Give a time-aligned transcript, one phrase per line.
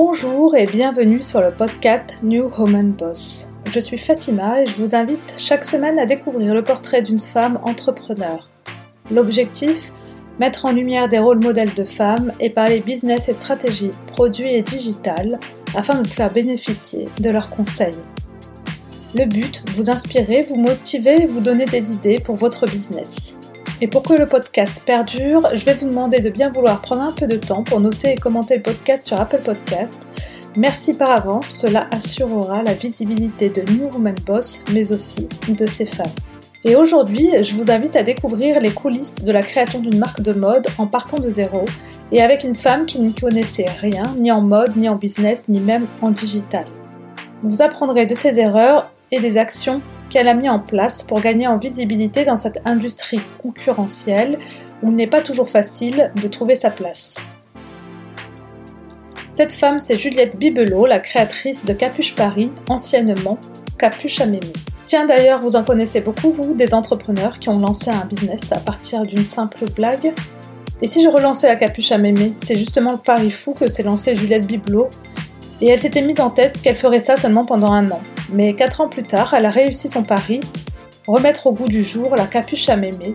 [0.00, 3.48] Bonjour et bienvenue sur le podcast New Woman Boss.
[3.72, 7.58] Je suis Fatima et je vous invite chaque semaine à découvrir le portrait d'une femme
[7.64, 8.48] entrepreneur.
[9.10, 9.92] L'objectif
[10.38, 14.62] Mettre en lumière des rôles modèles de femmes et parler business et stratégie, produits et
[14.62, 15.40] digital
[15.74, 17.98] afin de vous faire bénéficier de leurs conseils.
[19.16, 23.36] Le but, vous inspirer, vous motiver et vous donner des idées pour votre business.
[23.80, 27.12] Et pour que le podcast perdure, je vais vous demander de bien vouloir prendre un
[27.12, 30.02] peu de temps pour noter et commenter le podcast sur Apple Podcast.
[30.56, 35.86] Merci par avance, cela assurera la visibilité de New Woman Boss, mais aussi de ses
[35.86, 36.10] femmes.
[36.64, 40.32] Et aujourd'hui, je vous invite à découvrir les coulisses de la création d'une marque de
[40.32, 41.64] mode en partant de zéro
[42.10, 45.60] et avec une femme qui n'y connaissait rien, ni en mode, ni en business, ni
[45.60, 46.64] même en digital.
[47.44, 51.46] Vous apprendrez de ses erreurs et des actions qu'elle a mis en place pour gagner
[51.46, 54.38] en visibilité dans cette industrie concurrentielle
[54.82, 57.16] où il n'est pas toujours facile de trouver sa place.
[59.32, 63.38] Cette femme, c'est Juliette Bibelot, la créatrice de Capuche Paris, anciennement
[63.78, 64.52] Capuche à Mémé.
[64.88, 68.58] Tiens d'ailleurs, vous en connaissez beaucoup, vous, des entrepreneurs qui ont lancé un business à
[68.58, 70.12] partir d'une simple blague
[70.80, 73.82] Et si je relançais la capuche à mémé C'est justement le pari fou que s'est
[73.82, 74.88] lancé Juliette Bibelot
[75.60, 78.00] et elle s'était mise en tête qu'elle ferait ça seulement pendant un an.
[78.32, 80.40] Mais quatre ans plus tard, elle a réussi son pari,
[81.06, 83.14] remettre au goût du jour la capuche à mémé,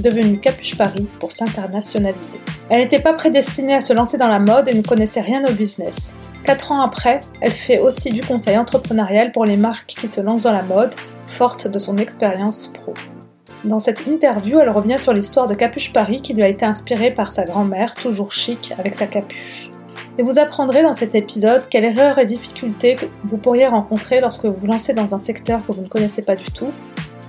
[0.00, 2.40] devenue Capuche Paris pour s'internationaliser.
[2.68, 5.52] Elle n'était pas prédestinée à se lancer dans la mode et ne connaissait rien au
[5.52, 6.14] business.
[6.44, 10.42] Quatre ans après, elle fait aussi du conseil entrepreneurial pour les marques qui se lancent
[10.42, 10.94] dans la mode,
[11.26, 12.94] forte de son expérience pro.
[13.64, 17.10] Dans cette interview, elle revient sur l'histoire de Capuche Paris qui lui a été inspirée
[17.10, 19.70] par sa grand-mère, toujours chic avec sa capuche
[20.18, 24.56] et vous apprendrez dans cet épisode quelles erreurs et difficultés vous pourriez rencontrer lorsque vous
[24.60, 26.70] vous lancez dans un secteur que vous ne connaissez pas du tout,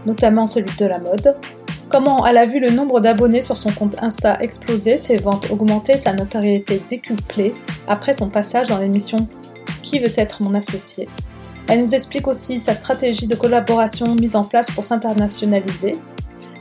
[0.08, 1.38] notamment celui de la mode,
[1.88, 5.98] comment elle a vu le nombre d'abonnés sur son compte Insta exploser, ses ventes augmenter,
[5.98, 7.54] sa notoriété décupler
[7.88, 9.18] après son passage dans l'émission
[9.84, 11.08] Qui veut être mon associé?
[11.68, 15.92] Elle nous explique aussi sa stratégie de collaboration mise en place pour s'internationaliser.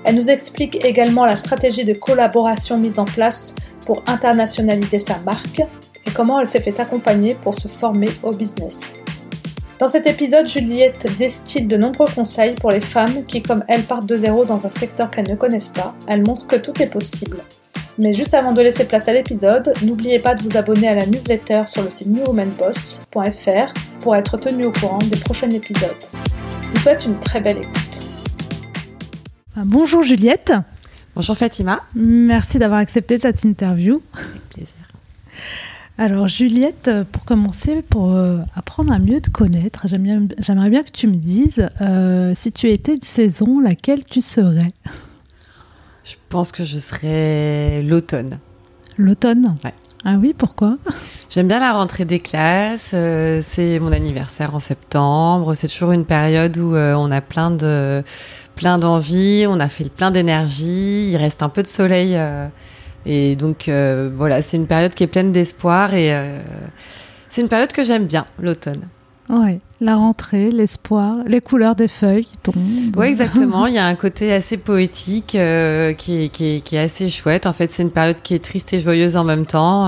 [0.05, 3.55] Elle nous explique également la stratégie de collaboration mise en place
[3.87, 5.63] pour internationaliser sa marque
[6.09, 9.03] et comment elle s'est fait accompagner pour se former au business.
[9.79, 14.07] Dans cet épisode, Juliette distille de nombreux conseils pour les femmes qui, comme elle, partent
[14.07, 15.95] de zéro dans un secteur qu'elles ne connaissent pas.
[16.09, 17.37] Elle montre que tout est possible.
[18.01, 21.07] Mais juste avant de laisser place à l'épisode, n'oubliez pas de vous abonner à la
[21.07, 25.91] newsletter sur le site newwomanboss.fr pour être tenu au courant des prochains épisodes.
[26.63, 28.01] Je vous souhaite une très belle écoute.
[29.57, 30.53] Ah, bonjour Juliette.
[31.15, 31.83] Bonjour Fatima.
[31.95, 34.01] Merci d'avoir accepté cette interview.
[34.15, 34.78] Avec plaisir.
[36.01, 41.09] Alors Juliette, pour commencer, pour euh, apprendre à mieux te connaître, j'aimerais bien que tu
[41.09, 44.71] me dises euh, si tu étais de saison, laquelle tu serais?
[46.05, 48.39] Je pense que je serais l'automne.
[48.97, 49.57] L'automne?
[49.65, 49.75] Ouais.
[50.05, 50.79] Ah oui, pourquoi?
[51.31, 56.05] J'aime bien la rentrée des classes, euh, c'est mon anniversaire en septembre, c'est toujours une
[56.05, 58.05] période où on a plein de
[58.55, 62.17] plein d'envie, on a fait plein d'énergie, il reste un peu de soleil
[63.09, 66.41] et donc euh, voilà, c'est une période qui est pleine d'espoir et euh,
[67.31, 68.83] c'est une période que j'aime bien, l'automne.
[69.31, 72.55] Oui, la rentrée, l'espoir, les couleurs des feuilles qui tombent.
[72.97, 73.67] Oui, exactement.
[73.67, 77.47] Il y a un côté assez poétique euh, qui, est, qui, est, assez chouette.
[77.47, 79.87] En fait, c'est une période qui est triste et joyeuse en même temps.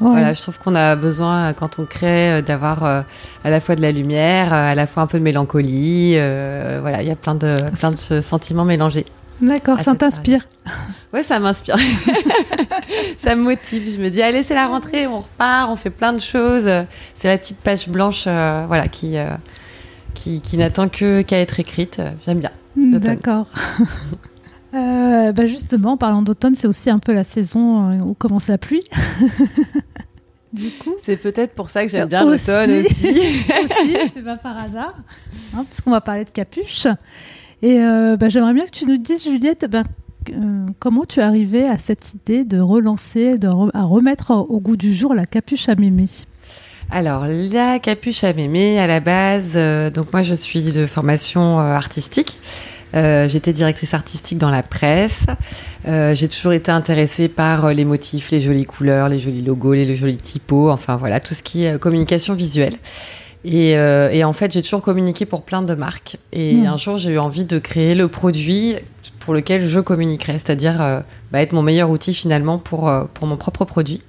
[0.00, 3.04] Voilà, je trouve qu'on a besoin, quand on crée, d'avoir à
[3.44, 6.12] la fois de la lumière, à la fois un peu de mélancolie.
[6.12, 9.04] voilà, il y a plein de, plein de sentiments mélangés.
[9.40, 10.46] D'accord, ça t'inspire.
[11.12, 11.76] Ouais, ça m'inspire.
[13.18, 13.94] ça me motive.
[13.94, 16.68] Je me dis, allez, c'est la rentrée, on repart, on fait plein de choses.
[17.14, 19.30] C'est la petite page blanche, euh, voilà, qui, euh,
[20.14, 22.00] qui, qui n'attend que qu'à être écrite.
[22.24, 22.50] J'aime bien.
[22.76, 23.48] D'accord.
[24.74, 28.84] euh, bah justement, parlant d'automne, c'est aussi un peu la saison où commence la pluie.
[30.52, 33.10] du coup, c'est peut-être pour ça que j'aime bien l'automne aussi.
[33.64, 34.94] aussi, tu vas par hasard,
[35.56, 36.86] hein, puisqu'on va parler de capuche.
[37.62, 39.84] Et euh, bah, j'aimerais bien que tu nous dises, Juliette, ben,
[40.30, 44.76] euh, comment tu es arrivée à cette idée de relancer, de à remettre au goût
[44.76, 46.06] du jour la capuche à mémé?
[46.90, 51.58] Alors, la capuche à mémé, à la base, euh, donc moi je suis de formation
[51.58, 52.38] artistique.
[52.92, 55.26] J'étais directrice artistique dans la presse.
[55.86, 59.94] J'ai toujours été intéressée par les motifs, les jolies couleurs, les jolis logos, les, les
[59.94, 62.74] jolis typos, enfin voilà, tout ce qui est communication visuelle.
[63.44, 66.18] Et, euh, et, en fait, j'ai toujours communiqué pour plein de marques.
[66.32, 66.66] Et mmh.
[66.66, 68.76] un jour, j'ai eu envie de créer le produit
[69.18, 71.00] pour lequel je communiquerai, c'est-à-dire euh,
[71.30, 74.02] bah, être mon meilleur outil finalement pour, euh, pour mon propre produit.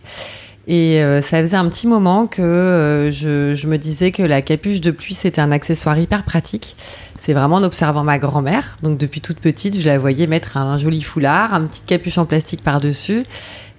[0.67, 4.41] Et euh, ça faisait un petit moment que euh, je, je, me disais que la
[4.41, 6.75] capuche de pluie, c'était un accessoire hyper pratique.
[7.23, 8.77] C'est vraiment en observant ma grand-mère.
[8.81, 12.25] Donc depuis toute petite, je la voyais mettre un, joli foulard, un petit capuche en
[12.25, 13.25] plastique par-dessus.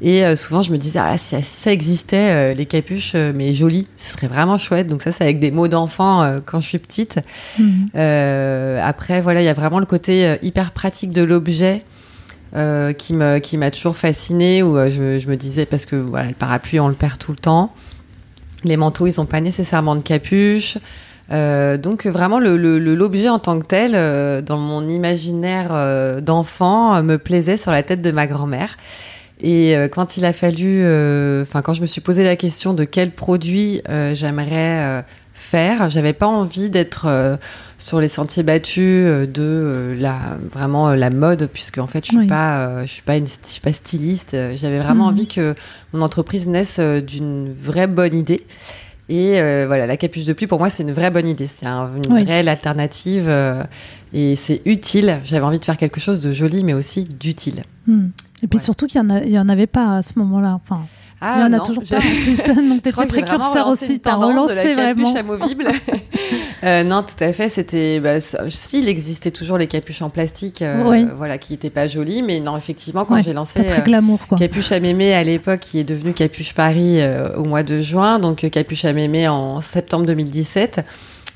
[0.01, 3.53] Et euh, souvent, je me disais, ah, si, ça existait, euh, les capuches, euh, mais
[3.53, 4.87] jolies, ce serait vraiment chouette.
[4.87, 7.19] Donc ça, c'est avec des mots d'enfant quand je suis petite.
[7.59, 7.89] Mhm.
[8.81, 11.83] après, voilà, il y a vraiment le côté hyper pratique de l'objet.
[12.53, 16.35] qui me qui m'a toujours fascinée où je, je, me disais parce que voilà le
[16.35, 17.73] parapluie on le perd tout le temps
[18.63, 20.77] les manteaux ils ont pas nécessairement de capuche
[21.31, 27.17] euh, donc vraiment l'objet en tant que tel, euh, dans mon imaginaire euh, d'enfant, me
[27.17, 28.77] plaisait sur la tête de ma grand-mère.
[29.45, 30.83] Et quand il a fallu,
[31.43, 33.83] enfin quand je me suis posé la question de quel produit
[34.13, 35.05] j'aimerais
[35.35, 37.41] faire, j'avais pas envie d'être
[37.77, 42.87] sur les sentiers battus de la vraiment la mode puisque en fait je suis pas
[42.87, 44.37] je suis pas une, je suis pas styliste.
[44.55, 45.13] J'avais vraiment mhm.
[45.13, 45.57] envie que
[45.93, 48.47] mon entreprise naisse d'une vraie bonne idée.
[49.13, 51.47] Et euh, voilà, la capuche de pluie, pour moi, c'est une vraie bonne idée.
[51.47, 53.63] C'est une réelle alternative euh,
[54.15, 55.21] et c'est utile.
[55.23, 57.65] J'avais envie de faire quelque chose de joli, mais aussi d'utile.
[57.87, 58.07] Hmm.
[58.43, 60.59] Et puis surtout qu'il n'y en, en, avait pas à ce moment-là.
[60.65, 60.87] Enfin,
[61.25, 62.47] ah, il n'y en a toujours pas en plus.
[62.69, 64.01] Donc, tu précurseur aussi.
[64.01, 65.15] Tu as relancé vraiment.
[65.15, 65.69] amovible.
[66.65, 67.49] euh, non, tout à fait.
[67.49, 68.01] C'était.
[68.01, 72.23] Bah, s'il existait toujours les capuches en plastique, euh, voilà, qui n'étaient pas jolies.
[72.23, 74.37] Mais non, effectivement, quand j'ai lancé très glamour, quoi.
[74.37, 78.19] Capuche à mémé à l'époque, qui est devenu Capuche Paris euh, au mois de juin,
[78.19, 80.85] donc Capuche à mémé en septembre 2017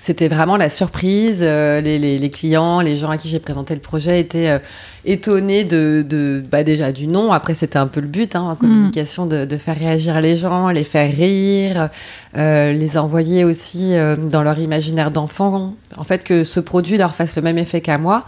[0.06, 1.38] c'était vraiment la surprise.
[1.40, 4.58] Euh, les, les, clients, les gens à qui j'ai présenté le projet étaient euh,
[5.04, 7.32] étonnés de, de bah déjà du nom.
[7.32, 8.58] Après, c'était un peu le but hein, en mm.
[8.58, 11.88] communication de, de, faire réagir les gens, les faire rire,
[12.36, 13.94] euh, les envoyer aussi
[14.30, 15.74] dans leur imaginaire d'enfant.
[15.96, 18.24] En fait, que ce produit leur fasse le même effet qu'à moi.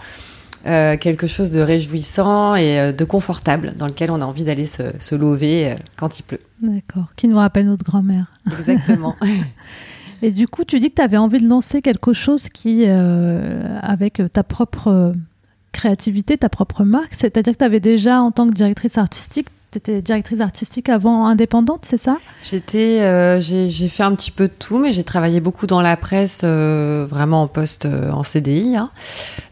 [0.64, 5.14] quelque chose de réjouissant et de confortable dans lequel on a envie d'aller se, se
[5.14, 6.40] lever quand il pleut.
[6.60, 8.26] D'accord, qui nous rappelle notre grand-mère.
[8.58, 9.14] Exactement.
[10.22, 13.78] Et du coup, tu dis que tu avais envie de lancer quelque chose qui, euh,
[13.80, 15.14] avec ta propre
[15.72, 19.76] créativité, ta propre marque, c'est-à-dire que tu avais déjà, en tant que directrice artistique, tu
[19.76, 22.16] étais directrice artistique avant indépendante, c'est ça?
[22.42, 25.98] J'étais, euh, j'ai fait un petit peu de tout, mais j'ai travaillé beaucoup dans la
[25.98, 28.76] presse, euh, vraiment en poste euh, en CDI.
[28.76, 28.90] Hein.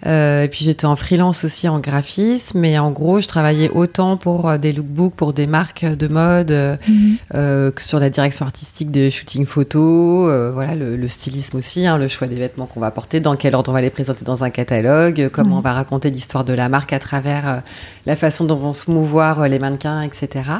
[0.06, 4.58] et puis j'étais en freelance aussi en graphisme, mais en gros, je travaillais autant pour
[4.58, 7.18] des lookbooks, pour des marques de mode, mhm.
[7.32, 12.26] que sur la direction artistique des shootings photos, voilà, le, stylisme aussi, hein, le choix
[12.26, 15.28] des vêtements qu'on va porter, dans quel ordre on va les présenter dans un catalogue,
[15.32, 17.62] comment on va raconter l'histoire de la marque à travers
[18.06, 20.50] la façon dont vont se mouvoir les mannequins etc.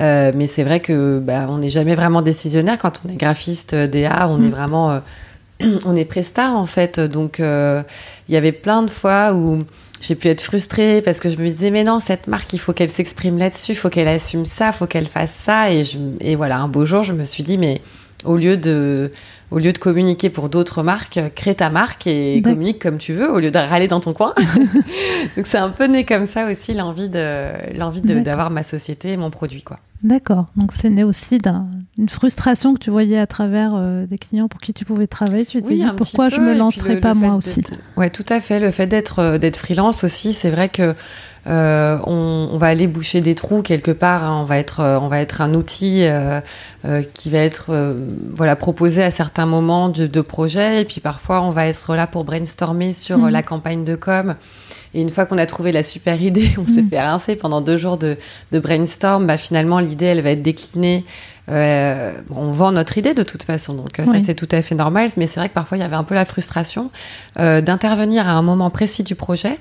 [0.00, 3.72] Euh, mais c'est vrai que bah, on n'est jamais vraiment décisionnaire quand on est graphiste
[3.72, 4.50] euh, DA, on est mm.
[4.50, 5.00] vraiment euh,
[5.84, 7.00] on est prestar en fait.
[7.00, 7.84] Donc il
[8.34, 9.64] y avait plein de fois où
[10.00, 12.72] j'ai pu être frustrée parce que je me disais mais non cette marque il faut
[12.72, 15.84] qu'elle s'exprime là-dessus, il faut qu'elle assume ça, il faut qu'elle fasse ça et,
[16.20, 17.80] et voilà un beau jour je me suis dit mais
[18.24, 19.10] au lieu de
[19.50, 23.30] au lieu de communiquer pour d'autres marques, crée ta marque et communique comme tu veux
[23.30, 24.34] au lieu de râler dans ton coin.
[25.36, 29.16] Donc c'est un peu né comme ça aussi l'envie de l'envie d'avoir ma société et
[29.16, 29.78] mon produit quoi.
[30.02, 30.46] D'accord.
[30.56, 34.60] Donc c'est né aussi d'une frustration que tu voyais à travers euh, des clients pour
[34.60, 35.46] qui tu pouvais travailler.
[35.46, 37.62] Tu te dis pourquoi je me lancerais pas moi aussi?
[37.96, 38.60] Ouais, tout à fait.
[38.60, 40.94] Le fait d'être euh, d'être freelance aussi, c'est vrai que
[41.48, 44.24] euh, on, va aller boucher des trous quelque part.
[44.24, 44.40] Hein.
[44.40, 46.40] On va être, euh, on va être un outil euh,
[47.14, 47.94] qui va être,
[48.34, 50.82] voilà, proposé à certains moments de, de, projet.
[50.82, 53.28] Et puis parfois, on va être là pour brainstormer sur mhm.
[53.28, 54.34] la campagne de com.
[54.94, 56.90] Et une fois qu'on a trouvé la super idée, on s'est mhm.
[56.90, 58.16] fait rincer pendant deux jours de,
[58.52, 59.26] brainstorm.
[59.26, 61.04] Bah, finalement, l'idée, elle va être déclinée.
[61.48, 65.10] on vend notre idée de toute façon, donc ça c'est tout à fait normal.
[65.16, 66.90] Mais c'est vrai que parfois il y avait un peu la frustration
[67.36, 69.60] d'intervenir à un moment précis du projet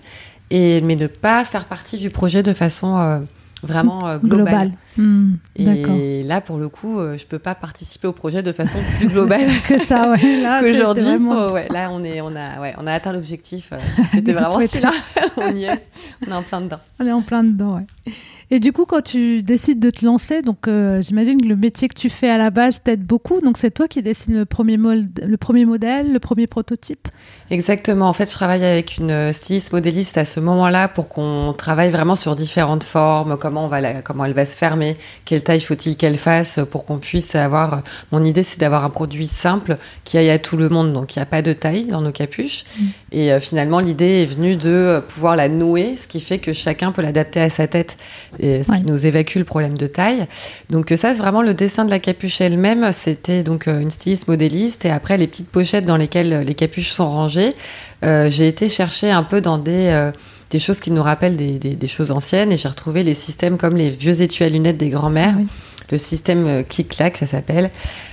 [0.52, 3.20] et, mais ne pas faire partie du projet de façon euh,
[3.64, 4.72] vraiment euh, globale.
[4.98, 8.80] Hmm, et là, pour le coup, euh, je peux pas participer au projet de façon
[8.98, 10.12] plus globale que ça.
[10.12, 10.20] Ouais.
[10.62, 13.72] Qu'aujourd'hui, ouais, là, on est, on a, ouais, on a atteint l'objectif.
[14.12, 14.92] C'était vraiment celui-là.
[15.38, 15.86] on y est.
[16.28, 16.80] On est en plein dedans.
[17.00, 17.76] On est en plein dedans.
[17.76, 18.14] Ouais.
[18.52, 21.88] Et du coup, quand tu décides de te lancer, donc euh, j'imagine que le métier
[21.88, 23.42] que tu fais à la base t'aide beaucoup.
[23.42, 27.08] Donc c'est toi qui dessines le premier, le premier modèle, le premier prototype.
[27.50, 28.08] Exactement.
[28.08, 31.90] En fait, je travaille avec une euh, styliste modéliste à ce moment-là pour qu'on travaille
[31.90, 34.85] vraiment sur différentes formes, comment on va, comment elle va se fermer,
[35.26, 37.82] quelle taille faut-il qu'elle fasse pour qu'on puisse avoir.
[38.12, 40.94] Mon idée, c'est d'avoir un produit simple qui aille à tout le monde.
[40.94, 42.64] Donc il n'y a pas de taille dans nos capuches.
[42.78, 42.86] Mm.
[43.12, 46.92] Et euh, finalement, l'idée est venue de pouvoir la nouer, ce qui fait que chacun
[46.92, 47.98] peut l'adapter à sa tête
[48.40, 50.28] et ce qui nous évacue le problème de taille.
[50.70, 52.92] Donc ça, c'est vraiment le dessin de la capuche elle-même.
[52.92, 56.54] C'était donc euh, une styliste modéliste et après les petites pochettes dans lesquelles euh, les
[56.54, 57.56] capuches sont rangées.
[58.04, 60.12] Euh, j'ai été chercher un peu dans des
[60.52, 63.76] des choses qui nous rappellent des, des, choses anciennes et j'ai retrouvé les systèmes comme
[63.76, 65.36] les vieux étuis à lunettes des grands-mères.
[65.92, 67.72] le système clic-clac, ça s'appelle.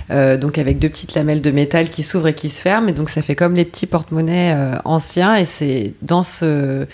[0.09, 2.87] donc avec deux petites lamelles de métal qui s'ouvrent et qui se ferment.
[2.87, 5.35] Et donc ça fait comme les petits porte-monnaies anciens.
[5.35, 6.87] Et c'est dans ce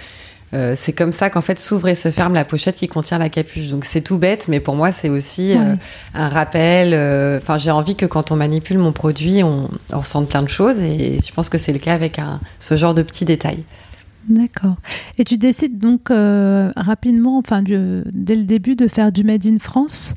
[0.54, 3.30] euh, c'est comme ça qu'en fait s'ouvre et se ferme la pochette qui contient la
[3.30, 3.68] capuche.
[3.68, 5.68] Donc c'est tout bête, mais pour moi c'est aussi euh,
[6.14, 6.94] un rappel.
[6.94, 10.50] Euh, enfin, j'ai envie que quand on manipule mon produit, on, on ressente plein de
[10.50, 13.64] choses, et je pense que c'est le cas avec un, ce genre de petits détails.
[14.28, 14.76] D'accord.
[15.18, 20.16] Et tu décides donc rapidement, enfin dès le début, de faire du Made in France?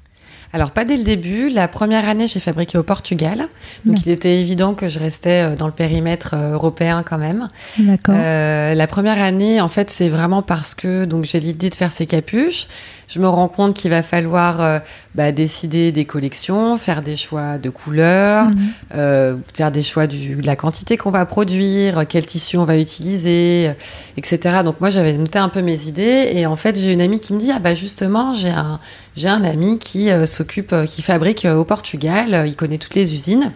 [0.53, 1.49] Alors pas dès le début.
[1.49, 3.49] La première année, j'ai fabriqué au Portugal,
[3.87, 7.49] donc il était évident que je restais euh, dans le périmètre euh, européen quand même.
[7.79, 8.15] D'accord.
[8.19, 11.93] Euh, la première année, en fait, c'est vraiment parce que donc j'ai l'idée de faire
[11.93, 12.69] ces capuches
[13.13, 14.79] je me rends compte qu'il va falloir euh,
[15.15, 18.57] bah, décider des collections, faire des choix de couleurs, mhm.
[18.95, 22.79] euh, faire des choix du, de la quantité qu'on va produire, quel tissu on va
[22.79, 23.75] utiliser, euh,
[24.17, 24.61] etc.
[24.65, 27.35] Donc moi j'avais noté un peu mes idées et en fait j'ai une amie qui
[27.35, 28.81] me dit ah bah justement j'ai un
[29.15, 33.53] j'ai un ami qui s'occupe qui fabrique au Portugal, il connaît toutes les usines.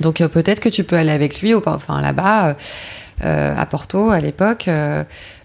[0.00, 2.56] Donc peut-être que tu peux aller avec lui, enfin là-bas,
[3.22, 4.68] à Porto à l'époque,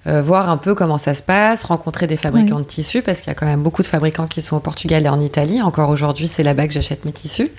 [0.08, 3.28] euh, voir un peu comment ça se passe, rencontrer des fabricants de tissus, parce qu'il
[3.28, 5.62] y a quand même beaucoup de fabricants qui sont au Portugal et en Italie.
[5.62, 7.52] Encore aujourd'hui, c'est là-bas que j'achète mes tissus.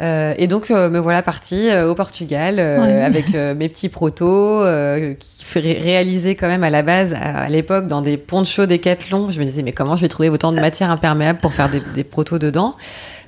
[0.00, 2.58] Euh, et donc euh, me voilà partie au Portugal
[3.04, 4.60] avec mes petits protos
[5.18, 9.30] qui feraient réaliser quand même à la base à, l'époque dans des ponchos Decathlon.
[9.30, 11.82] Je me disais mais comment je vais trouver autant de matière imperméable pour faire des,
[11.94, 12.74] des protos dedans?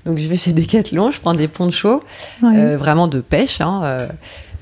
[0.05, 2.03] Donc je vais chez Decathlon, je prends des ponchos
[2.43, 3.61] vraiment de pêche.
[3.61, 4.07] Hein, euh,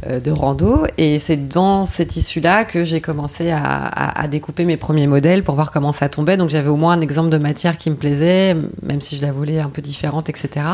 [0.09, 0.87] de rando.
[0.99, 5.71] Et c'est dans cet issue-là que j'ai commencé à, découper mes premiers modèles pour voir
[5.71, 6.37] comment ça tombait.
[6.37, 9.33] Donc j'avais au moins un exemple de matière qui me plaisait, même si je la
[9.33, 10.67] voulais un peu différente, etc.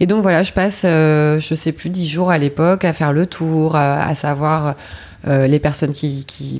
[0.00, 3.12] Et donc voilà, je passe, euh, je sais plus, dix jours à l'époque à faire
[3.12, 4.74] le tour, à, savoir...
[5.28, 6.58] Euh, les personnes qui, qui,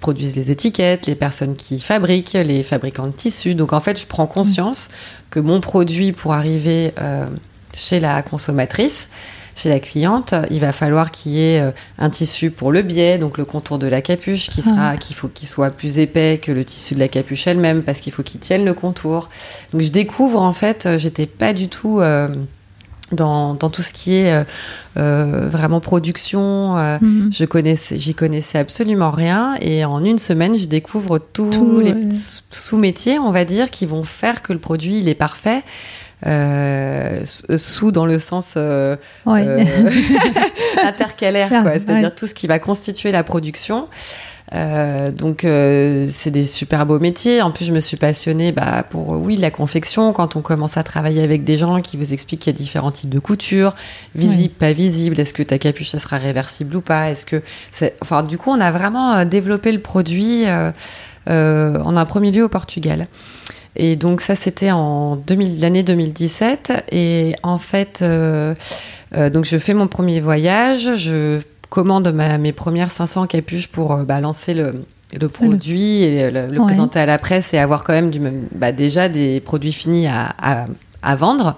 [0.00, 3.54] produisent les étiquettes, les personnes qui fabriquent, les fabricants de tissus.
[3.54, 4.88] Donc en fait, je prends conscience
[5.28, 6.94] que mon produit, pour arriver
[7.74, 9.06] chez la consommatrice,
[9.54, 13.18] chez la cliente, il va falloir qu'il y ait euh, un tissu pour le biais,
[13.18, 16.52] donc le contour de la capuche, qui sera, qu'il faut qu'il soit plus épais que
[16.52, 19.28] le tissu de la capuche elle-même, parce qu'il faut qu'il tienne le contour.
[19.72, 22.28] Donc je découvre en fait, euh, j'étais pas du tout euh,
[23.12, 24.44] dans, dans, tout ce qui est
[24.94, 26.76] vraiment production.
[27.00, 27.30] Mhm.
[27.32, 31.94] Je connaissais, j'y connaissais absolument rien, et en une semaine, je découvre tous les
[32.50, 35.62] sous-métiers, on va dire, qui vont faire que le produit il est parfait.
[36.26, 38.96] Euh, sous dans le sens euh,
[39.26, 39.64] euh
[40.84, 43.88] intercalaire, c'est-à-dire tout ce qui va constituer la production.
[44.52, 47.40] Euh, donc c'est des super beaux métiers.
[47.40, 50.12] En plus, je me suis passionnée bah, pour oui la confection.
[50.12, 52.90] Quand on commence à travailler avec des gens qui vous expliquent qu'il y a différents
[52.90, 53.74] types de couture,
[54.14, 55.18] visible, pas visible.
[55.18, 57.10] Est-ce que ta capuche sera réversible ou pas?
[57.10, 57.42] Est-ce que
[58.02, 60.44] enfin du coup on a vraiment développé le produit
[61.26, 63.06] en un premier lieu au Portugal.
[63.76, 65.18] Et donc ça, c'était en
[65.58, 66.84] l'année 2017.
[66.92, 68.54] Et en fait, euh,
[69.16, 74.04] euh, donc je fais mon premier voyage, je commande mes premières 500 capuches pour euh,
[74.04, 74.84] bah, lancer le,
[75.28, 78.20] produit et le, présenter à la presse et avoir quand même du,
[78.54, 80.34] bah, déjà des produits finis à,
[81.02, 81.56] à, vendre.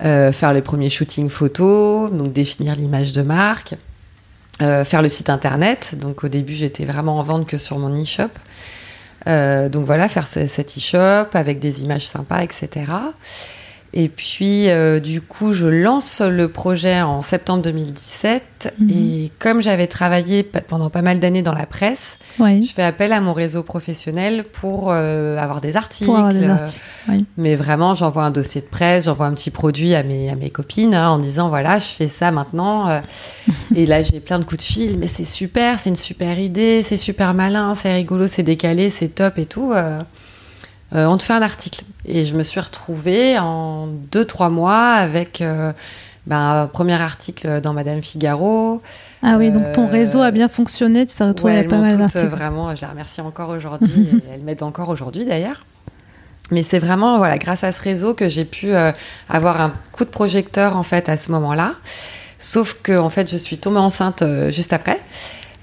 [0.00, 3.74] faire les premiers shootings photos, donc définir l'image de marque,
[4.58, 5.94] faire le site internet.
[5.98, 8.30] Donc au début, j'étais vraiment en vente que sur mon e-shop.
[9.28, 12.86] Euh, donc voilà, faire cet e-shop avec des images sympas, etc.
[14.00, 18.72] Et puis, euh, du coup, je lance le projet en septembre 2017.
[18.78, 18.90] Mhm.
[18.90, 23.20] Et comme j'avais travaillé pendant pas mal d'années dans la presse, je fais appel à
[23.20, 26.12] mon réseau professionnel pour euh, avoir des articles.
[27.36, 30.50] Mais vraiment, j'envoie un dossier de presse, j'envoie un petit produit à mes, à mes
[30.50, 33.02] copines hein, en disant voilà, je fais ça maintenant.
[33.74, 34.98] et là, j'ai plein de coups de fil.
[35.00, 39.08] Mais c'est super, c'est une super idée, c'est super malin, c'est rigolo, c'est décalé, c'est
[39.08, 39.74] top et tout.
[40.94, 41.82] Euh, on te fait un article.
[42.06, 45.72] Et je me suis retrouvée en deux, trois mois avec euh,
[46.26, 48.80] ben, un premier article dans Madame Figaro.
[49.22, 52.26] Ah oui, donc ton réseau a bien fonctionné, tu t'es retrouvée avec pas mal d'articles.
[52.26, 55.64] Vraiment, je la remercie encore aujourd'hui, elle m'aide encore aujourd'hui d'ailleurs.
[56.50, 58.92] Mais c'est vraiment voilà, grâce à ce réseau que j'ai pu euh,
[59.28, 61.74] avoir un coup de projecteur en fait à ce moment-là.
[62.38, 64.98] Sauf que en fait, je suis tombée enceinte juste après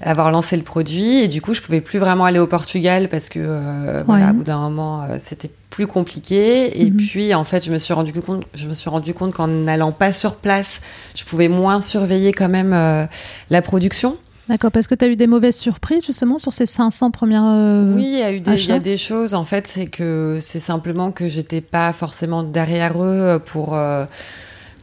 [0.02, 3.28] avoir lancé le produit et du coup je pouvais plus vraiment aller au Portugal parce
[3.28, 6.96] que euh, voilà, au bout d'un moment euh, c'était plus compliqué et mhm.
[6.96, 9.92] puis en fait je me suis rendu compte je me suis rendu compte qu'en n'allant
[9.92, 10.80] pas sur place
[11.14, 13.06] je pouvais moins surveiller quand même euh,
[13.50, 14.16] la production
[14.48, 17.42] D'accord, parce que tu as eu des mauvaises surprises justement sur ces 500 premières.
[17.96, 19.34] oui, il y a eu des, y a des choses.
[19.34, 23.76] En fait, c'est que c'est simplement que j'étais pas forcément derrière eux pour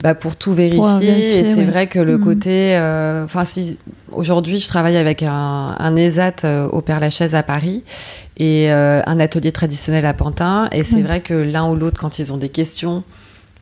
[0.02, 1.40] bah, pour tout vérifier.
[1.40, 2.24] et c'est vrai que le mhm.
[2.24, 3.78] côté, euh, enfin si
[4.12, 7.84] aujourd'hui je travaille avec un, un ESAT euh, au Père Lachaise à Paris
[8.38, 10.68] et euh, un atelier traditionnel à Pantin.
[10.74, 13.04] Et c'est vrai que l'un ou l'autre, quand ils ont des questions,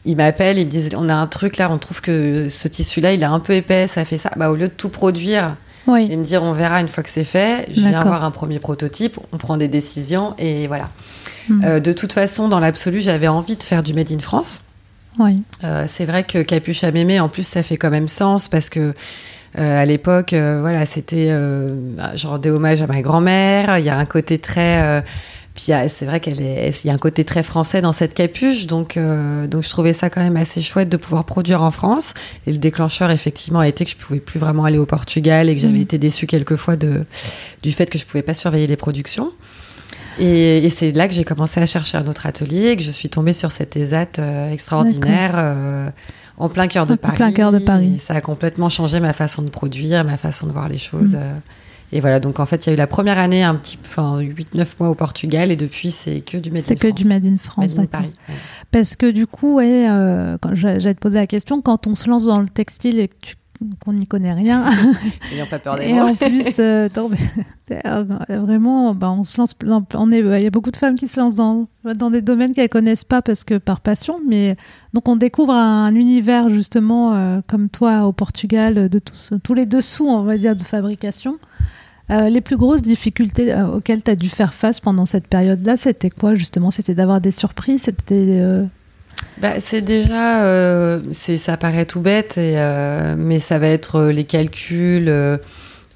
[0.03, 3.13] ils m'appellent, ils me disent on a un truc là, on trouve que ce tissu-là,
[3.13, 4.31] il est un peu épais, ça fait ça.
[4.35, 5.55] Bah, au lieu de tout produire
[5.95, 8.59] et me dire on verra une fois que c'est fait, je viens voir un premier
[8.59, 10.89] prototype, on prend des décisions et voilà.
[11.49, 11.79] Mhm.
[11.79, 14.63] de toute façon, dans l'absolu, j'avais envie de faire du Made in France.
[15.19, 15.43] Oui.
[15.63, 18.69] Euh, c'est vrai que Capuche à mémé, en plus, ça fait quand même sens parce
[18.69, 18.93] que
[19.57, 23.77] euh, à l'époque, euh, voilà, c'était, je rendais hommage à ma grand-mère.
[23.79, 25.03] Il y a un côté très,
[25.53, 28.65] puis c'est vrai qu'elle est, il y a un côté très français dans cette capuche,
[28.67, 32.13] donc donc je trouvais ça quand même assez chouette de pouvoir produire en France.
[32.47, 35.55] Et le déclencheur, effectivement, a été que je pouvais plus vraiment aller au Portugal et
[35.55, 35.81] que j'avais mmh.
[35.81, 37.05] été déçue quelquefois de
[37.61, 39.33] du fait que je pouvais pas surveiller les productions.
[40.21, 43.09] Et, c'est là que j'ai commencé à chercher un autre atelier et que je suis
[43.09, 45.89] tombée sur cette ESAT euh, extraordinaire euh,
[46.37, 47.15] en plein cœur de Paris.
[47.15, 47.97] plein cœur de Paris.
[47.99, 51.15] ça a complètement changé ma façon de produire, ma façon de voir les choses.
[51.15, 51.19] Mm.
[51.21, 51.35] Euh.
[51.91, 54.19] et voilà, donc en fait, il y a eu la première année, un petit, enfin
[54.19, 56.67] 8-9 mois au Portugal, et depuis, c'est que du Made in France.
[56.67, 57.75] C'est que du Made in France.
[57.75, 58.13] Made Paris.
[58.71, 59.87] Parce que du coup, ouais,
[60.39, 63.15] quand j'allais te poser la question, quand on se lance dans le textile et que
[63.21, 63.35] tu
[63.83, 64.65] qu'on n'y connaît rien.
[65.31, 66.89] N'ayant pas peur des Et en plus, euh,
[67.85, 69.55] euh, vraiment, bah, on se lance.
[69.93, 72.53] On est, il y a beaucoup de femmes qui se lancent dans, dans des domaines
[72.53, 74.55] qu'elles connaissent pas parce que par passion, mais
[74.93, 79.65] donc on découvre un, univers justement euh, comme toi au Portugal de tous, tous les
[79.65, 81.37] dessous, on va dire, de fabrication.
[82.09, 86.35] les plus grosses difficultés auxquelles tu as dû faire face pendant cette période-là, c'était quoi
[86.35, 86.71] justement?
[86.71, 87.83] C'était d'avoir des surprises?
[87.83, 88.65] C'était
[89.41, 93.95] bah, c'est déjà, euh, c'est, ça paraît tout bête, et, euh, mais ça va être
[93.95, 95.11] euh, les calculs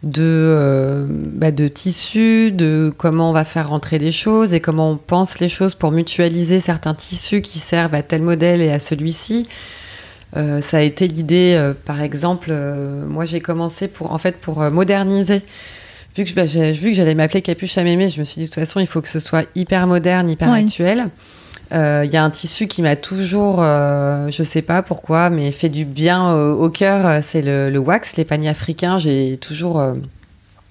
[0.02, 4.98] de, bah, de tissus, de comment on va faire rentrer les choses et comment on
[4.98, 9.48] pense les choses pour mutualiser certains tissus qui servent à tel modèle et à celui-ci.
[10.34, 12.54] ça a été l'idée, par exemple,
[13.08, 15.42] moi j'ai commencé pour, en fait, pour moderniser
[16.16, 18.46] vu que, bah, j'ai, vu que j'allais m'appeler Capuche à Mémé, je me suis dit
[18.46, 21.10] de toute façon, il faut que ce soit hyper moderne, hyper actuel.
[21.72, 25.52] Il euh, y a un tissu qui m'a toujours, euh, je sais pas pourquoi, mais
[25.52, 29.00] fait du bien au, cœur, c'est le, wax, les paniers africains.
[29.00, 29.96] J'ai toujours euh,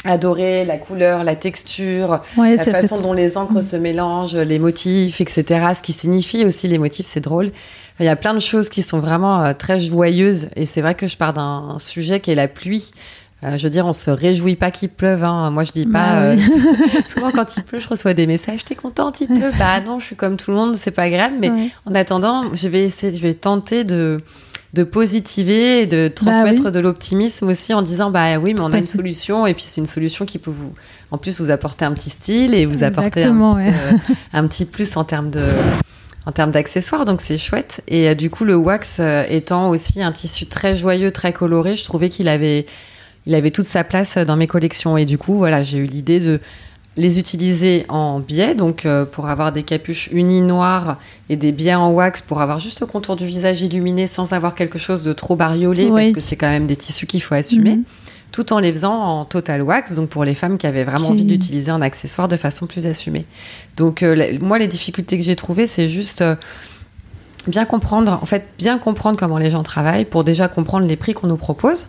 [0.04, 5.72] adoré la couleur, la texture, la façon dont les encres se mélangent, les motifs, etc.
[5.76, 7.50] Ce qui signifie aussi les motifs, c'est drôle.
[8.00, 11.06] Il y a plein de choses qui sont vraiment très joyeuses et c'est vrai que
[11.06, 12.90] je pars d'un sujet qui est la pluie.
[13.44, 15.22] Euh, je veux dire, on se réjouit pas qu'il pleuve.
[15.22, 15.50] Hein.
[15.50, 15.92] Moi, je dis pas.
[15.92, 16.36] Bah euh,
[17.06, 18.64] souvent, quand il pleut, je reçois des messages.
[18.64, 19.52] T'es contente, il pleut?
[19.58, 21.32] Bah non, je suis comme tout le monde, c'est pas grave.
[21.38, 21.50] Mais
[21.84, 24.22] en attendant, je vais essayer, je vais tenter de
[24.72, 28.72] de positiver et de bah transmettre de l'optimisme aussi en disant bah oui mais on
[28.72, 30.74] a une solution et puis c'est une solution qui peut vous
[31.12, 34.64] en plus vous apporter un petit style et vous apporter un petit, euh, un petit,
[34.64, 35.44] plus en termes de
[36.26, 37.82] en termes d'accessoires, donc c'est chouette.
[37.86, 42.08] Et du coup, le wax étant aussi un tissu très joyeux, très coloré, je trouvais
[42.08, 42.66] qu'il avait
[43.26, 44.96] il avait toute sa place dans mes collections.
[44.96, 46.40] Et du coup, voilà, j'ai eu l'idée de
[46.96, 51.74] les utiliser en biais, donc euh, pour avoir des capuches unies noires et des biais
[51.74, 55.12] en wax pour avoir juste le contour du visage illuminé sans avoir quelque chose de
[55.12, 57.84] trop bariolé, parce que c'est quand même des tissus qu'il faut assumer, mhm.
[58.30, 61.24] tout en les faisant en total wax, donc pour les femmes qui avaient vraiment envie
[61.24, 63.24] d'utiliser un accessoire de façon plus assumée.
[63.76, 66.22] Donc euh, moi, les difficultés que j'ai trouvées, c'est juste...
[66.22, 66.36] Euh,
[67.46, 71.12] bien comprendre, en fait, bien comprendre comment les gens travaillent pour déjà comprendre les prix
[71.12, 71.86] qu'on nous propose.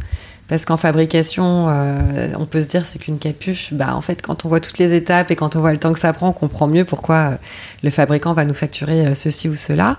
[0.48, 3.74] Parce qu'en fabrication, euh, on peut se dire c'est qu'une capuche.
[3.74, 5.92] Bah en fait, quand on voit toutes les étapes et quand on voit le temps
[5.92, 7.36] que ça prend, on comprend mieux pourquoi euh,
[7.84, 9.98] le fabricant va nous facturer euh, ceci ou cela.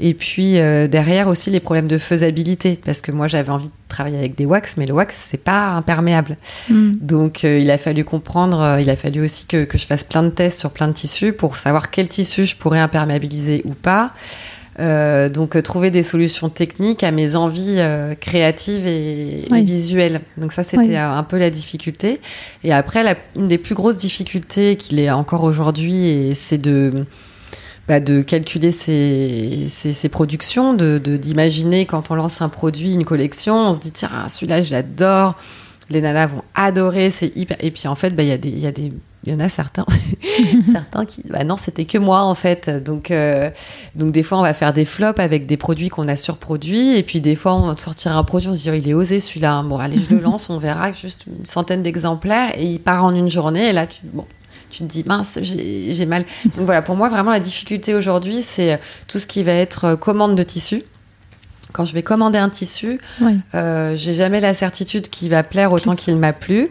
[0.00, 0.56] Et puis
[0.90, 4.44] derrière aussi les problèmes de faisabilité, parce que moi j'avais envie de travailler avec des
[4.44, 6.36] wax, mais le wax c'est pas imperméable.
[6.68, 6.92] Mm.
[7.00, 10.28] Donc il a fallu comprendre, il a fallu aussi que, que je fasse plein de
[10.28, 14.12] tests sur plein de tissus pour savoir quel tissu je pourrais imperméabiliser ou pas.
[14.78, 20.20] Euh, donc euh, trouver des solutions techniques à mes envies euh, créatives et, visuelles.
[20.36, 22.20] Donc ça c'était un peu la difficulté.
[22.62, 27.06] Et après la, une des plus grosses difficultés qu'il est encore aujourd'hui, c'est de
[27.88, 33.68] bah, de calculer ses, ses, productions, de d'imaginer quand on lance un produit, une collection,
[33.68, 35.36] on se dit tiens celui-là je l'adore,
[35.88, 37.56] les nanas vont adorer, c'est hyper.
[37.60, 38.92] Et puis en fait bah, il y a des il y a des
[39.26, 39.84] il y en a certains,
[40.72, 42.70] certains qui, bah non, c'était que moi en fait.
[42.70, 43.50] Donc, euh,
[43.96, 47.02] donc des fois, on va faire des flops avec des produits qu'on a surproduits, et
[47.02, 49.18] puis des fois, on va sortir un produit, on se dit, oh, il est osé
[49.18, 49.62] celui-là.
[49.64, 53.14] Bon, allez, je le lance, on verra juste une centaine d'exemplaires, et il part en
[53.14, 54.26] une journée, et là, tu, bon,
[54.70, 56.22] tu te dis, mince, j'ai mal.
[56.56, 59.96] Donc voilà, pour moi, vraiment, la difficulté aujourd'hui, c'est tout ce qui va être euh,
[59.96, 60.84] commande de tissu.
[61.72, 63.38] Quand je vais commander un tissu, Oui.
[63.54, 66.68] euh, j'ai jamais la certitude qu'il va plaire autant qu'il m'a plu.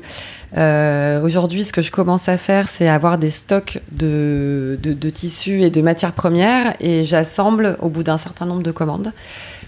[0.58, 5.10] Euh, Aujourd'hui, ce que je commence à faire, c'est avoir des stocks de, de, de
[5.10, 9.12] tissus et de matières premières et j'assemble au bout d'un certain nombre de commandes.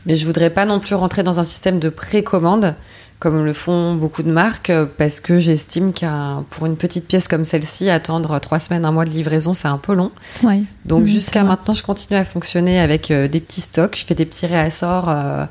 [0.06, 2.76] Mais je voudrais pas non plus rentrer dans un système de précommande
[3.20, 7.28] comme le font beaucoup de marques euh, parce que j'estime qu'un pour une petite pièce
[7.28, 10.12] comme celle-ci, attendre trois semaines, un mois de livraison, c'est un peu long.
[10.86, 13.96] Donc Mhm, jusqu'à maintenant, je continue à fonctionner avec euh, des petits stocks.
[13.98, 15.46] Je fais des petits réassorts euh,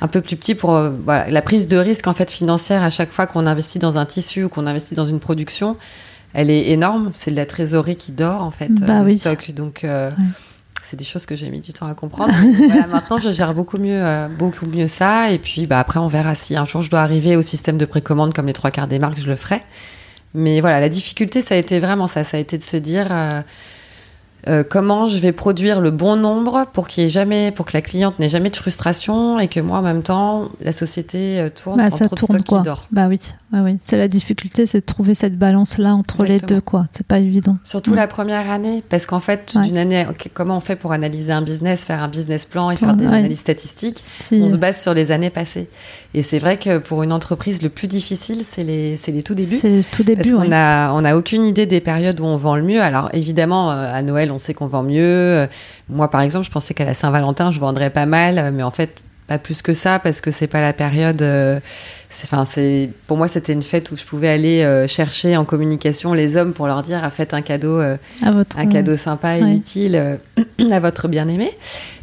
[0.00, 2.90] un peu plus petits pour euh, voilà, la prise de risque en fait financière à
[2.90, 5.76] chaque fois qu'on investit dans un tissu ou qu'on investit dans une production.
[6.32, 7.10] Elle est énorme.
[7.12, 9.18] C'est de la trésorerie qui dort en fait Bah euh, le oui.
[9.20, 9.52] stock.
[9.52, 10.10] Donc Ouais.
[10.88, 12.32] C'est des choses que j'ai mis du temps à comprendre.
[12.90, 15.30] Maintenant, je gère beaucoup mieux, euh, beaucoup mieux ça.
[15.30, 17.84] Et puis bah, après, on verra si un jour je dois arriver au système de
[17.84, 19.62] précommande comme les trois quarts des marques, je le ferai.
[20.34, 22.24] Mais voilà, la difficulté, ça a été vraiment ça.
[22.24, 23.42] Ça a été de se dire euh,
[24.48, 28.18] euh, comment je vais produire le bon nombre pour qu'il jamais, pour que la cliente
[28.18, 31.90] n'ait jamais de frustration et que moi, en même temps, la société euh, tourne Bah,
[31.90, 32.58] sans ça trop de stock quoi.
[32.58, 32.86] qui dort.
[32.92, 33.20] Bah oui,
[33.52, 33.78] ouais, oui.
[33.82, 36.84] C'est la difficulté, c'est de trouver cette balance-là entre les deux, quoi.
[36.92, 37.56] C'est pas évident.
[37.64, 39.62] Surtout la première année, parce qu'en fait, Ouais.
[39.62, 42.90] d'une année, comment on fait pour analyser un business, faire un business plan et faire
[42.90, 42.96] Ouais.
[42.96, 44.40] des analyses statistiques Si...
[44.42, 45.68] On se base sur les années passées.
[46.12, 49.34] Et c'est vrai que pour une entreprise, le plus difficile, c'est les, c'est les tout
[49.34, 49.58] débuts.
[49.58, 50.52] C'est tout Parce début, qu'on ouais.
[50.54, 52.80] a, on a aucune idée des périodes où on vend le mieux.
[52.82, 55.02] Alors évidemment, euh, à Noël, on sait qu'on vend mieux.
[55.02, 55.46] Euh,
[55.88, 58.70] Moi, par exemple, je pensais qu'à la Saint-Valentin, je vendrais pas mal, euh, mais en
[58.70, 61.22] fait, pas plus que ça parce que c'est pas la période.
[62.10, 65.44] Euh, enfin, c'est, pour moi, c'était une fête où je pouvais aller euh, chercher en
[65.44, 67.78] communication les hommes pour leur dire, ah, faites un cadeau.
[67.80, 68.58] euh, À votre...
[68.58, 69.54] un cadeau sympa et Ouais.
[69.54, 70.16] utile euh,
[70.70, 71.50] à votre bien-aimé.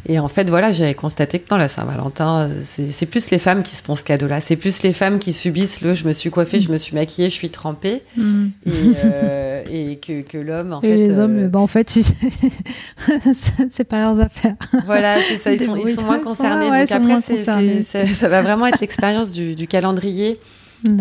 [0.08, 3.62] Et en fait, voilà, j'avais constaté que dans la Saint-Valentin, euh, c'est plus les femmes
[3.62, 4.40] qui se font ce cadeau-là.
[4.40, 7.30] C'est plus les femmes qui subissent le je me suis coiffée, je me suis maquillée,
[7.30, 8.02] je suis trempée.
[8.16, 8.46] Mm.
[8.66, 8.70] Et,
[9.04, 10.96] euh, et que, que l'homme, en Et fait.
[10.96, 12.04] les euh, hommes, bah, en fait, ils-
[13.70, 14.54] c'est pas leurs affaires.
[14.86, 16.68] Voilà, c'est ça, ils sont, ils sont moins concernés.
[16.68, 17.20] ouais, Donc après, moins
[18.14, 20.01] ça va vraiment être l'expérience du, du calendrier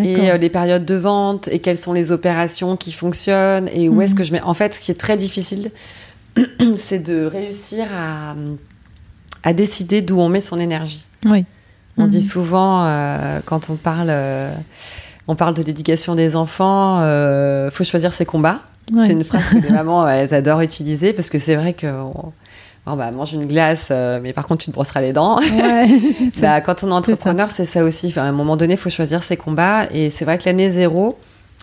[0.03, 3.99] Et euh, les périodes de vente et quelles sont les opérations qui fonctionnent et où
[4.01, 4.17] est-ce Mhm.
[4.17, 4.41] que je mets.
[4.41, 5.71] En fait, ce qui est très difficile,
[6.77, 8.35] c'est de réussir à,
[9.43, 11.05] à décider d'où on met son énergie.
[11.25, 11.45] Oui.
[11.97, 12.09] On Mhm.
[12.09, 14.53] dit souvent euh, quand on parle, euh,
[15.27, 18.61] on parle de l'éducation des enfants, euh, faut choisir ses combats.
[19.05, 22.33] C'est une phrase que les mamans elles adorent utiliser parce que c'est vrai que on-
[22.85, 25.39] bon, bah, mange une glace, euh, mais par contre tu te brosseras les dents.
[25.39, 25.87] Ouais.
[26.41, 28.07] Bah, quand on est entrepreneur, c'est ça aussi.
[28.07, 29.85] Enfin, à un moment donné, il faut choisir ses combats.
[29.91, 31.19] Et c'est vrai que l'année zéro,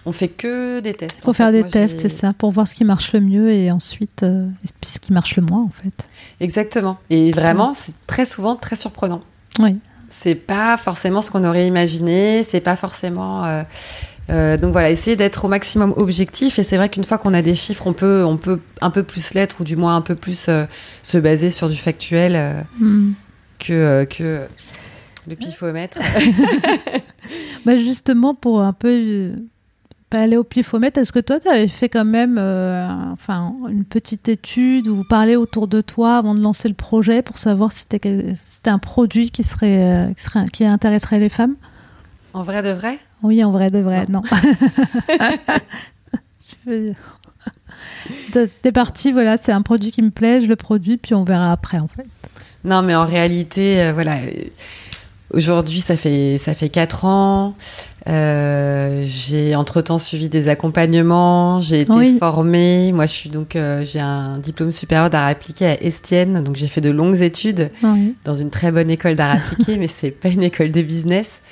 [0.06, 1.22] on fait que des tests.
[1.24, 3.20] faut En faire fait, des moi, tests, c'est ça, pour voir ce qui marche le
[3.20, 4.46] mieux et ensuite, euh,
[4.82, 6.06] ce qui marche le moins, en fait.
[6.40, 6.98] Exactement.
[7.10, 9.20] Et vraiment, c'est très souvent très surprenant.
[9.58, 9.76] Oui.
[10.08, 12.42] C'est pas forcément ce qu'on aurait imaginé.
[12.44, 13.44] C'est pas forcément.
[13.44, 13.62] euh,
[14.30, 16.58] euh, donc voilà, essayer d'être au maximum objectif.
[16.58, 19.02] Et c'est vrai qu'une fois qu'on a des chiffres, on peut, on peut un peu
[19.02, 20.64] plus l'être ou du moins un peu plus euh,
[21.02, 23.12] se baser sur du factuel euh, Mm.
[23.58, 24.42] que, que
[25.28, 25.98] le pifomètre.
[27.66, 29.32] Bah justement, pour un peu
[30.08, 32.38] pas aller au pifomètre, est-ce que toi, tu avais fait quand même
[33.12, 37.36] enfin, une petite étude ou parler autour de toi avant de lancer le projet pour
[37.36, 41.56] savoir si c'était si un produit qui, serait, qui, serait, qui intéresserait les femmes?
[42.34, 42.98] En vrai de vrai?
[43.22, 44.22] Oui, en vrai, de vrai, non.
[46.66, 46.94] Veux-
[48.62, 51.52] T'es- parti, voilà, c'est un produit qui me plaît, je le produis, puis on verra
[51.52, 52.06] après, en fait.
[52.64, 54.16] Non, mais en réalité, euh, voilà.
[54.18, 54.30] euh,
[55.34, 57.54] Aujourd'hui, ça fait ça fait quatre ans.
[58.08, 61.60] Euh, j'ai entre temps suivi des accompagnements.
[61.60, 62.16] J'ai été Oui.
[62.18, 62.92] formée.
[62.92, 66.42] Moi, je suis donc euh, j'ai un diplôme supérieur d'art appliqué à Estienne.
[66.42, 69.86] Donc, j'ai fait de longues études Oui, dans une très bonne école d'art appliqué, mais
[69.88, 71.42] c'est pas une école de business.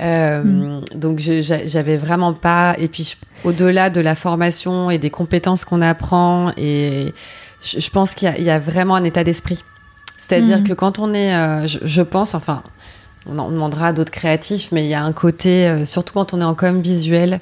[0.00, 2.74] Euh, Donc je- j'a- j'avais vraiment pas.
[2.78, 7.12] Et puis au-delà de la formation et des compétences qu'on apprend, et
[7.62, 9.64] je, je pense qu'il y, a- il y a vraiment un état d'esprit.
[10.18, 10.64] C'est-à-dire Mhm.
[10.68, 12.62] que quand on est, euh, je, je pense, enfin,
[13.26, 16.32] on en demandera à d'autres créatifs, mais il y a un côté, euh, surtout quand
[16.34, 17.40] on est en com visuel,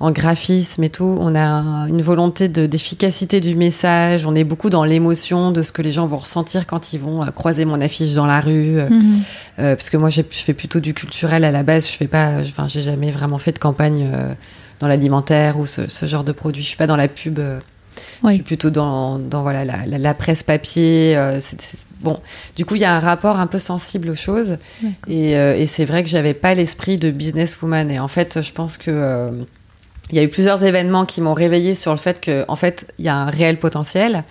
[0.00, 4.26] en graphisme et tout, on a un- une volonté de- d'efficacité du message.
[4.26, 7.24] On est beaucoup dans l'émotion de ce que les gens vont ressentir quand ils vont
[7.24, 8.78] euh, croiser mon affiche dans la rue.
[8.78, 9.02] euh, Mhm.
[9.58, 11.86] euh, parce que moi, je fais plutôt du culturel à la base.
[11.88, 14.32] Je fais pas, enfin, j'ai jamais vraiment fait de campagne euh,
[14.78, 16.62] dans l'alimentaire ou ce, ce genre de produit.
[16.62, 17.40] Je suis pas dans la pub.
[17.40, 17.58] euh,
[18.22, 18.30] Oui.
[18.30, 21.16] Je suis plutôt dans, dans voilà la, la- la presse papier.
[21.16, 21.40] euh,
[22.00, 22.20] bon,
[22.54, 24.58] du coup, il y a un rapport un peu sensible aux choses.
[25.08, 27.90] Et, euh, et c'est vrai que j'avais pas l'esprit de businesswoman.
[27.90, 29.32] Et en fait, je pense que
[30.10, 32.86] il y a eu plusieurs événements qui m'ont réveillé sur le fait que, en fait,
[32.98, 34.24] il y a un réel potentiel.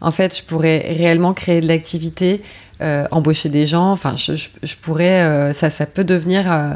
[0.00, 2.42] En fait, je pourrais réellement créer de l'activité,
[2.82, 3.90] euh, embaucher des gens.
[3.92, 6.74] Enfin, je, je- je pourrais, euh, ça, ça peut devenir euh,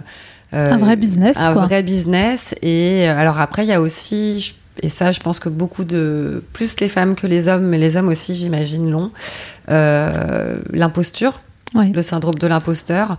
[0.53, 1.65] Un vrai business, un quoi.
[1.67, 2.55] vrai business.
[2.63, 6.43] Et alors après, il y a aussi, je- et ça, je pense que beaucoup de,
[6.55, 9.11] plus les femmes que les hommes, mais les hommes aussi, j'imagine, l'ont,
[9.69, 10.59] euh,
[11.75, 13.17] le syndrome de l'imposteur.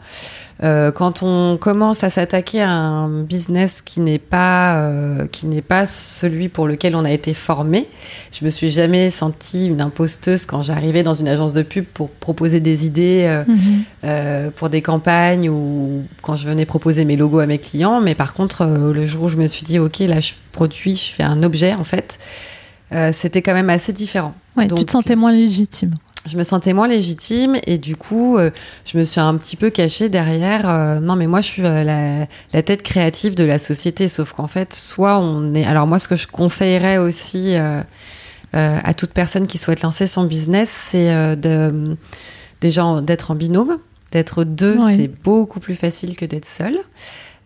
[0.64, 5.64] Euh, quand on commence à s'attaquer à un business qui n'est pas euh, qui n'est
[5.64, 7.88] pas celui pour lequel on a été formé,
[8.32, 12.12] je me suis jamais sentie une imposteuse quand j'arrivais dans une agence de pub pour
[12.12, 14.52] proposer des idées euh, mhm.
[14.52, 18.00] pour des campagnes ou quand je venais proposer mes logos à mes clients.
[18.00, 21.12] Mais par contre, le jour où je me suis dit ok là je produis, je
[21.16, 22.20] fais un objet en fait,
[23.14, 24.36] c'était quand même assez différent.
[24.58, 25.96] Ouais, tu te sentais moins légitime
[26.30, 28.52] je me sentais moins légitime et du coup, euh,
[28.86, 30.70] je me suis un petit peu cachée derrière.
[30.70, 34.08] Euh, non, mais moi, je suis euh, la, la, tête créative de la société.
[34.08, 35.66] Sauf qu'en fait, soit on est.
[35.66, 37.56] Alors moi, ce que je conseillerais aussi
[38.54, 41.98] à toute personne qui souhaite lancer son business, c'est de
[42.60, 43.78] déjà d'être en binôme,
[44.12, 44.78] d'être deux.
[44.92, 46.78] C'est beaucoup plus facile que d'être seul.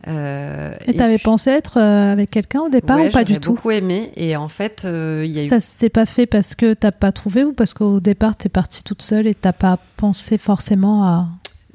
[0.08, 3.72] Euh, et t'avais pensé être euh, avec quelqu'un au départ ou pas du tout beaucoup
[3.72, 5.48] aimé et en fait euh, il y a eu...
[5.48, 8.84] Ça s'est pas fait parce que t'as pas trouvé ou parce qu'au départ t'es partie
[8.84, 11.28] toute seule et t'as pas pensé forcément à,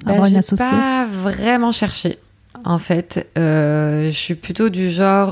[0.05, 0.65] bah, avoir une associée?
[0.65, 2.19] pas vraiment cherché.
[2.65, 5.31] En fait, je suis plutôt du genre,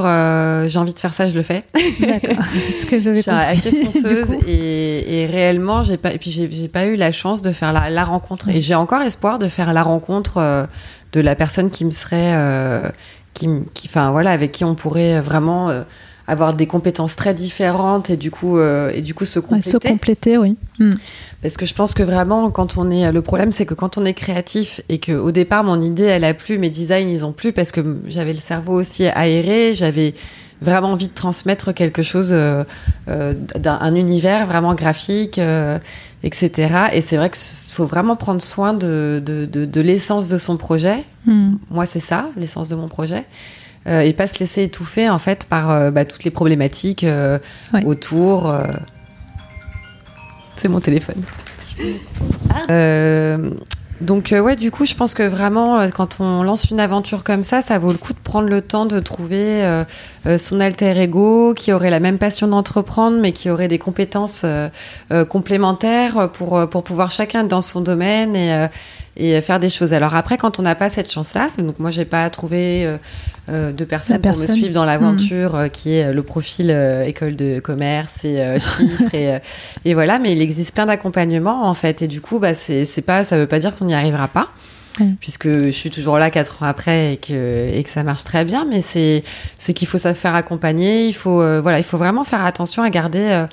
[0.66, 1.62] j'ai envie de faire ça, je le fais.
[2.00, 2.42] D'accord.
[2.70, 3.38] Ce que j'avais compris.
[3.44, 7.52] assez fonceuse et, et, réellement, j'ai pas, et puis j'ai pas eu la chance de
[7.52, 8.48] faire la, la rencontre.
[8.48, 10.68] Et j'ai encore espoir de faire la rencontre
[11.12, 12.88] de la personne qui me serait, euh,
[13.34, 13.48] qui,
[13.84, 15.82] enfin voilà, avec qui on pourrait vraiment euh,
[16.26, 19.70] avoir des compétences très différentes et du coup, euh, et du coup se compléter.
[19.70, 20.56] se compléter, oui.
[20.78, 20.90] Hmm.
[21.42, 24.04] Parce que je pense que vraiment, quand on est, le problème, c'est que quand on
[24.04, 27.32] est créatif et que au départ mon idée elle a plu, mes designs ils ont
[27.32, 30.14] plu parce que j'avais le cerveau aussi aéré, j'avais
[30.60, 32.30] vraiment envie de transmettre quelque chose
[33.06, 35.40] d'un univers vraiment graphique
[36.22, 36.88] etc.
[36.92, 41.04] Et c'est vrai qu'il faut vraiment prendre soin de, de, de, l'essence de son projet.
[41.26, 41.54] Hmm.
[41.70, 43.24] Moi, c'est ça, l'essence de mon projet.
[43.86, 47.38] Euh, et pas se laisser étouffer, en fait, par euh, bah, toutes les problématiques euh,
[47.84, 48.52] autour.
[50.56, 51.22] C'est mon téléphone.
[52.50, 53.38] Ah.
[54.00, 57.24] Donc euh, ouais, du coup, je pense que vraiment, euh, quand on lance une aventure
[57.24, 59.84] comme ça, ça vaut le coup de prendre le temps de trouver euh,
[60.38, 64.44] son alter ego qui aurait la même passion d'entreprendre, mais qui aurait des compétences
[65.28, 68.68] complémentaires pour pour pouvoir chacun dans son domaine et
[69.18, 69.92] et faire des choses.
[69.92, 72.96] Alors après, quand on n'a pas cette chance-là, donc moi j'ai pas trouvé euh,
[73.50, 75.56] euh, de personnes pour me suivre dans l'aventure, hmm.
[75.56, 76.70] euh, qui est le profil
[77.04, 79.38] école de commerce et chiffres et,
[79.84, 80.20] et, voilà.
[80.20, 83.46] Mais il existe plein d'accompagnements en fait, et du coup, bah c'est pas, ça veut
[83.46, 84.48] pas dire qu'on n'y arrivera pas.
[85.20, 88.44] Puisque je suis toujours là quatre ans après et que, et que ça marche très
[88.44, 89.22] bien, mais c'est
[89.72, 93.20] qu'il faut se faire accompagner, il faut, voilà, il faut vraiment faire attention à garder
[93.20, 93.46] euh,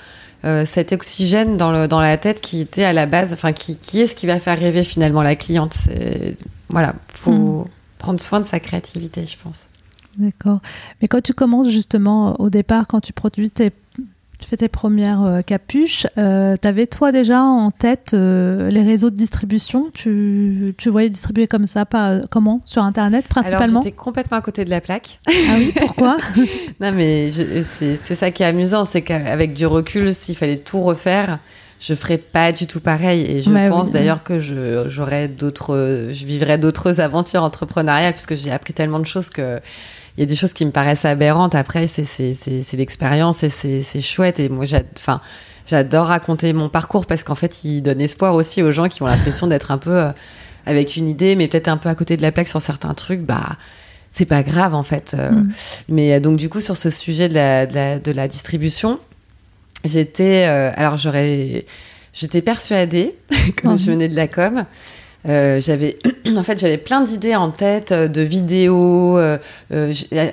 [0.44, 4.02] cet oxygène dans, le, dans la tête qui était à la base, enfin, qui, qui
[4.02, 5.74] est ce qui va faire rêver finalement la cliente.
[5.74, 6.38] C'est,
[6.70, 7.68] voilà, faut hmm.
[7.98, 9.68] prendre soin de sa créativité, je pense.
[10.18, 10.60] D'accord.
[11.02, 13.72] Mais quand tu commences justement au départ, quand tu produis tes
[14.46, 16.06] tu fais tes premières euh, capuches.
[16.20, 19.90] Euh, tu avais toi déjà en tête euh, les réseaux de distribution?
[19.92, 22.62] Tu, tu, voyais distribuer comme ça, pas, comment?
[22.64, 23.82] Sur Internet principalement?
[23.82, 25.20] J'étais complètement à côté de la plaque.
[25.28, 26.18] Ah oui, pourquoi?
[26.80, 31.40] Non mais c'est ça qui est amusant, c'est qu'avec du recul, s'il fallait tout refaire,
[31.80, 33.22] je ferais pas du tout pareil.
[33.22, 38.74] Et je pense d'ailleurs que j'aurais d'autres, je vivrais d'autres aventures entrepreneuriales puisque j'ai appris
[38.74, 39.60] tellement de choses que
[40.18, 41.56] il y a des choses qui me paraissent aberrantes.
[41.56, 44.40] Après, c'est l'expérience et c'est chouette.
[44.40, 44.66] Et moi,
[44.98, 45.20] enfin,
[45.68, 49.08] j'adore raconter mon parcours parce qu'en fait, il donne espoir aussi aux gens qui ont
[49.08, 50.12] l'impression d'être un peu euh,
[50.66, 53.22] avec une idée, mais peut-être un peu à côté de la plaque sur certains trucs.
[53.22, 53.58] Bah,
[54.14, 55.16] c'est pas grave en fait.
[55.18, 55.32] Euh.
[55.32, 55.48] Mm.
[55.90, 59.00] Mais euh, donc, du coup, sur ce sujet de la, de la, distribution,
[59.84, 60.44] j'étais.
[60.44, 61.66] alors, j'aurais.
[62.14, 63.18] J'étais persuadée,
[63.62, 64.66] quand je venais de la com,
[65.28, 65.98] euh, j'avais,
[66.36, 69.18] en fait, j'avais plein d'idées en tête, euh, de vidéos.
[69.18, 69.38] Euh,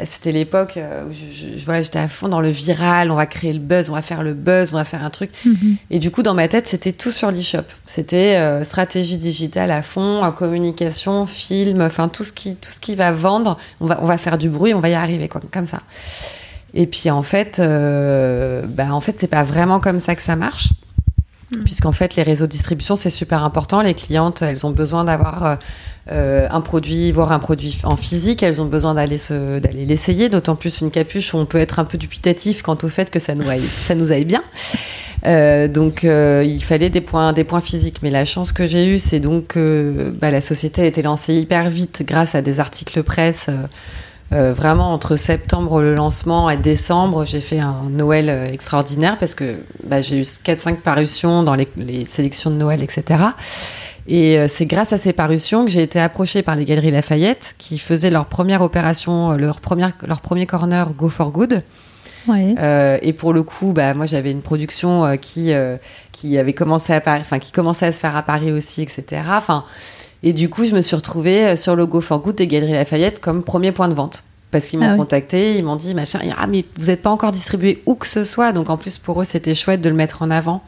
[0.04, 3.10] c'était l'époque où je, je, j'étais à fond dans le viral.
[3.10, 5.30] On va créer le buzz, on va faire le buzz, on va faire un truc.
[5.44, 5.76] Mhm.
[5.90, 7.64] Et du coup, dans ma tête, c'était tout sur l'e-shop.
[7.86, 13.12] C'était stratégie digitale à fond, communication, film, enfin tout ce qui, tout ce qui va
[13.12, 13.58] vendre.
[13.80, 15.80] On va, on va faire du bruit, on va y arriver, quoi, comme ça.
[16.74, 20.68] Et puis en fait, bah, en fait, c'est pas vraiment comme ça que ça marche.
[21.56, 21.64] Mm.
[21.64, 23.82] puisqu'en fait les réseaux de distribution c'est super important.
[23.82, 25.56] Les clientes elles ont besoin d'avoir euh,
[26.10, 29.18] euh, un produit, voire un produit en physique, elles ont besoin d'aller
[29.60, 30.28] d'aller l'essayer.
[30.28, 33.18] D'autant plus une capuche où on peut être un peu dubitatif quant au fait que
[33.18, 34.42] ça nous aille, ça nous aille bien.
[35.24, 37.98] Euh, donc il fallait des points, des points physiques.
[38.02, 41.34] Mais la chance que j'ai eue, c'est donc que bah, la société a été lancée
[41.34, 43.48] hyper vite grâce à des articles presse.
[44.32, 49.34] Euh, vraiment entre septembre le lancement et décembre, j'ai fait un Noël euh, extraordinaire parce
[49.34, 51.68] que bah, j'ai eu 4-5 parutions dans les,
[52.06, 53.24] sélections de Noël, etc.
[54.06, 57.54] Et euh, c'est grâce à ces parutions que j'ai été approchée par les Galeries Lafayette
[57.58, 61.62] qui faisaient leur première opération, leur, première, leur premier corner Go for Good.
[62.28, 62.54] Oui.
[62.58, 65.76] Euh, et pour le coup, bah, moi j'avais une production euh, qui, euh,
[66.12, 69.22] qui avait commencé à Paris, enfin qui commençait à se faire à Paris aussi, etc.
[69.30, 69.64] Enfin,
[70.22, 72.72] et du coup, je me suis retrouvée euh, sur le Go for Good des Galeries
[72.72, 74.24] Lafayette comme premier point de vente.
[74.50, 74.98] Parce qu'ils m'ont Ah oui.
[74.98, 78.22] contacté, ils m'ont dit, machin, ah, mais vous n'êtes pas encore distribué où que ce
[78.24, 78.52] soit.
[78.52, 80.62] Donc en plus, pour eux, c'était chouette de le mettre en avant.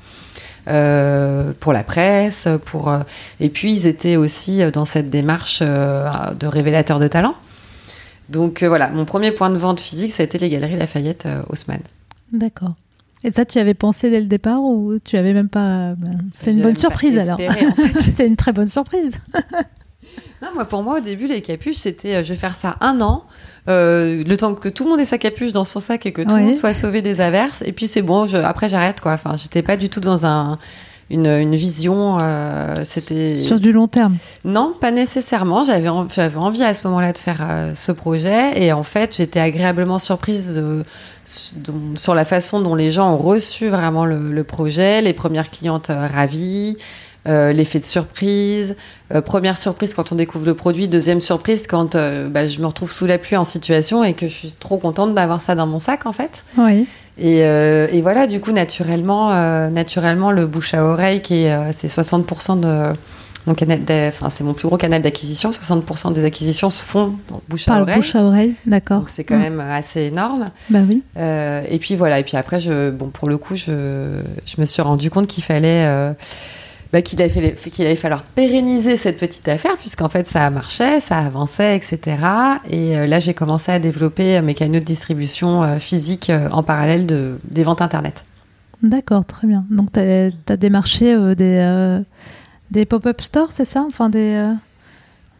[0.66, 3.00] euh, pour la presse, pour euh,
[3.38, 6.08] et puis ils étaient aussi euh, dans cette démarche euh,
[6.40, 7.34] de révélateur de talent.
[8.30, 11.80] Donc voilà, mon premier point de vente physique, ça a été les Galeries Lafayette Haussmann.
[12.32, 12.72] D'accord.
[13.24, 15.94] Et ça, tu y avais pensé dès le départ ou tu avais même pas.
[15.96, 17.40] ben, C'est une bonne surprise alors.
[17.40, 18.12] espéré, en fait.
[18.14, 19.18] C'est une très bonne surprise.
[20.42, 23.00] Non, moi, pour moi, au début, les capuches, c'était euh, je vais faire ça un
[23.00, 23.24] an,
[23.68, 26.20] euh, le temps que tout le monde ait sa capuche dans son sac et que
[26.20, 26.40] tout Ouais.
[26.40, 27.62] le monde soit sauvé des averses.
[27.62, 29.12] Et puis c'est bon, je- après j'arrête quoi.
[29.14, 30.58] Enfin, j'étais pas du tout dans un,
[31.10, 32.18] une, une vision.
[32.22, 34.16] euh, c'était Sur du long terme.
[34.44, 35.64] non, pas nécessairement.
[35.64, 39.16] J'avais en- j'avais envie à ce moment-là de faire euh, ce projet et en fait,
[39.16, 40.62] j'étais agréablement surprise
[41.24, 45.90] sur la façon dont les gens ont reçu vraiment le, le projet, les premières clientes
[45.90, 46.76] euh, ravies.
[47.26, 48.76] Euh, l'effet de surprise,
[49.14, 52.66] euh, première surprise quand on découvre le produit, deuxième surprise quand euh, bah, je me
[52.66, 55.66] retrouve sous la pluie en situation et que je suis trop contente d'avoir ça dans
[55.66, 56.44] mon sac en fait.
[56.58, 56.86] Oui.
[57.16, 59.30] Et, et voilà, du coup, naturellement,
[59.70, 62.92] naturellement, le bouche à oreille, qui est, c'est 60% de
[63.46, 65.52] mon canal, enfin, c'est mon plus gros canal d'acquisition.
[65.52, 67.14] 60% des acquisitions se font
[67.48, 67.96] bouche à Par le oreille.
[67.98, 68.98] bouche à oreille, d'accord.
[68.98, 70.50] Donc c'est quand même assez énorme.
[70.70, 71.04] Bah oui.
[71.16, 74.82] Et puis voilà, et puis après, je, bon, pour le coup, je, je me suis
[74.82, 75.86] rendu compte qu'il fallait,
[76.94, 81.74] bah, qu'il allait, allait falloir pérenniser cette petite affaire, puisqu'en fait, ça marchait, ça avançait,
[81.74, 81.98] etc.
[82.70, 86.48] Et euh, là, j'ai commencé à développer euh, mes canaux de distribution euh, physique euh,
[86.52, 88.22] en parallèle de, des ventes internet.
[88.84, 89.64] D'accord, très bien.
[89.70, 92.00] Donc, tu as, démarché des,
[92.70, 93.84] des pop-up stores, c'est ça?
[93.88, 94.52] Enfin, des,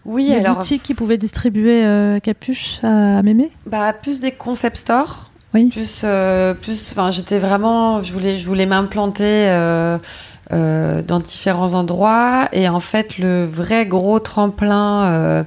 [0.04, 3.52] Oui, des alors, boutiques qui pouvaient distribuer capuche à, à mémé?
[3.66, 5.30] Bah, plus des concept stores.
[5.54, 5.68] Oui.
[5.68, 9.98] Plus, euh, plus, enfin, j'étais vraiment, je voulais, je voulais m'implanter euh,
[10.52, 12.48] euh, dans différents endroits.
[12.52, 15.44] Et en fait, le vrai gros tremplin euh,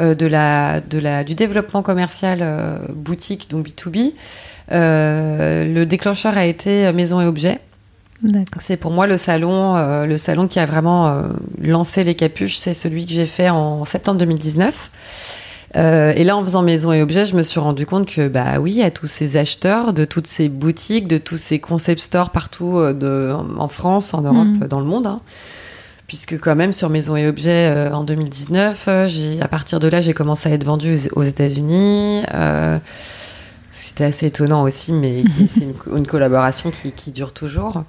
[0.00, 4.12] euh, de la, de la, du développement commercial boutique, donc B2B,
[4.70, 7.60] euh, le déclencheur a été maison et objets.
[8.58, 11.22] C'est pour moi le salon, euh, le salon qui a vraiment euh,
[11.60, 12.56] lancé les capuches.
[12.56, 14.90] C'est celui que j'ai fait en septembre 2019.
[15.76, 18.58] Euh, et là, en faisant maison et objets, je me suis rendu compte que, bah
[18.60, 22.78] oui, à tous ces acheteurs, de toutes ces boutiques, de tous ces concept stores partout
[22.78, 24.68] euh, de, en France, en Europe, Mhm.
[24.68, 25.20] dans le monde, hein.
[26.06, 29.88] puisque quand même sur maison et objets euh, en 2019, euh, j'ai, à partir de
[29.88, 32.22] là, j'ai commencé à être vendu aux, aux États-Unis.
[32.34, 32.78] Euh,
[33.70, 35.22] c'était assez étonnant aussi, mais
[35.54, 37.84] c'est une, une collaboration qui, qui dure toujours.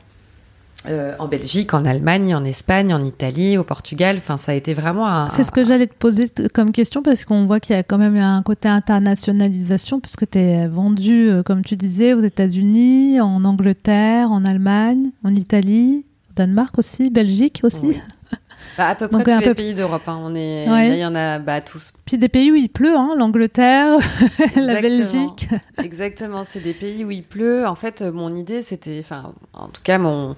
[0.88, 4.16] Euh, en Belgique, en Allemagne, en Espagne, en Italie, au Portugal.
[4.18, 5.30] Enfin, ça a été vraiment un.
[5.30, 7.98] C'est ce que j'allais te poser comme question parce qu'on voit qu'il y a quand
[7.98, 13.44] même un côté internationalisation puisque tu es vendu, euh, comme tu disais, aux États-Unis, en
[13.46, 17.80] Angleterre, en Allemagne, en Italie, au Danemark aussi, Belgique aussi.
[17.84, 18.02] Oui.
[18.78, 20.02] Bah, à peu près Donc, tous un les peu- pays d'Europe.
[20.08, 20.18] hein.
[20.24, 20.88] On est, Ouais.
[20.90, 21.94] là, il y en a bah, tous.
[22.06, 24.00] Puis des pays où il pleut, hein, l'Angleterre,
[24.56, 24.82] la.
[24.82, 25.48] Belgique.
[25.84, 26.44] Exactement.
[26.44, 27.68] C'est des pays où il pleut.
[27.68, 30.36] En fait, euh, mon idée, c'était, enfin, en tout cas, mon,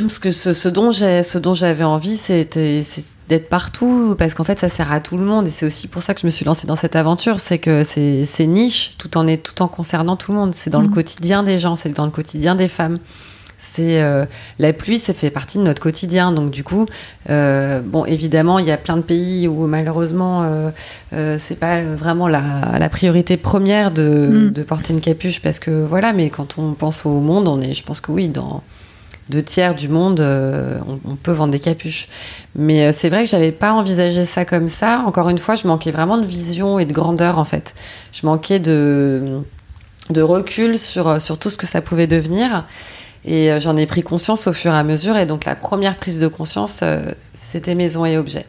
[0.00, 4.32] parce que ce, ce dont j'ai, ce dont j'avais envie, c'était c'est d'être partout, parce
[4.34, 6.26] qu'en fait, ça sert à tout le monde, et c'est aussi pour ça que je
[6.26, 9.60] me suis lancée dans cette aventure, c'est que c'est, c'est niche, tout en est, tout
[9.60, 10.54] en concernant tout le monde.
[10.54, 10.94] C'est dans le Mhm.
[10.94, 12.98] quotidien des gens, c'est dans le quotidien des femmes.
[13.60, 14.24] C'est euh,
[14.60, 16.30] la pluie, ça fait partie de notre quotidien.
[16.32, 16.86] Donc du coup,
[17.28, 20.70] euh, bon, évidemment, il y a plein de pays où malheureusement, euh,
[21.12, 24.50] euh, c'est pas vraiment la, la priorité première de, Mm.
[24.52, 26.12] de porter une capuche parce que voilà.
[26.12, 28.62] Mais quand on pense au monde, on est, je pense que oui, dans
[29.28, 32.08] deux tiers du monde, euh, on, on peut vendre des capuches.
[32.54, 35.02] Mais euh, c'est vrai que j'avais pas envisagé ça comme ça.
[35.06, 37.74] Encore une fois, je manquais vraiment de vision et de grandeur en fait.
[38.12, 39.40] Je manquais de
[40.10, 42.64] de recul sur sur tout ce que ça pouvait devenir.
[43.24, 45.16] Et euh, j'en ai pris conscience au fur et à mesure.
[45.16, 48.46] Et donc la première prise de conscience, euh, c'était maison et objets.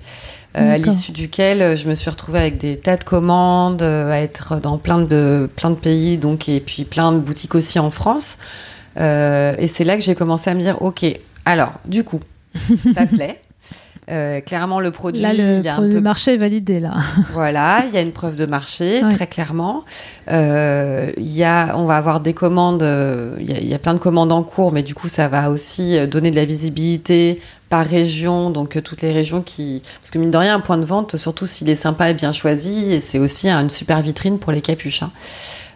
[0.58, 4.12] Euh, à l'issue duquel euh, je me suis retrouvée avec des tas de commandes, euh,
[4.12, 7.78] à être dans plein de, plein de pays, donc, et puis plein de boutiques aussi
[7.78, 8.40] en France.
[9.00, 11.06] Euh, et c'est là que j'ai commencé à me dire, ok,
[11.46, 12.20] alors, du coup,
[12.94, 13.40] ça plaît.
[14.12, 16.96] Euh, clairement, le produit, Là, le, il est un le peu marché est validé, là.
[17.34, 19.84] voilà, il y a une preuve de marché, très clairement.
[20.32, 22.82] Euh, il y a, on va avoir des commandes,
[23.40, 25.28] il y, a, il y a plein de commandes en cours, mais du coup, ça
[25.28, 29.84] va aussi donner de la visibilité par région, donc toutes les régions qui...
[30.02, 32.34] Parce que mine de rien, un point de vente, surtout s'il est sympa et bien
[32.34, 35.04] choisi, c'est aussi hein, une super vitrine pour les capuches.
[35.04, 35.12] hein.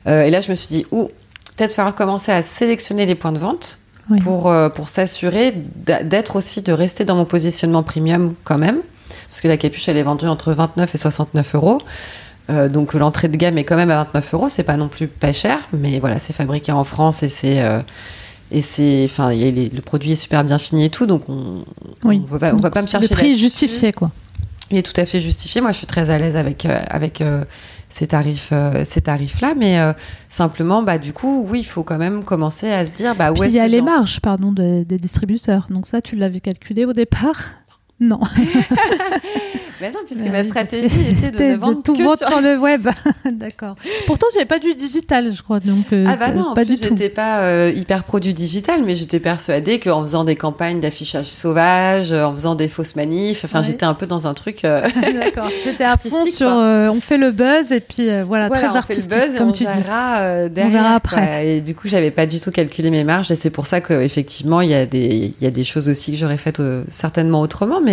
[0.07, 1.09] Euh, et là, je me suis dit, ouh,
[1.55, 4.19] peut-être falloir commencer à sélectionner les points de vente Oui.
[4.19, 5.53] pour, euh, pour s'assurer
[6.03, 8.79] d'être aussi, de rester dans mon positionnement premium quand même.
[9.29, 11.81] Parce que la capuche, elle est vendue entre 29 et 69 euros.
[12.69, 15.31] donc l'entrée de gamme est quand même à 29 euros, c'est pas non plus pas
[15.31, 17.63] cher, mais voilà, c'est fabriqué en France et c'est
[18.51, 21.63] et c'est enfin le produit est super bien fini et tout, donc on
[22.03, 22.21] oui.
[22.27, 23.07] on va pas, on va pas me chercher.
[23.07, 24.11] Le prix est justifié quoi.
[24.71, 25.61] Il est tout à fait justifié.
[25.61, 27.21] Moi, je suis très à l'aise avec avec
[27.93, 28.51] ces tarifs
[28.85, 29.79] ces tarifs là, mais
[30.27, 33.35] simplement bah du coup oui, il faut quand même commencer à se dire bah où
[33.35, 36.85] est-ce Il y a les marges pardon des, des distributeurs, donc ça tu l'avais calculé
[36.85, 37.62] au départ.
[38.03, 38.19] Non.
[39.79, 42.41] Mais non, puisque ma stratégie était de, vendre tout que sur...
[42.41, 42.87] le web.
[43.31, 43.75] D'accord.
[44.05, 45.59] Pourtant, j'avais pas du digital, je crois.
[45.61, 46.89] Donc, euh, ah bah non, pas du tout.
[46.89, 52.11] J'étais pas euh, hyper produit digital, mais j'étais persuadée qu'en faisant des campagnes d'affichage sauvage,
[52.11, 54.63] euh, en faisant des fausses manifs, enfin, j'étais un peu dans un truc.
[54.63, 55.49] D'accord.
[55.63, 59.13] J'étais à fond sur on fait le buzz et puis voilà, très on artistique.
[59.13, 60.67] Fait le buzz comme on tu verra derrière.
[60.67, 61.47] On verra après.
[61.47, 64.59] Et du coup, j'avais pas du tout calculé mes marges et c'est pour ça qu'effectivement,
[64.59, 67.79] il y a des il y a des choses aussi que j'aurais faites certainement autrement,
[67.81, 67.92] mais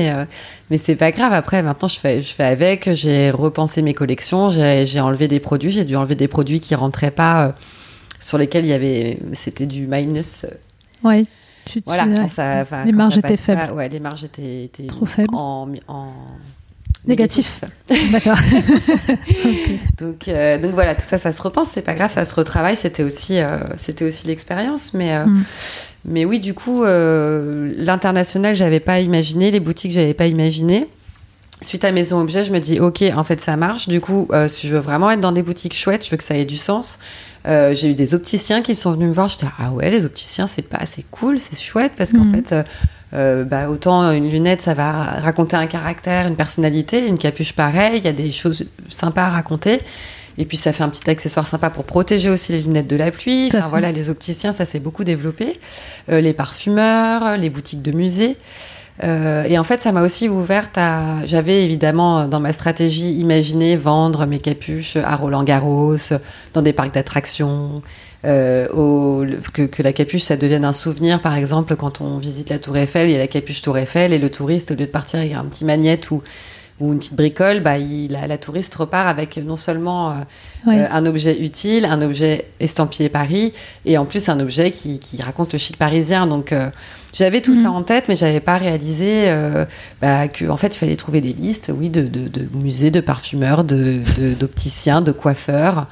[0.70, 1.32] mais c'est pas grave.
[1.32, 2.92] Après, maintenant, je fais, je fais avec.
[2.92, 4.50] J'ai repensé mes collections.
[4.50, 5.70] J'ai enlevé des produits.
[5.70, 7.52] J'ai dû enlever des produits qui rentraient pas, euh,
[8.20, 10.46] sur lesquels il y avait, c'était du minus.
[11.02, 11.26] Oui.
[11.86, 12.26] voilà.
[12.26, 13.72] ça, les marges étaient faibles.
[13.72, 15.34] ouais, les marges étaient, étaient trop faibles.
[15.34, 16.08] En, en
[17.06, 17.64] négatif.
[18.12, 18.36] D'accord.
[19.98, 21.70] donc, euh, donc voilà, tout ça, ça se repense.
[21.70, 22.76] C'est pas grave, ça se retravaille.
[22.76, 25.24] C'était aussi, euh, c'était aussi l'expérience, mais.
[25.24, 25.44] Mm.
[26.04, 30.86] Mais oui, du coup, euh, l'international, j'avais pas imaginé, les boutiques, j'avais pas imaginé.
[31.62, 33.88] Suite à Maison Objet, je me dis, ok, en fait, ça marche.
[33.88, 36.24] Du coup, euh, si je veux vraiment être dans des boutiques chouettes, je veux que
[36.24, 37.00] ça ait du sens.
[37.46, 39.28] Euh, j'ai eu des opticiens qui sont venus me voir.
[39.28, 42.42] J'étais, ah ouais, les opticiens, c'est pas assez cool, c'est chouette parce qu'en mhm.
[42.44, 42.54] fait,
[43.44, 48.04] bah, autant une lunette, ça va raconter un caractère, une personnalité, une capuche pareil, il
[48.04, 49.82] y a des choses sympas à raconter.
[50.40, 53.10] Et puis ça fait un petit accessoire sympa pour protéger aussi les lunettes de la
[53.10, 53.50] pluie.
[53.52, 55.60] Enfin voilà, les opticiens, ça s'est beaucoup développé.
[56.08, 58.38] Euh, les parfumeurs, les boutiques de musées.
[59.04, 61.26] Euh, et en fait, ça m'a aussi ouverte à.
[61.26, 65.96] J'avais évidemment dans ma stratégie imaginé vendre mes capuches à Roland Garros,
[66.54, 67.82] dans des parcs d'attractions.
[68.24, 68.66] Euh,
[69.52, 72.78] que, que, la capuche, ça devienne un souvenir, par exemple, quand on visite la Tour
[72.78, 75.20] Eiffel, il y a la capuche Tour Eiffel, et le touriste, au lieu de partir
[75.20, 76.22] avec un petit magnète ou
[76.80, 80.14] ou une petite bricole, bah, il, la, la, touriste repart avec non seulement euh,
[80.68, 83.52] euh, un objet utile, un objet estampillé Paris,
[83.84, 86.26] et en plus un objet qui, qui raconte le chic parisien.
[86.26, 86.70] Donc euh,
[87.12, 87.76] j'avais tout ça mhm.
[87.76, 89.30] en tête, mais j'avais pas réalisé
[90.00, 93.00] bah, qu'en en fait il fallait trouver des listes, oui, de, de, de musées, de
[93.00, 94.02] parfumeurs, de,
[94.38, 95.86] d'opticiens, de, coiffeurs.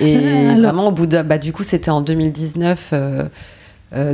[0.00, 0.16] Et
[0.54, 2.94] vraiment au bout de, bah, du coup c'était en 2019,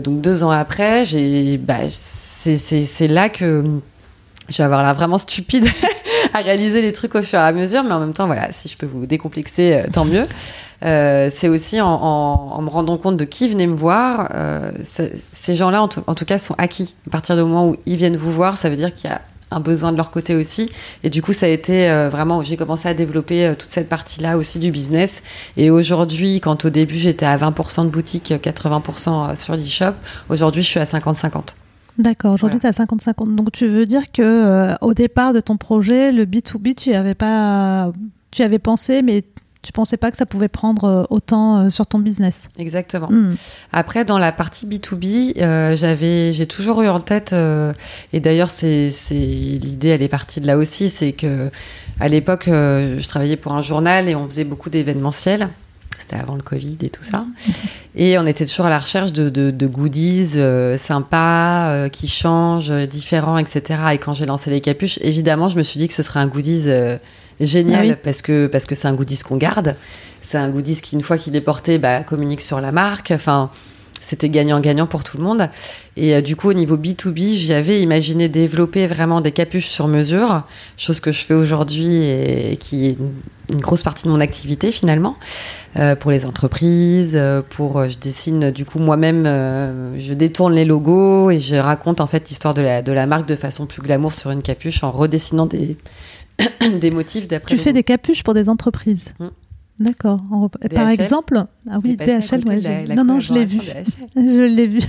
[0.03, 3.65] donc deux ans après, j'ai, bah, c'est là que
[4.51, 5.67] je vais avoir l'air vraiment stupide
[6.35, 8.69] à réaliser les trucs au fur et à mesure, mais en même temps, voilà, si
[8.69, 10.27] je peux vous décomplexer, euh, tant mieux.
[10.83, 14.29] Euh, c'est aussi en, me rendant compte de qui venait me voir.
[14.35, 16.95] Euh, ces gens-là, en, tout cas, sont acquis.
[17.07, 19.21] À partir du moment où ils viennent vous voir, ça veut dire qu'il y a
[19.53, 20.71] un besoin de leur côté aussi.
[21.05, 24.59] Et du coup, ça a été vraiment, j'ai commencé à développer toute cette partie-là aussi
[24.59, 25.23] du business.
[25.57, 29.95] Et aujourd'hui, quand au début j'étais à 20% de boutique, 80% sur l'e-shop,
[30.31, 31.57] aujourd'hui je suis à 50-50.
[32.01, 33.35] D'accord, aujourd'hui tu as 50-50.
[33.35, 37.15] Donc tu veux dire que euh, au départ de ton projet, le B2B, tu avais
[37.15, 37.93] pas
[38.31, 39.25] tu avais pensé mais
[39.61, 42.49] tu pensais pas que ça pouvait prendre euh, autant euh, sur ton business?
[42.59, 43.09] Exactement.
[43.11, 43.35] Hmm.
[43.73, 45.35] Après, dans la partie B2B,
[45.77, 47.35] j'avais, j'ai toujours eu en tête,
[48.15, 51.51] et d'ailleurs, c'est, c'est l'idée, elle est partie de là aussi, c'est que
[51.99, 55.51] à l'époque, je travaillais pour un journal et on faisait beaucoup d'événementiels
[56.11, 57.25] c'était avant le Covid et tout ça.
[57.95, 62.73] Et on était toujours à la recherche de, de, goodies euh, sympas, euh, qui changent,
[62.89, 63.81] différents, etc.
[63.93, 66.27] Et quand j'ai lancé les capuches, évidemment, je me suis dit que ce serait un
[66.27, 66.99] goodies euh,
[67.41, 69.77] génial ah parce que parce que c'est un goodies qu'on garde.
[70.23, 73.11] C'est un goodies qui, une fois qu'il est porté, bah, communique sur la marque.
[73.11, 73.51] Enfin,
[74.01, 75.49] c'était gagnant-gagnant pour tout le monde.
[75.97, 80.43] Et euh, du coup, au niveau B2B, j'avais imaginé développer vraiment des capuches sur mesure,
[80.77, 82.99] chose que je fais aujourd'hui et qui est
[83.53, 85.17] une grosse partie de mon activité finalement,
[85.77, 89.25] euh, pour les entreprises, euh, pour je dessine du coup moi-même,
[89.99, 93.27] je détourne les logos et je raconte en fait l'histoire de la, de la marque
[93.27, 95.77] de façon plus glamour sur une capuche en redessinant des,
[96.81, 97.57] des motifs d'après.
[97.57, 99.07] Tu fais des capuches pour des entreprises.
[99.19, 99.27] Mmh.
[99.81, 100.21] D'accord.
[100.75, 102.45] Par exemple, ah oui, DHL,
[102.95, 103.61] non, non, je l'ai vu.
[104.15, 104.81] je l'ai vu.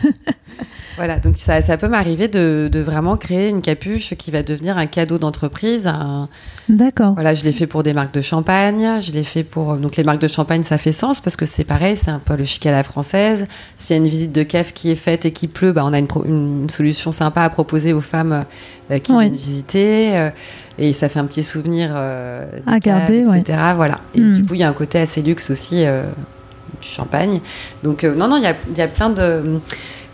[0.97, 4.77] voilà, donc ça, ça peut m'arriver de, de, vraiment créer une capuche qui va devenir
[4.77, 5.89] un cadeau d'entreprise.
[6.67, 7.13] D'accord.
[7.13, 9.77] Voilà, je l'ai fait pour des marques de champagne, je l'ai fait pour.
[9.77, 12.35] Donc les marques de champagne, ça fait sens parce que c'est pareil, c'est un peu
[12.35, 13.47] le chic à la française.
[13.77, 15.93] S'il y a une visite de caf qui est faite et qui pleut, bah, on
[15.93, 18.43] a une, une, solution sympa à proposer aux femmes
[18.91, 20.17] euh, qui viennent visiter.
[20.17, 20.29] Euh,
[20.81, 23.57] et ça fait un petit souvenir euh, à garder, etc.
[23.75, 23.99] Voilà.
[24.15, 24.33] Et hmm.
[24.33, 27.39] du coup, il y a un côté assez luxe aussi du champagne.
[27.83, 29.59] Donc non, non, il y a, y a, plein de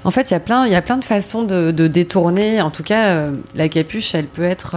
[0.03, 2.61] en fait, il y a plein, il y a plein de façons de, de détourner.
[2.61, 4.75] En tout cas, la capuche, elle peut être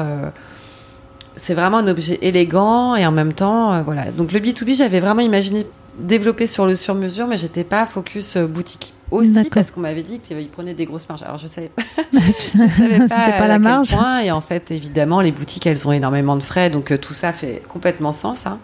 [1.40, 4.10] c'est vraiment un objet élégant et en même temps, euh, voilà.
[4.10, 5.66] Donc le B2B, j'avais vraiment imaginé
[5.98, 8.94] développer sur le sur-mesure, mais j'étais pas focus euh, boutique.
[9.10, 11.22] Aussi parce qu'on m'avait dit qu'il prenait des grosses marges.
[11.22, 11.82] Alors je savais pas,
[12.12, 12.42] c'est je
[12.76, 13.92] savais pas, pas à la marge.
[13.96, 14.20] point.
[14.20, 17.32] Et en fait, évidemment, les boutiques, elles ont énormément de frais, donc euh, tout ça
[17.32, 18.46] fait complètement sens.
[18.46, 18.60] hein.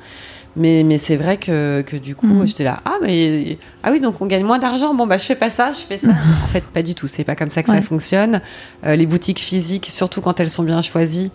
[0.59, 2.47] Mais, mais c'est vrai que, que du coup, Mhm.
[2.47, 2.81] j'étais là.
[2.87, 4.95] Ah, mais ah oui, donc on gagne moins d'argent.
[4.95, 6.09] Bon, bah je fais pas ça, je fais ça.
[6.45, 7.09] en fait, pas du tout.
[7.09, 7.77] C'est pas comme ça que Ouais.
[7.77, 8.41] ça fonctionne.
[8.87, 11.31] Euh, les boutiques physiques, surtout quand elles sont bien choisies,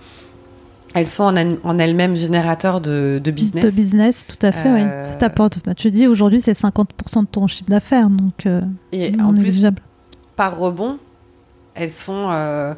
[0.94, 1.24] elles sont
[1.64, 3.64] en, elles-mêmes générateurs de, de business.
[3.64, 5.10] De business, tout à fait, Euh, oui.
[5.10, 5.60] Ça t'apporte.
[5.66, 8.62] Bah, tu dis aujourd'hui, c'est 50% de ton chiffre d'affaires, donc euh,
[8.92, 9.82] Et en plus, négligeable.
[10.36, 10.98] par rebond,
[11.76, 12.28] elles sont.
[12.32, 12.74] euh,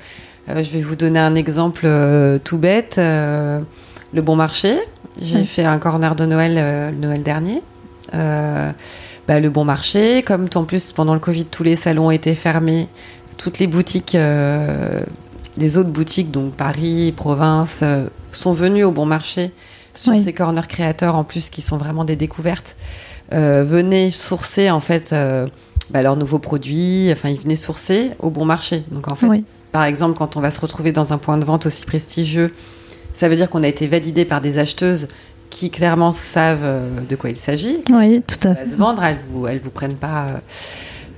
[0.49, 2.95] euh, je vais vous donner un exemple euh, tout bête.
[2.97, 3.61] euh,
[4.13, 4.77] le bon marché.
[5.19, 7.61] J'ai fait un corner de Noël euh, le Noël dernier.
[8.13, 8.71] Euh,
[9.27, 12.87] bah, le bon marché, comme en plus pendant le Covid, tous les salons étaient fermés,
[13.37, 15.01] toutes les boutiques, euh,
[15.57, 19.51] les autres boutiques, donc Paris, province, euh, sont venues au bon marché
[19.93, 20.21] sur Oui.
[20.21, 22.75] ces corners créateurs en plus qui sont vraiment des découvertes.
[23.31, 25.47] Euh, venaient sourcer en fait euh,
[25.91, 27.09] bah, leurs nouveaux produits.
[27.11, 28.83] Enfin, ils venaient sourcer au bon marché.
[28.91, 31.45] Donc en fait, Oui, par exemple, quand on va se retrouver dans un point de
[31.45, 32.53] vente aussi prestigieux,
[33.13, 35.07] ça veut dire qu'on a été validé par des acheteuses
[35.51, 37.77] qui clairement savent euh, de quoi il s'agit.
[37.91, 38.65] oui, tout à fait.
[38.65, 40.41] se vendre, elles vous, elles vous prennent pas.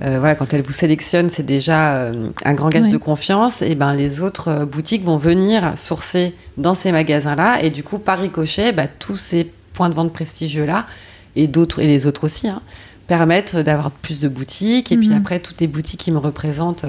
[0.02, 2.88] Euh, voilà, quand elles vous sélectionnent, c'est déjà euh, un grand gage Oui.
[2.90, 3.62] de confiance.
[3.62, 7.98] Et ben, les autres euh, boutiques vont venir sourcer dans ces magasins-là, et du coup,
[7.98, 10.86] par ricochet, bah, tous ces points de vente prestigieux-là
[11.34, 12.62] et d'autres et les autres aussi hein,
[13.08, 14.90] permettent d'avoir plus de boutiques.
[14.92, 15.16] Et puis Mhm.
[15.18, 16.86] après, toutes les boutiques qui me représentent.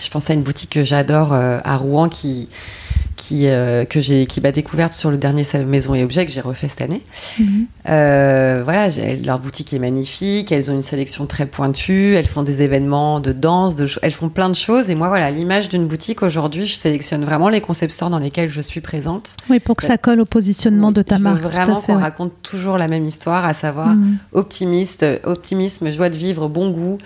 [0.00, 2.48] je pense à une boutique que j'adore à Rouen qui
[3.18, 6.32] qui euh, que j'ai qui m'a découverte sur le dernier salon Maison et Objets que
[6.32, 7.02] j'ai refait cette année.
[7.38, 7.66] Mhm.
[7.88, 8.88] Euh, voilà,
[9.24, 13.32] leur boutique est magnifique, elles ont une sélection très pointue, elles font des événements de
[13.32, 14.88] danse, de elles font plein de choses.
[14.88, 18.48] Et moi, voilà, l'image d'une boutique aujourd'hui, je sélectionne vraiment les concept stores dans lesquels
[18.48, 19.34] je suis présente.
[19.50, 21.42] Oui, pour que ça colle au positionnement de ta je marque.
[21.42, 22.02] veux vraiment qu'on ouais.
[22.02, 24.18] raconte toujours la même histoire, à savoir Mhm.
[24.32, 26.98] optimiste, optimisme, joie de vivre, bon goût,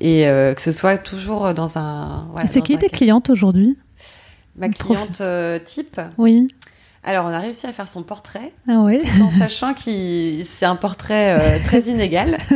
[0.00, 2.26] et euh, que ce soit toujours dans un.
[2.32, 3.78] voilà, c'est qui tes clientes aujourd'hui?
[4.60, 6.00] Ma cliente euh, type.
[6.18, 6.46] Oui.
[7.02, 8.52] Alors, on a réussi à faire son portrait.
[8.68, 8.98] Ah oui.
[8.98, 9.80] tout en sachant que
[10.44, 12.36] c'est un portrait euh, très inégal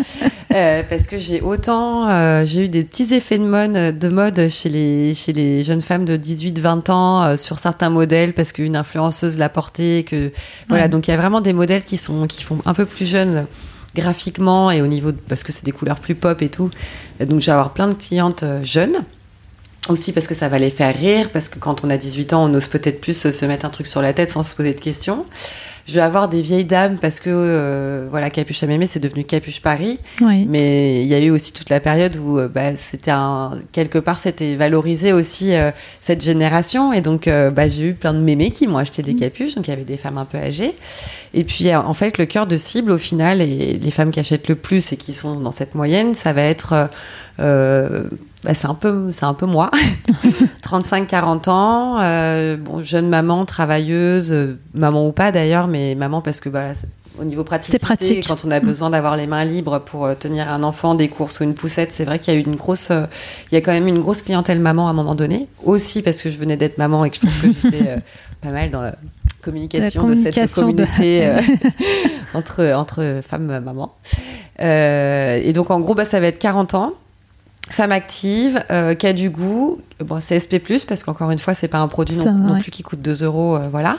[0.54, 4.48] Euh, parce que j'ai autant euh, j'ai eu des petits effets de mode de mode
[4.48, 9.36] chez les chez les jeunes femmes de 18-20 ans sur certains modèles parce qu'une influenceuse
[9.36, 10.30] l'a porté que
[10.68, 10.88] voilà Ouais.
[10.88, 13.46] donc il y a vraiment des modèles qui sont qui font un peu plus jeunes
[13.96, 16.70] graphiquement et au niveau de- parce que c'est des couleurs plus pop et tout
[17.18, 18.98] donc je vais avoir plein de clientes jeunes
[19.88, 22.50] aussi parce que ça va les faire rire, parce que quand on a 18 ans,
[22.50, 24.80] on ose peut-être plus se mettre un truc sur la tête sans se poser de
[24.80, 25.26] questions.
[25.86, 29.22] Je vais avoir des vieilles dames parce que euh, voilà, Capuche à Mémé, c'est devenu
[29.22, 29.98] Capuche Paris.
[30.22, 30.46] Oui.
[30.48, 33.98] Mais il y a eu aussi toute la période où euh, bah, c'était un quelque
[33.98, 35.70] part c'était valorisé aussi euh,
[36.00, 39.14] cette génération et donc euh, bah, j'ai eu plein de mémés qui m'ont acheté des
[39.14, 40.74] capuches donc il y avait des femmes un peu âgées
[41.34, 44.20] et puis euh, en fait le cœur de cible au final et les femmes qui
[44.20, 46.88] achètent le plus et qui sont dans cette moyenne ça va être
[48.44, 49.70] bah, c'est un peu c'est un peu moi
[50.62, 56.20] 35 40 ans euh, bon jeune maman travailleuse euh, maman ou pas d'ailleurs mais maman
[56.20, 58.26] parce que bah, c'est- au niveau praticité, pratique.
[58.26, 61.38] quand on a besoin d'avoir les mains libres pour euh, tenir un enfant, des courses
[61.38, 63.04] ou une poussette, c'est vrai qu'il y a eu une grosse, euh,
[63.52, 65.46] il y a quand même une grosse clientèle maman à un moment donné.
[65.62, 67.96] Aussi parce que je venais d'être maman et que je pense que j'étais euh,
[68.42, 68.96] pas mal dans la
[69.42, 71.38] communication, La de cette de- communauté euh,
[72.34, 73.94] entre entre femmes mamans.
[74.60, 76.94] Euh, et donc en gros, bah, ça va être 40 ans.
[77.70, 81.66] Femme active, euh, qui a du goût, bon, c'est SP+, parce qu'encore une fois, c'est
[81.66, 82.60] pas un produit non, Ça, non ouais.
[82.60, 83.96] plus qui coûte 2 euros, euh, voilà.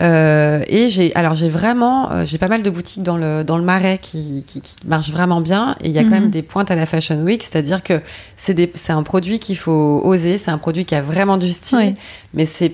[0.00, 3.58] Euh, et j'ai, alors j'ai vraiment, euh, j'ai pas mal de boutiques dans le dans
[3.58, 5.76] le Marais qui, qui, qui marchent vraiment bien.
[5.82, 6.20] Et il y a quand Mhm.
[6.20, 8.00] même des pointes à la Fashion Week, c'est-à-dire que
[8.36, 11.50] c'est des, c'est un produit qu'il faut oser, c'est un produit qui a vraiment du
[11.50, 11.94] style, Oui.
[12.36, 12.70] Mais c'est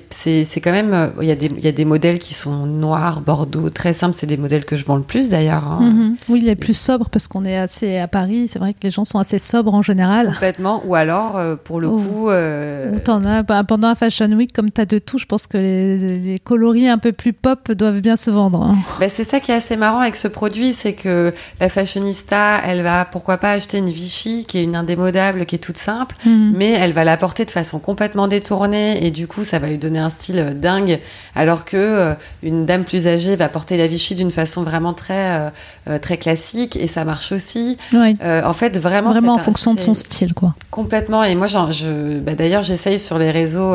[0.60, 3.20] quand même, euh, il y a des il y a des modèles qui sont noirs,
[3.22, 4.14] bordeaux, très simples.
[4.14, 5.64] C'est des modèles que je vends le plus d'ailleurs.
[5.66, 5.80] hein.
[5.80, 6.16] Mhm.
[6.28, 8.48] Oui, il est plus sobre parce qu'on est assez à Paris.
[8.48, 10.26] C'est vrai que les gens sont assez sobres en général.
[10.32, 10.82] Complètement.
[10.86, 14.52] Ou alors, euh, pour le Ou- coup, euh, t'en as, bah, pendant un Fashion Week,
[14.52, 17.70] comme tu as de tout, je pense que les, les coloris un peu plus pop
[17.72, 18.62] doivent bien se vendre.
[18.62, 18.76] hein.
[19.00, 22.82] Ben, c'est ça qui est assez marrant avec ce produit, c'est que la fashionista, elle
[22.82, 26.52] va pourquoi pas acheter une Vichy qui est une indémodable, qui est toute simple, Mhm.
[26.56, 29.78] mais elle va la porter de façon complètement détournée et du coup ça va lui
[29.78, 30.98] donner un style euh, dingue,
[31.34, 35.50] alors que euh, une dame plus âgée va porter la Vichy d'une façon vraiment très
[35.88, 37.76] euh, très classique et ça marche aussi.
[37.92, 38.14] Oui.
[38.22, 40.54] En fait, vraiment, Vraiment en fonction de son style, quoi.
[40.70, 41.22] Complètement.
[41.24, 43.74] Et moi, je, bah, d'ailleurs, j'essaye sur les réseaux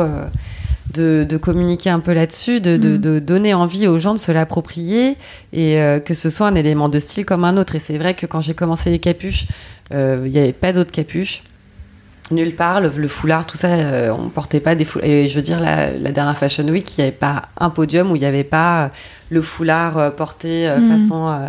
[0.94, 2.98] de, de communiquer un peu là-dessus, de, de- Mm.
[2.98, 5.16] de donner envie aux gens de se l'approprier
[5.52, 7.74] et euh, que ce soit un élément de style comme un autre.
[7.76, 9.46] Et c'est vrai que quand j'ai commencé les capuches,
[9.92, 11.42] euh, il n'y avait pas d'autres capuches.
[12.30, 12.80] Nulle part.
[12.80, 15.08] Le, le foulard, tout ça, euh, on portait pas des foulards.
[15.08, 18.10] Et je veux dire, la, la dernière Fashion Week, il n'y avait pas un podium
[18.10, 18.88] où il n'y avait pas euh,
[19.30, 20.98] le foulard euh, porté euh, Mhm.
[20.98, 21.46] façon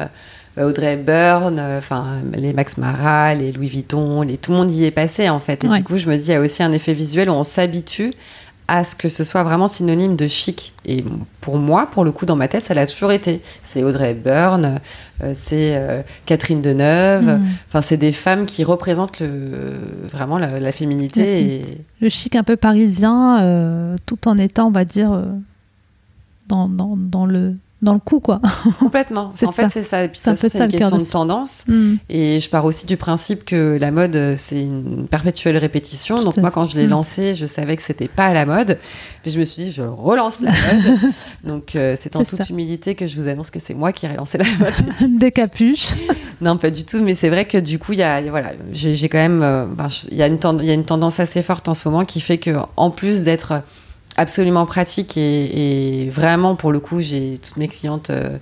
[0.60, 4.92] Audrey Hepburn, enfin les Max Mara, les Louis Vuitton, les, tout le monde y est
[4.92, 5.64] passé en fait.
[5.64, 5.78] Et Ouais.
[5.78, 8.14] du coup, je me dis, il y a aussi un effet visuel où on s'habitue
[8.70, 10.74] à ce que ce soit vraiment synonyme de chic.
[10.86, 11.04] Et
[11.42, 13.42] pour moi, pour le coup, dans ma tête, ça l'a toujours été.
[13.64, 14.80] C'est Audrey Hepburn,
[15.22, 17.26] euh, c'est euh, Catherine Deneuve.
[17.26, 17.48] Mhm.
[17.68, 21.42] Enfin, c'est des femmes qui représentent le, vraiment la, la féminité.
[21.42, 21.62] Et...
[22.00, 25.24] Le chic un peu parisien, euh, tout en étant, on va dire,
[26.48, 28.42] dans, dans, dans le, dans le coup, quoi.
[28.80, 29.32] Complètement.
[29.46, 30.04] En fait, c'est ça.
[30.04, 31.64] Et puis, C'est une question de tendance.
[31.68, 31.98] Mhm.
[32.10, 36.18] Et je pars aussi du principe que la mode, euh, c'est une perpétuelle répétition.
[36.18, 36.92] Tout Donc moi, quand je l'ai Mm.
[36.92, 38.78] lancé, je savais que c'était pas à la mode.
[39.22, 41.00] Puis je me suis dit, je relance la mode.
[41.46, 42.46] Donc euh, c'est en toute ça.
[42.50, 45.18] humilité que je vous annonce que c'est moi qui ai relancé la mode.
[45.20, 45.96] Des capuches.
[46.42, 47.00] non, pas du tout.
[47.00, 49.88] Mais c'est vrai que du coup, il y a, voilà, j'ai quand même, euh, ben,
[50.12, 52.92] il y y a une tendance assez forte en ce moment qui fait que, en
[52.92, 53.62] plus d'être
[54.20, 58.10] absolument pratique et, et vraiment pour le coup, j'ai toutes mes clientes.
[58.10, 58.38] euh,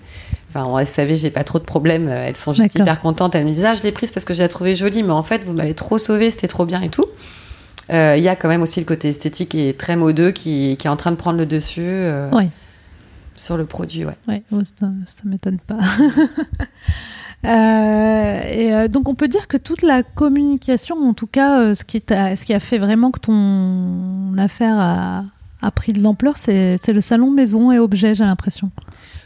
[0.49, 2.07] Enfin, en SAV, j'ai pas trop de problèmes.
[2.07, 3.35] euh, Elles sont juste hyper contentes.
[3.35, 5.21] Elles me disent Ah, je l'ai prise parce que je la trouvais jolie, mais en
[5.23, 7.05] fait, vous m'avez trop sauvée, c'était trop bien et tout.
[7.91, 10.87] Euh, Il y a quand même aussi le côté esthétique et très modeux qui, qui
[10.87, 12.29] est en train de prendre le dessus euh,
[13.35, 14.05] sur le produit.
[14.05, 14.17] Ouais.
[14.29, 15.77] Ouais, oh, ça, ça m'étonne pas.
[17.45, 21.75] Euh, et euh, donc on peut dire que toute la communication, en tout cas, euh,
[21.75, 25.23] ce, qui ce qui a fait vraiment que ton affaire a,
[25.61, 28.69] a pris de l'ampleur, c'est le salon maison et objets, j'ai l'impression.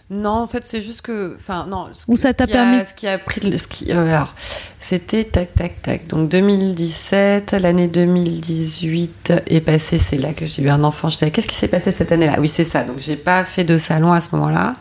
[0.09, 1.37] Non, en fait, c'est juste que.
[1.39, 1.87] Enfin, non.
[1.93, 3.57] Ce que- ça t'a a- permis- Ce qui a pris.
[3.57, 4.35] Ce qui, euh, alors,
[4.81, 6.07] c'était tac, tac, tac.
[6.07, 9.97] Donc 2017, l'année 2018 est passée.
[9.99, 11.07] C'est là que j'ai eu un enfant.
[11.07, 12.35] J'étais Qu'est-ce qui s'est passé cette année-là?
[12.41, 12.83] Oui, c'est ça.
[12.83, 14.75] Donc, j'ai pas fait de salon à ce moment-là.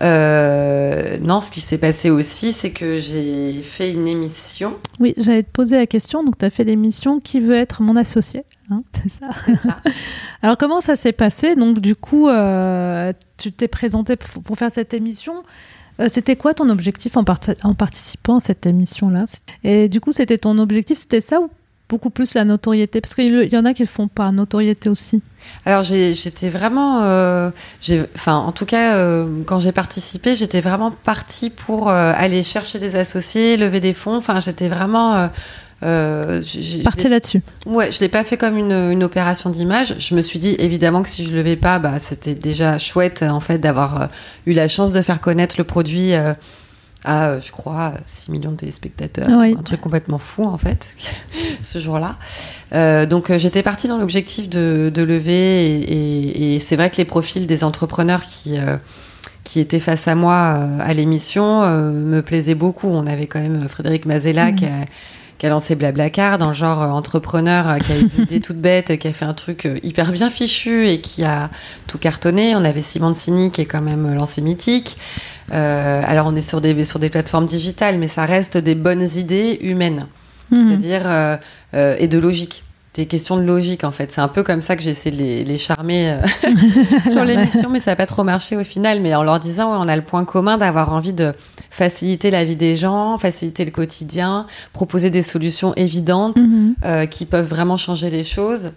[0.00, 4.78] Euh, non, ce qui s'est passé aussi, c'est que j'ai fait une émission.
[5.00, 6.24] Oui, j'allais te poser la question.
[6.24, 8.44] Donc tu as fait l'émission Qui veut être mon associé?
[8.72, 9.28] Hein, C'est ça.
[10.42, 11.56] Alors comment ça s'est passé?
[11.56, 15.42] Donc du coup, euh, tu t'es présenté pour, faire cette émission.
[16.00, 19.24] Euh, c'était quoi ton objectif en, participant à cette émission-là?
[19.62, 21.50] Et du coup, c'était ton objectif, c'était ça ou
[21.92, 23.00] beaucoup plus la notoriété?
[23.00, 25.22] Parce qu'il y en a qui le font par notoriété aussi.
[25.66, 27.50] Alors j'étais vraiment, euh,
[28.14, 32.78] enfin en tout cas euh, quand j'ai participé, j'étais vraiment partie pour euh, aller chercher
[32.78, 34.16] des associés, lever des fonds.
[34.16, 35.30] Enfin j'étais vraiment,
[35.82, 37.42] euh, euh, Parti là-dessus.
[37.66, 39.94] ouais, je l'ai pas fait comme une, une opération d'image.
[39.98, 43.40] Je me suis dit évidemment que si je levais pas, bah c'était déjà chouette en
[43.40, 44.06] fait d'avoir euh,
[44.46, 46.12] eu la chance de faire connaître le produit.
[46.14, 46.34] euh,
[47.04, 49.26] à, euh, je crois, 6 millions de téléspectateurs.
[49.28, 49.56] Oui.
[49.58, 50.94] Un truc complètement fou, en fait,
[51.60, 52.14] ce jour-là.
[52.74, 55.66] Euh, donc, euh, j'étais partie dans l'objectif de, de lever.
[55.66, 58.76] Et, et- et c'est vrai que les profils des entrepreneurs qui, euh,
[59.42, 62.86] qui étaient face à moi euh, à l'émission euh, me plaisaient beaucoup.
[62.86, 64.54] On avait quand même Frédéric Mazella Mhm.
[64.54, 64.84] qui a
[65.42, 68.40] qui a lancé Blablacar dans le genre euh, entrepreneur, euh, qui a eu une idée
[68.40, 71.50] toute bête, qui a fait un truc euh, hyper bien fichu et qui a
[71.88, 72.54] tout cartonné.
[72.54, 74.96] On avait Simon Sini qui est quand même euh, lancé Mythique.
[75.52, 79.02] Euh, alors on est sur des, sur des plateformes digitales, mais ça reste des bonnes
[79.16, 80.06] idées humaines,
[80.52, 80.68] Mhm.
[80.68, 81.36] c'est-à-dire euh,
[81.74, 82.62] euh, et de logique.
[82.94, 84.12] Des questions de logique en fait.
[84.12, 86.20] C'est un peu comme ça que j'ai essayé de les, les charmer euh,
[87.10, 89.00] sur l'émission, mais ça n'a pas trop marché au final.
[89.00, 91.32] Mais en leur disant, ouais, on a le point commun d'avoir envie de
[91.70, 96.74] faciliter la vie des gens, faciliter le quotidien, proposer des solutions évidentes Mhm.
[96.84, 98.72] euh, qui peuvent vraiment changer les choses.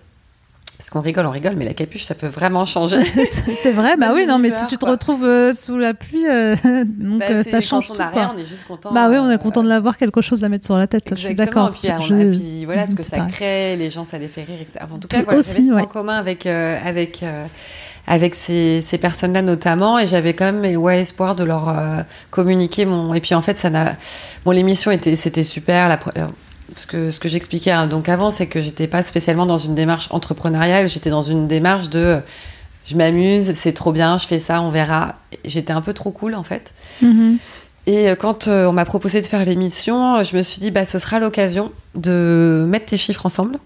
[0.78, 2.98] Parce qu'on rigole, on rigole, mais la capuche, ça peut vraiment changer.
[3.58, 6.56] c'est vrai, bah oui, non, mais si tu te retrouves euh, sous la pluie, euh,
[6.86, 8.02] donc Bah, euh, ça quand change on tout.
[8.14, 8.92] rien, on est juste content.
[8.92, 11.04] Bah oui, on est euh, content de l'avoir quelque chose à mettre sur la tête.
[11.12, 11.66] Je suis Exactement.
[11.70, 11.80] d'accord.
[11.80, 13.32] Puis, on Je- a- puis voilà, ce que ça pareil.
[13.32, 14.86] crée, les gens, ça les fait rire, etc.
[14.94, 15.88] En tout cas, voilà, j'avais ce point ouais.
[15.88, 17.46] commun avec, euh, avec, euh,
[18.06, 22.02] avec ces, ces personnes-là notamment, et j'avais quand même ouais, espoir de leur euh,
[22.32, 23.14] communiquer mon.
[23.14, 23.96] Et puis en fait, ça n'a.
[24.44, 25.88] Bon, l'émission était, c'était super.
[25.88, 25.98] La...
[26.76, 29.76] Ce que, ce que j'expliquais hein, donc avant, c'est que j'étais pas spécialement dans une
[29.76, 32.22] démarche entrepreneuriale, j'étais dans une démarche de
[32.86, 35.16] je m'amuse, c'est trop bien, je fais ça, on verra.
[35.44, 36.72] J'étais un peu trop cool en fait.
[37.02, 37.38] Mhm.
[37.88, 40.86] Et euh, quand euh, on m'a proposé de faire l'émission, je me suis dit, bah,
[40.86, 43.58] ce sera l'occasion de mettre tes chiffres ensemble.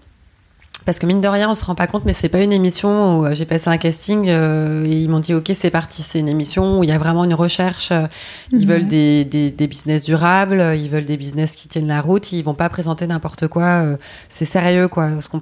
[0.90, 3.20] Parce que mine de rien, on se rend pas compte, mais c'est pas une émission
[3.20, 6.02] où euh, j'ai passé un casting euh, et ils m'ont dit, ok, c'est parti.
[6.02, 7.92] C'est une émission où il y a vraiment une recherche.
[7.92, 8.08] euh,
[8.52, 8.64] Ils Mhm.
[8.66, 12.32] veulent des, des, des business durables, ils veulent des business qui tiennent la route.
[12.32, 13.62] Ils vont pas présenter n'importe quoi.
[13.84, 13.96] euh,
[14.28, 15.10] C'est sérieux, quoi.
[15.20, 15.40] Ce qu'on,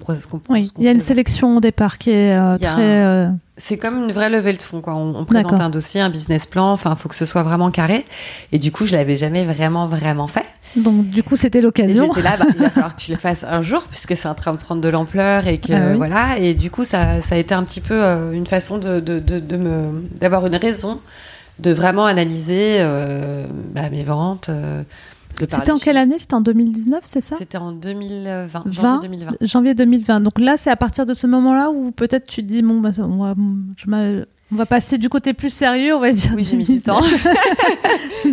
[0.50, 1.00] Oui, il y a une présente.
[1.08, 2.98] sélection au départ qui est euh, très.
[3.02, 4.94] un- C'est comme une vraie levée de fonds, quoi.
[4.94, 6.72] On, on présente un dossier, un business plan.
[6.72, 8.06] Enfin, il faut que ce soit vraiment carré.
[8.52, 10.46] Et du coup, je l'avais jamais vraiment, vraiment fait.
[10.76, 12.04] Donc, du coup, c'était l'occasion.
[12.06, 14.34] j'étais là, bah, il va falloir que tu le fasses un jour, puisque c'est en
[14.34, 15.96] train de prendre de l'ampleur et que Ah oui.
[15.96, 16.38] voilà.
[16.38, 19.18] Et du coup, ça, ça a été un petit peu euh, une façon de, de,
[19.18, 21.00] de, de me d'avoir une raison
[21.58, 23.44] de vraiment analyser euh,
[23.74, 24.82] bah, mes ventes, euh,
[25.38, 26.18] C'était en quelle année?
[26.18, 27.36] C'était en 2019, c'est ça?
[27.38, 29.32] C'était en 2020, 20, janvier 2020.
[29.40, 30.20] Janvier 2020.
[30.20, 33.18] Donc là, c'est à partir de ce moment-là où peut-être tu dis, bon, bah, on,
[33.18, 33.34] va,
[33.76, 36.32] je on va passer du côté plus sérieux, on va dire.
[36.34, 37.02] Oui, j'ai mis du temps.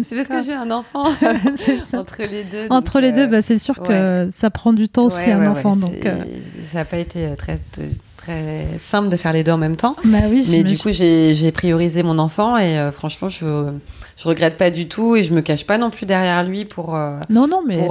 [0.03, 1.05] c'est parce que j'ai un enfant
[1.93, 2.67] entre les deux.
[2.69, 5.75] Entre les deux, bah, c'est sûr que ça prend du temps aussi, un enfant.
[5.75, 6.23] Donc, euh.
[6.71, 7.59] Ça n'a pas été très
[8.17, 9.95] très simple de faire les deux en même temps.
[10.05, 13.71] Bah oui, mais du coup, j'ai priorisé mon enfant et euh, franchement, je
[14.17, 16.95] je regrette pas du tout et je me cache pas non plus derrière lui pour
[16.95, 17.85] euh, non non mais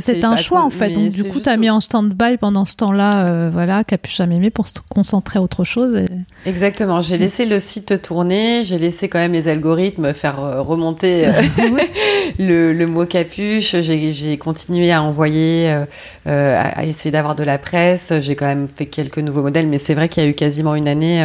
[0.00, 0.90] c'est un choix en fait.
[0.90, 4.26] Donc du coup tu as mis en stand-by pendant ce temps-là euh, voilà capuche à
[4.26, 6.04] mémé pour se concentrer à autre chose
[6.46, 7.00] exactement.
[7.00, 8.64] J'ai laissé le site tourner.
[8.64, 11.26] J'ai laissé quand même les algorithmes faire euh, remonter
[12.40, 13.76] le, le, mot capuche.
[13.80, 15.72] J'ai continué à envoyer
[16.26, 18.12] à, essayer d'avoir de la presse.
[18.18, 20.74] J'ai quand même fait quelques nouveaux modèles mais c'est vrai qu'il y a eu quasiment
[20.74, 21.24] une année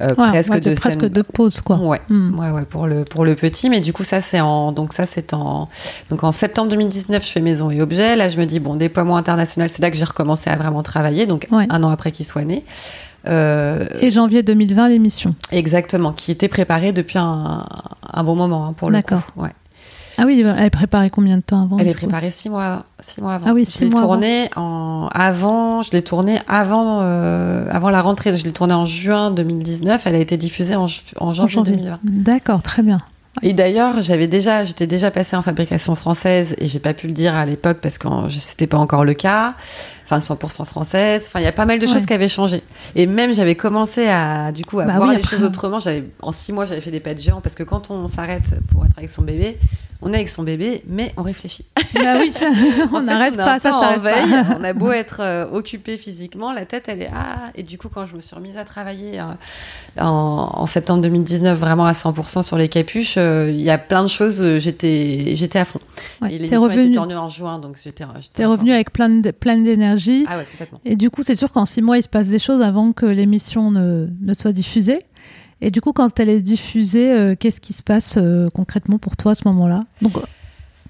[0.00, 1.80] euh, presque de, presque de pause quoi.
[1.80, 2.38] Ouais, hmm.
[2.38, 3.70] ouais, ouais, pour le pour le petit.
[3.70, 5.68] Mais du coup ça c'est en donc ça c'est en
[6.10, 8.16] donc en septembre 2019 je fais maison et objet.
[8.16, 11.26] Là je me dis bon déploiement international c'est là que j'ai recommencé à vraiment travailler
[11.26, 12.64] donc un an après qu'il soit né.
[13.26, 15.34] Euh, et janvier 2020 l'émission.
[15.50, 17.64] Exactement, qui était préparée depuis un,
[18.12, 19.02] un bon moment hein, pour le coup.
[19.02, 19.32] D'accord.
[19.36, 19.50] Ouais.
[20.18, 23.20] Ah oui, elle est préparée combien de temps avant Elle est préparée six mois, six
[23.20, 23.46] mois avant.
[23.48, 25.82] Ah oui, six je mois tourné en avant.
[25.82, 28.34] Je l'ai tournée avant, euh, avant la rentrée.
[28.36, 30.06] Je l'ai tournée en juin 2019.
[30.06, 30.86] Elle a été diffusée en,
[31.18, 31.98] en janvier, 2020.
[32.04, 33.00] D'accord, très bien.
[33.42, 37.12] Et d'ailleurs, j'avais déjà, j'étais déjà passée en fabrication française et j'ai pas pu le
[37.12, 39.54] dire à l'époque parce que c'était pas encore le cas.
[40.08, 41.24] Enfin, 100% française.
[41.26, 42.62] Enfin, il y a pas mal de choses qui avaient changé.
[42.94, 45.80] Et même, j'avais commencé à, du coup, à bah voir les choses autrement.
[45.80, 48.54] J'avais, en six mois, j'avais fait des pas de géant parce que quand on s'arrête
[48.70, 49.58] pour être avec son bébé,
[50.02, 51.64] on est avec son bébé, mais on réfléchit.
[51.94, 52.32] Bah oui,
[52.92, 54.56] on n'arrête pas, ça s'arrête pas.
[54.58, 57.50] On a beau être euh, occupé physiquement, la tête, elle est ah.
[57.54, 61.86] Et du coup, quand je me suis remise à travailler euh, en, septembre 2019, vraiment
[61.86, 64.58] à 100% sur les capuches, euh, il y a plein de choses.
[64.58, 65.80] J'étais, j'étais à fond.
[66.20, 66.82] Ouais, et l'émission revenu...
[66.84, 68.04] était tournée en juin, donc j'étais.
[68.32, 69.95] T'es revenu avec plein, de, plein d'énergie.
[70.28, 70.46] Ah ouais.
[70.84, 73.06] Et du coup, c'est sûr qu'en six mois, il se passe des choses avant que
[73.06, 74.98] l'émission ne, ne soit diffusée.
[75.60, 79.16] Et du coup, quand elle est diffusée, euh, qu'est-ce qui se passe euh, concrètement pour
[79.16, 79.80] toi à ce moment-là?
[80.02, 80.12] Donc,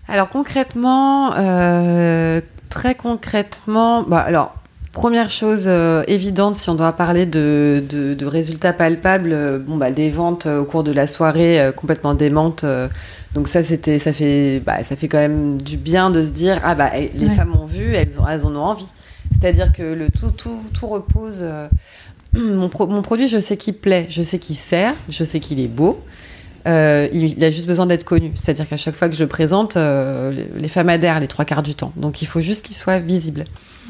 [0.09, 4.54] Alors concrètement, euh, très concrètement, bah, alors
[4.92, 5.68] première chose
[6.09, 10.84] évidente, si on doit parler de, de, résultats palpables, bon bah des ventes au cours
[10.84, 12.64] de la soirée complètement démentes.
[13.37, 16.59] Donc ça c'était, ça fait, bah, ça fait quand même du bien de se dire
[16.64, 18.89] ah bah eh, les femmes ont vu, elles, ont, elles en ont envie.
[19.30, 21.45] C'est-à-dire que le tout, tout, tout repose
[22.34, 26.03] mon, produit, je sais qu'il plaît, je sais qu'il sert, je sais qu'il est beau.
[26.66, 28.32] Euh, il, a juste besoin d'être connu.
[28.34, 31.62] C'est-à-dire qu'à chaque fois que je le présente, euh, les femmes adhèrent les trois quarts
[31.62, 31.93] du temps.
[31.97, 33.45] Donc il faut juste qu'il soit visible.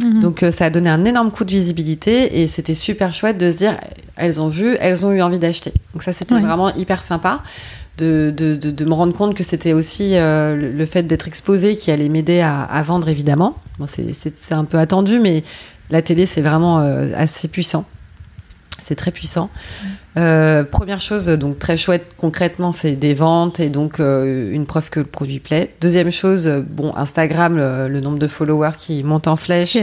[0.04, 0.20] Mhm.
[0.20, 3.50] Donc euh, ça a donné un énorme coup de visibilité et c'était super chouette de
[3.50, 3.78] se dire,
[4.16, 5.72] elles ont vu, elles ont eu envie d'acheter.
[5.94, 7.42] Donc ça c'était vraiment hyper sympa.
[7.98, 12.82] De, me rendre compte que c'était aussi le, fait d'être exposé qui allait m'aider à,
[12.82, 13.56] vendre évidemment.
[13.78, 15.44] Bon, c'est un peu attendu, mais
[15.90, 17.84] la télé c'est vraiment assez puissant.
[18.78, 19.50] C'est très puissant.
[20.18, 24.88] Euh, première chose, donc très chouette concrètement, c'est des ventes et donc euh, une preuve
[24.88, 25.74] que le produit plaît.
[25.82, 29.76] Deuxième chose, euh, bon, Instagram, le, nombre de followers qui monte en flèche,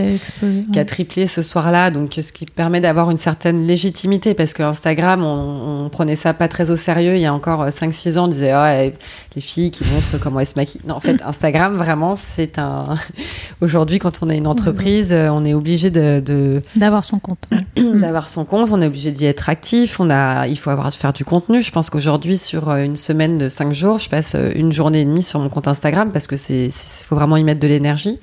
[0.72, 4.64] qui a, triplé ce soir-là, donc ce qui permet d'avoir une certaine légitimité parce que
[4.64, 7.16] Instagram, on, prenait ça pas très au sérieux.
[7.16, 8.92] Il y a encore 5-6 ans, on disait oh,
[9.36, 10.82] les filles qui montrent comment elles se maquillent.
[10.88, 12.96] Non, en fait, Instagram, vraiment, c'est un.
[13.62, 17.48] Aujourd'hui, quand on est une entreprise, on est obligé de d'avoir son compte.
[17.76, 20.00] d'avoir son compte, on est obligé d'y être actif.
[20.00, 21.62] On a il faut avoir faire du contenu.
[21.62, 25.02] Je pense qu'aujourd'hui, sur euh, une semaine de cinq jours, je passe euh, une journée
[25.02, 28.20] et demie sur mon compte Instagram parce que c'est, faut vraiment y mettre de l'énergie.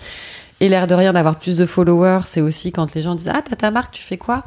[0.60, 3.40] Et l'air de rien d'avoir plus de followers, c'est aussi quand les gens disent ah
[3.42, 4.44] t'as ta marque, tu fais quoi?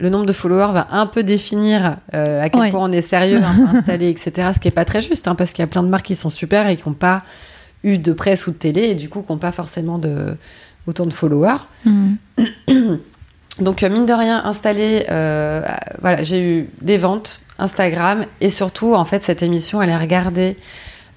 [0.00, 3.40] Le nombre de followers va un peu définir euh, à quel point on est sérieux,
[3.74, 4.50] installé, etc.
[4.54, 6.14] Ce qui est pas très juste, hein, parce qu'il y a plein de marques qui
[6.14, 7.22] sont super et qui n'ont pas
[7.84, 10.36] eu de presse ou de télé et du coup qui n'ont pas forcément de
[10.86, 11.58] autant de followers.
[11.84, 12.14] Mmh.
[13.62, 15.62] Donc, euh, mine de rien, installé, euh,
[16.00, 20.56] voilà, j'ai eu des ventes, Instagram, et surtout, en fait, cette émission, elle est regardée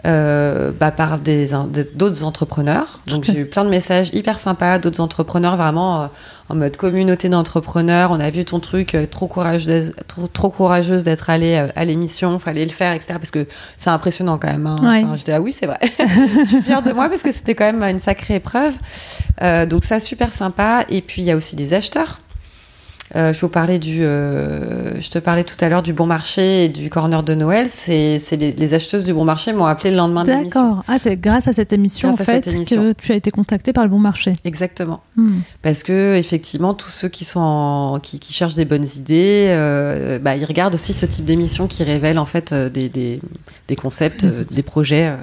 [0.05, 2.99] euh, bah, par d'autres entrepreneurs.
[3.07, 6.09] Donc, j'ai eu plein de messages hyper sympas, d'autres entrepreneurs vraiment
[6.47, 8.11] en mode communauté d'entrepreneurs.
[8.11, 12.65] On a vu ton truc, trop, courageuse, trop, trop courageuse d'être allée à l'émission, fallait
[12.65, 13.15] le faire, etc.
[13.15, 14.67] Parce que c'est impressionnant quand même.
[14.67, 14.77] Hein.
[14.79, 15.79] Enfin, J'étais, ah oui, c'est vrai.
[15.97, 18.77] Je suis fière de moi parce que c'était quand même une sacrée épreuve.
[19.67, 20.85] donc, ça, super sympa.
[20.89, 22.19] Et puis, il y a aussi des acheteurs
[23.15, 26.65] euh, je vous parlais du, euh, je te parlais tout à l'heure du bon marché
[26.65, 27.67] et du corner de Noël.
[27.69, 30.69] C'est, les, les, acheteuses du bon marché m'ont appelé le lendemain de l'émission.
[30.69, 30.83] D'accord.
[30.87, 33.91] Ah, c'est grâce à cette émission en fait que tu as été contactée par le
[33.91, 34.33] bon marché.
[34.43, 35.01] Exactement.
[35.17, 35.41] Hmm.
[35.61, 40.35] Parce que effectivement, tous ceux qui sont qui, qui, cherchent des bonnes idées, euh, bah,
[40.35, 43.21] ils regardent aussi ce type d'émission qui révèle en fait des, des,
[43.67, 45.15] des concepts, des projets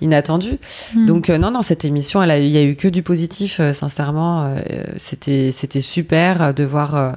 [0.00, 0.58] inattendu.
[0.94, 1.06] Hmm.
[1.06, 4.44] Donc euh, non, non, cette émission, il y a eu que du positif, euh, sincèrement.
[4.44, 4.60] euh,
[4.96, 7.16] c'était, c'était super de voir,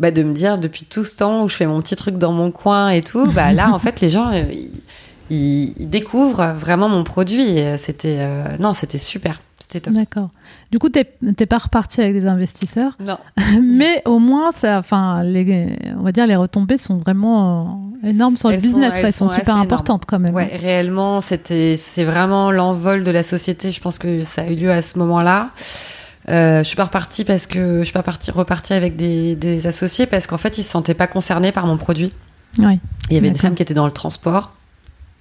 [0.00, 2.32] bah, de me dire depuis tout ce temps où je fais mon petit truc dans
[2.32, 4.30] mon coin et tout, bah là, en fait, les gens,
[5.30, 7.58] ils, découvrent vraiment mon produit.
[7.78, 9.94] C'était, euh, non, c'était super, c'était top.
[9.94, 10.30] D'accord.
[10.70, 11.04] Du coup, t'es
[11.46, 13.18] pas reparti avec des investisseurs, Non.
[13.62, 18.36] mais au moins, ça, enfin, les, on va dire les retombées sont vraiment euh, énormes
[18.36, 18.94] sur le Elles sont- business.
[19.00, 19.08] quoi.
[19.08, 20.34] elles sont, sont super importantes quand même.
[20.34, 23.72] Ouais, réellement, c'était, c'est vraiment l'envol de la société.
[23.72, 25.50] Je pense que ça a eu lieu à ce moment-là.
[26.28, 29.66] Euh, je suis pas repartie parce que je suis pas partie, repartie avec des, des
[29.66, 32.12] associés parce qu'en fait, ils se sentaient pas concernés par mon produit.
[32.58, 32.80] Oui.
[33.10, 33.42] Il y avait D'accord.
[33.42, 34.52] femmes qui étaient dans le transport.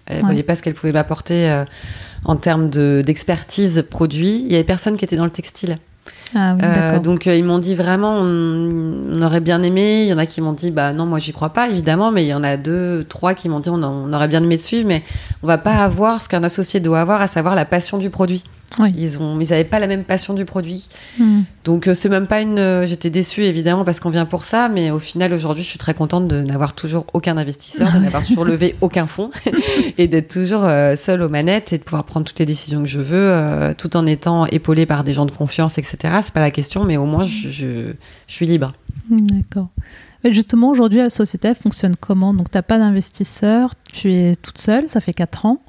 [0.08, 0.26] Elles ne Ouais.
[0.28, 1.64] voyaient pas ce qu'elles pouvaient m'apporter euh,
[2.26, 4.44] en termes de- d'expertise produit.
[4.46, 5.78] Il y avait personne qui était dans le textile.
[6.36, 10.04] Ah oui, Euh, donc euh, ils m'ont dit vraiment, on, on aurait bien aimé.
[10.04, 12.24] Il y en a qui m'ont dit, bah non, moi j'y crois pas évidemment, mais
[12.26, 14.64] il y en a deux, trois qui m'ont dit, on, on aurait bien aimé te
[14.64, 15.04] suivre, mais
[15.44, 18.44] on va pas avoir ce qu'un associé doit avoir, à savoir la passion du produit.
[18.80, 18.94] Oui.
[18.98, 20.88] Ils ont, ils avaient pas la même passion du produit.
[21.20, 21.42] Hmm.
[21.64, 22.60] Donc euh, c'est même pas une.
[22.60, 25.80] euh, J'étais déçue évidemment parce qu'on vient pour ça, mais au final aujourd'hui je suis
[25.80, 29.32] très contente de n'avoir toujours aucun investisseur, de n'avoir toujours levé aucun fonds
[29.98, 32.90] et d'être toujours euh, seule aux manettes et de pouvoir prendre toutes les décisions que
[32.90, 35.98] je veux, tout en étant épaulée par des gens de confiance, etc.
[36.24, 37.94] C'est pas la question, mais au moins je, je,
[38.28, 38.74] je suis libre.
[39.10, 39.70] D'accord.
[40.32, 42.34] Justement, aujourd'hui, la société elle fonctionne comment?
[42.34, 45.62] Donc, tu n'as pas d'investisseur, tu es toute seule, ça fait 4 ans.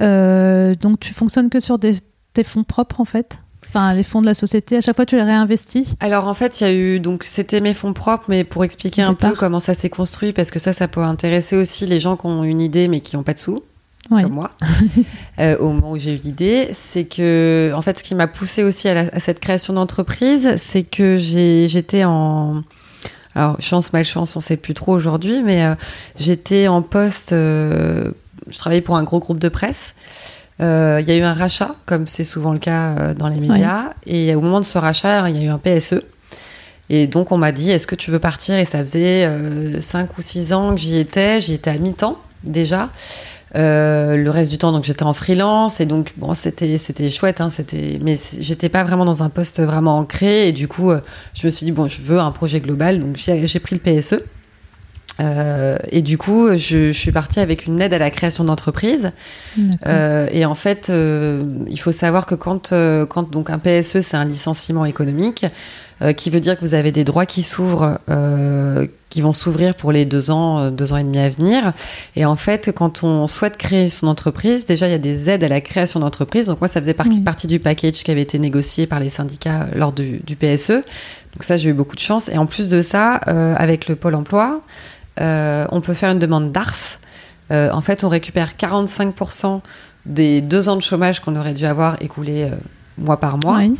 [0.00, 1.94] Euh, donc, tu fonctionnes que sur des,
[2.34, 3.38] tes fonds propres, en fait?
[3.68, 5.96] Enfin, les fonds de la société, à chaque fois, tu les réinvestis?
[5.98, 9.02] Alors en fait, il y a eu donc c'était mes fonds propres, mais pour expliquer
[9.02, 12.16] un peu comment ça s'est construit, parce que ça, ça peut intéresser aussi les gens
[12.16, 13.62] qui ont une idée mais qui n'ont pas de sous.
[14.10, 14.22] Oui.
[14.22, 14.50] comme moi,
[15.40, 18.62] euh, au moment où j'ai eu l'idée, c'est que, en fait, ce qui m'a poussé
[18.62, 22.62] aussi à, la- à cette création d'entreprise, c'est que j'étais en,
[23.34, 25.74] alors chance malchance, on sait plus trop aujourd'hui, mais euh,
[26.18, 28.10] j'étais en poste, euh,
[28.48, 29.94] je travaillais pour un gros groupe de presse.
[30.60, 33.40] Euh, Il y a eu un rachat, comme c'est souvent le cas euh, dans les
[33.40, 36.02] médias, et au moment de ce rachat, il y a eu un PSE.
[36.90, 38.56] Et donc on m'a dit, est-ce que tu veux partir?
[38.56, 42.90] Et ça faisait 5 ou 6 ans que j'y étais, j'y étais à mi-temps déjà.
[43.56, 45.80] Euh, le reste du temps, donc j'étais en freelance.
[45.80, 49.60] Et donc bon, c'était c'était chouette, hein, c'était, mais j'étais pas vraiment dans un poste
[49.60, 50.48] vraiment ancré.
[50.48, 51.00] Et du coup, euh,
[51.34, 54.22] je me suis dit bon, je veux un projet global, donc j'ai pris le PSE.
[55.20, 59.12] Euh, et du coup, je, je suis partie avec une aide à la création d'entreprise.
[59.86, 62.70] Euh, et en fait, euh, il faut savoir que quand,
[63.08, 65.46] quand donc un PSE, c'est un licenciement économique,
[66.16, 68.00] qui veut dire que vous avez des droits qui s'ouvrent,
[69.10, 71.72] qui vont s'ouvrir pour les deux ans, deux ans et demi à venir.
[72.16, 75.44] Et en fait, quand on souhaite créer son entreprise, déjà il y a des aides
[75.44, 76.48] à la création d'entreprise.
[76.48, 77.20] Donc moi, ça faisait par- Oui.
[77.20, 80.70] partie du package qui avait été négocié par les syndicats lors du, du PSE.
[80.72, 82.28] Donc ça, j'ai eu beaucoup de chance.
[82.28, 84.60] Et en plus de ça, avec le Pôle Emploi,
[85.18, 86.98] on peut faire une demande d'ARS.
[87.50, 89.60] Euh, en fait, on récupère 45%
[90.06, 92.56] des deux ans de chômage qu'on aurait dû avoir écoulés euh,
[92.98, 93.58] mois par mois.
[93.58, 93.74] Oui.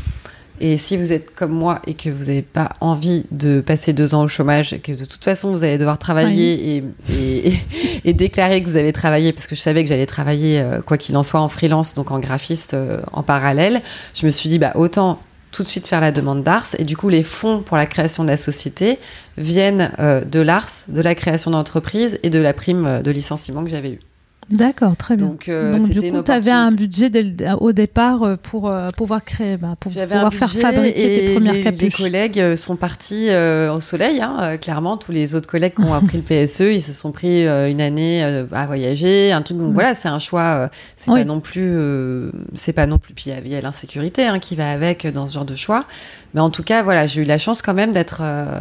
[0.60, 4.14] Et si vous êtes comme moi et que vous n'avez pas envie de passer deux
[4.14, 7.60] ans au chômage, et que de toute façon vous allez devoir travailler et, et, et-
[8.04, 10.96] et déclarer que vous avez travaillé, parce que je savais que j'allais travailler, euh, quoi
[10.96, 13.82] qu'il en soit, en freelance, donc en graphiste euh, en parallèle,
[14.14, 15.18] je me suis dit, bah, autant
[15.50, 16.68] tout de suite faire la demande d'ARS.
[16.78, 18.98] Et du coup, les fonds pour la création de la société
[19.36, 23.62] viennent euh, de l'ARS, de la création d'entreprise et de la prime euh, de licenciement
[23.64, 24.00] que j'avais eue.
[24.50, 25.28] D'accord, très bien.
[25.28, 27.24] Donc, euh, Donc, du coup, tu avais un budget dès
[27.60, 31.64] au départ pour euh, pouvoir créer, bah, pour pouvoir faire fabriquer tes premières les, les
[31.64, 31.96] capuches.
[31.96, 34.98] collègues euh, sont partis euh, au soleil, hein, clairement.
[34.98, 38.22] Tous les autres collègues qui ont appris le PSE, ils se sont pris une année
[38.52, 39.56] à voyager, un truc.
[39.56, 40.68] Donc voilà, c'est un choix.
[40.98, 41.20] c'est Oui.
[41.20, 41.78] pas non plus,
[42.52, 43.14] c'est pas non plus.
[43.14, 45.86] Puis il y a- l'insécurité hein, qui va avec dans ce genre de choix.
[46.34, 48.58] Mais en tout cas, voilà, j'ai eu la chance quand même d'être euh,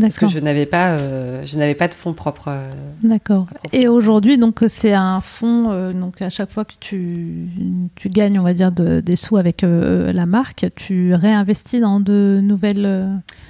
[0.00, 2.48] parce que je n'avais pas, euh, je n'avais pas de fonds propres.
[2.48, 2.70] euh,
[3.02, 3.46] D'accord.
[3.72, 5.92] Et aujourd'hui, donc, c'est un fonds.
[5.92, 7.46] donc, à chaque fois que tu,
[7.94, 12.40] tu gagnes, on va dire, de- des sous avec la marque, tu réinvestis dans de
[12.42, 13.08] nouvelles.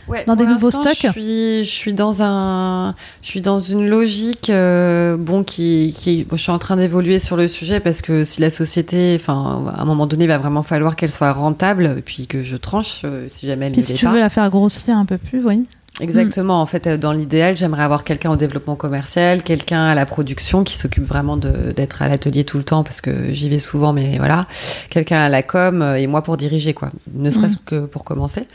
[0.09, 3.89] Ouais, Dans des nouveaux stocks je suis, je suis dans un, je suis dans une
[3.89, 8.03] logique, euh, bon, qui, qui, bon, je suis en train d'évoluer sur le sujet parce
[8.03, 11.97] que si la société, enfin, à un moment donné, va vraiment falloir qu'elle soit rentable,
[11.99, 14.13] et puis que je tranche euh, si jamais Puis si tu pas.
[14.13, 15.67] veux la faire grossir un peu plus, oui.
[16.01, 16.61] Exactement.
[16.61, 20.63] En fait, euh, dans l'idéal, j'aimerais avoir quelqu'un au développement commercial, quelqu'un à la production
[20.63, 24.19] qui s'occupe vraiment d'être à l'atelier tout le temps parce que j'y vais souvent, mais
[24.19, 24.47] voilà.
[24.91, 26.91] Quelqu'un à la com euh, et moi pour diriger, quoi.
[27.15, 28.47] Ne serait-ce que pour commencer.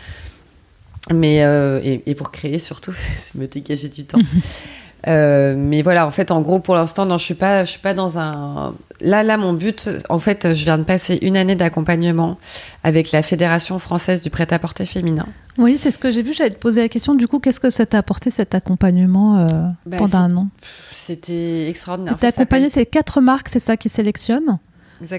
[1.11, 4.19] Mais, euh, et, et pour créer surtout, c'est me dégager du temps.
[5.07, 7.79] Euh, mais voilà, en fait, en gros, pour l'instant, non, je suis pas, je suis
[7.79, 8.75] pas dans un.
[8.99, 12.37] Là, là, mon but, en fait, je viens de passer une année d'accompagnement
[12.83, 15.25] avec la Fédération française du prêt-à-porter féminin.
[15.57, 16.33] Oui, c'est ce que j'ai vu.
[16.33, 17.15] J'allais te poser la question.
[17.15, 19.47] Du coup, qu'est-ce que ça t'a apporté cet accompagnement euh,
[19.85, 20.47] Bah, pendant un an?
[20.91, 22.13] C'était extraordinaire.
[22.13, 24.59] Tu t'es En fait, ça accompagné, c'est quatre marques, c'est ça qui sélectionnent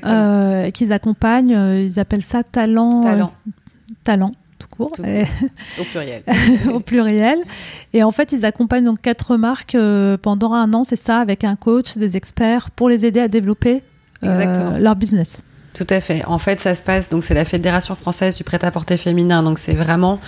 [0.05, 1.55] euh, qu'ils accompagnent.
[1.55, 3.03] Euh, ils appellent ça talent.
[3.03, 3.33] Talent.
[4.05, 4.33] talent.
[4.63, 4.93] Tout court.
[4.93, 6.23] Au pluriel.
[6.73, 7.39] au pluriel.
[7.93, 9.77] Et en fait, ils accompagnent donc quatre marques
[10.23, 13.83] pendant un an, c'est ça, avec un coach, des experts, pour les aider à développer
[14.23, 15.43] leur business.
[15.75, 16.23] Tout à fait.
[16.27, 17.09] En fait, ça se passe.
[17.09, 19.43] Donc, c'est la Fédération française du prêt-à-porter féminin.
[19.43, 20.21] Donc, c'est vraiment,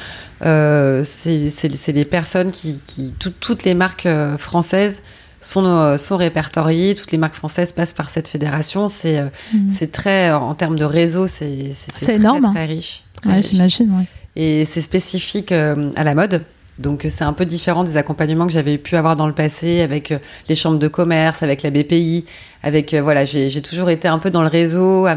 [0.43, 4.09] euh, c'est des personnes qui, qui toutes les marques
[4.39, 5.03] françaises
[5.45, 6.95] sont, euh, sont répertoriées.
[6.95, 8.89] Toutes les marques françaises passent par cette fédération.
[8.89, 9.71] C'est euh, mhm.
[9.71, 12.51] c'est très, en termes de réseau, c'est très, énorme.
[12.53, 13.05] Très, riche.
[13.43, 14.07] J'imagine, ouais.
[14.37, 16.45] Et c'est spécifique euh, à la mode.
[16.79, 20.13] Donc c'est un peu différent des accompagnements que j'avais pu avoir dans le passé avec
[20.49, 22.25] les chambres de commerce, avec la BPI,
[22.65, 25.15] avec voilà, j'ai toujours été un peu dans le réseau, à,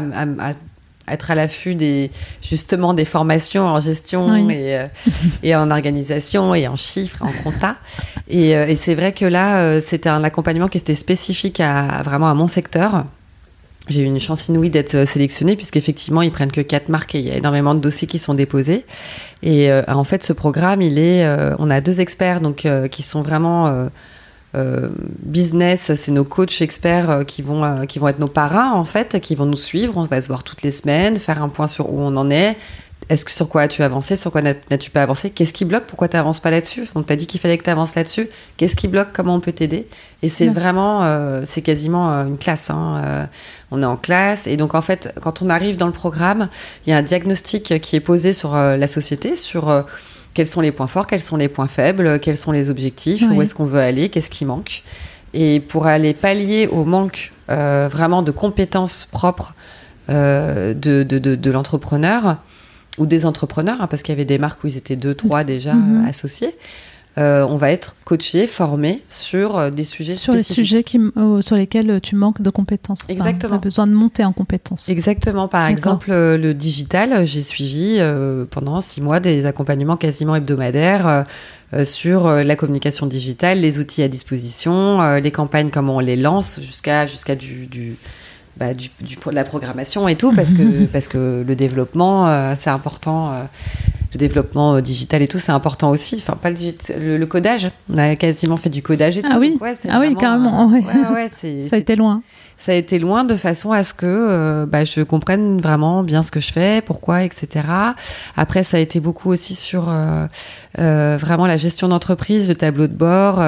[1.10, 2.10] être à l'affût des
[2.42, 4.86] justement des formations en gestion et, euh,
[5.42, 7.76] et, en organisation et en chiffres, en compta.
[8.28, 12.02] Et, euh, et c'est vrai que là, euh, c'était un accompagnement qui était spécifique à,
[12.02, 13.06] vraiment à mon secteur.
[13.88, 17.26] J'ai eu une chance inouïe d'être sélectionnée puisqu'effectivement ils prennent que quatre marques et il
[17.26, 18.84] y a énormément de dossiers qui sont déposés.
[19.42, 21.26] Et en fait, ce programme, il est,
[21.58, 23.88] on a deux experts donc qui sont vraiment
[24.54, 24.88] euh,
[25.22, 28.86] business, c'est nos coachs experts euh, qui vont euh, qui vont être nos parrains en
[28.86, 29.98] fait, qui vont nous suivre.
[29.98, 32.56] On va se voir toutes les semaines, faire un point sur où on en est.
[33.08, 35.30] Est-ce que sur quoi as-tu avancé, sur quoi n'as-tu pas avancé?
[35.30, 35.86] Qu'est-ce qui bloque?
[35.86, 36.88] Pourquoi tu n'avances pas là-dessus?
[36.94, 38.28] On t'a dit qu'il fallait que tu avances là-dessus.
[38.56, 39.08] Qu'est-ce qui bloque?
[39.14, 39.86] Comment on peut t'aider?
[40.22, 41.04] Et c'est vraiment,
[41.46, 42.68] c'est quasiment une classe.
[42.70, 43.28] Hein.
[43.70, 46.48] on est en classe et donc en fait, quand on arrive dans le programme,
[46.86, 49.86] il y a un diagnostic qui est posé sur la société, sur
[50.34, 53.42] quels sont les points forts, quels sont les points faibles, quels sont les objectifs, où
[53.42, 54.82] est-ce qu'on veut aller, qu'est-ce qui manque.
[55.34, 59.54] Et pour aller pallier au manque euh, vraiment de compétences propres
[60.10, 62.36] euh, de, de, de, l'entrepreneur
[62.98, 65.44] ou des entrepreneurs, hein, parce qu'il y avait des marques où ils étaient deux, trois
[65.44, 66.06] déjà mhm.
[66.06, 66.54] associés,
[67.18, 71.40] euh, on va être coaché, formé sur euh, des sujets sur les sujets qui, euh,
[71.40, 73.06] sur lesquels tu manques de compétences.
[73.08, 73.54] Exactement.
[73.54, 74.88] tu as besoin de monter en compétences.
[74.88, 75.48] Exactement.
[75.48, 78.00] Par exemple, le digital, j'ai suivi
[78.50, 81.24] pendant six mois des accompagnements quasiment hebdomadaires.
[81.84, 87.06] sur la communication digitale, les outils à disposition, les campagnes, comment on les lance, jusqu'à
[87.06, 87.96] jusqu'à du, du,
[88.58, 93.32] bah, du, de la programmation et tout, parce que, parce que le développement, c'est important
[94.12, 96.16] le développement euh, digital et tout, c'est important aussi.
[96.16, 97.70] Enfin, pas le, le, codage.
[97.92, 99.38] On a quasiment fait du codage et ah tout.
[99.38, 99.58] Oui.
[99.88, 100.66] ah oui, carrément.
[100.66, 100.82] Ouais.
[101.12, 101.28] Ouais,
[101.68, 102.22] ça a été loin.
[102.58, 106.24] Ça a été loin de façon à ce que euh, bah, je comprenne vraiment bien
[106.24, 107.64] ce que je fais, pourquoi, etc.
[108.36, 110.26] Après, ça a été beaucoup aussi sur euh,
[110.76, 113.40] vraiment la gestion d'entreprise, le tableau de bord,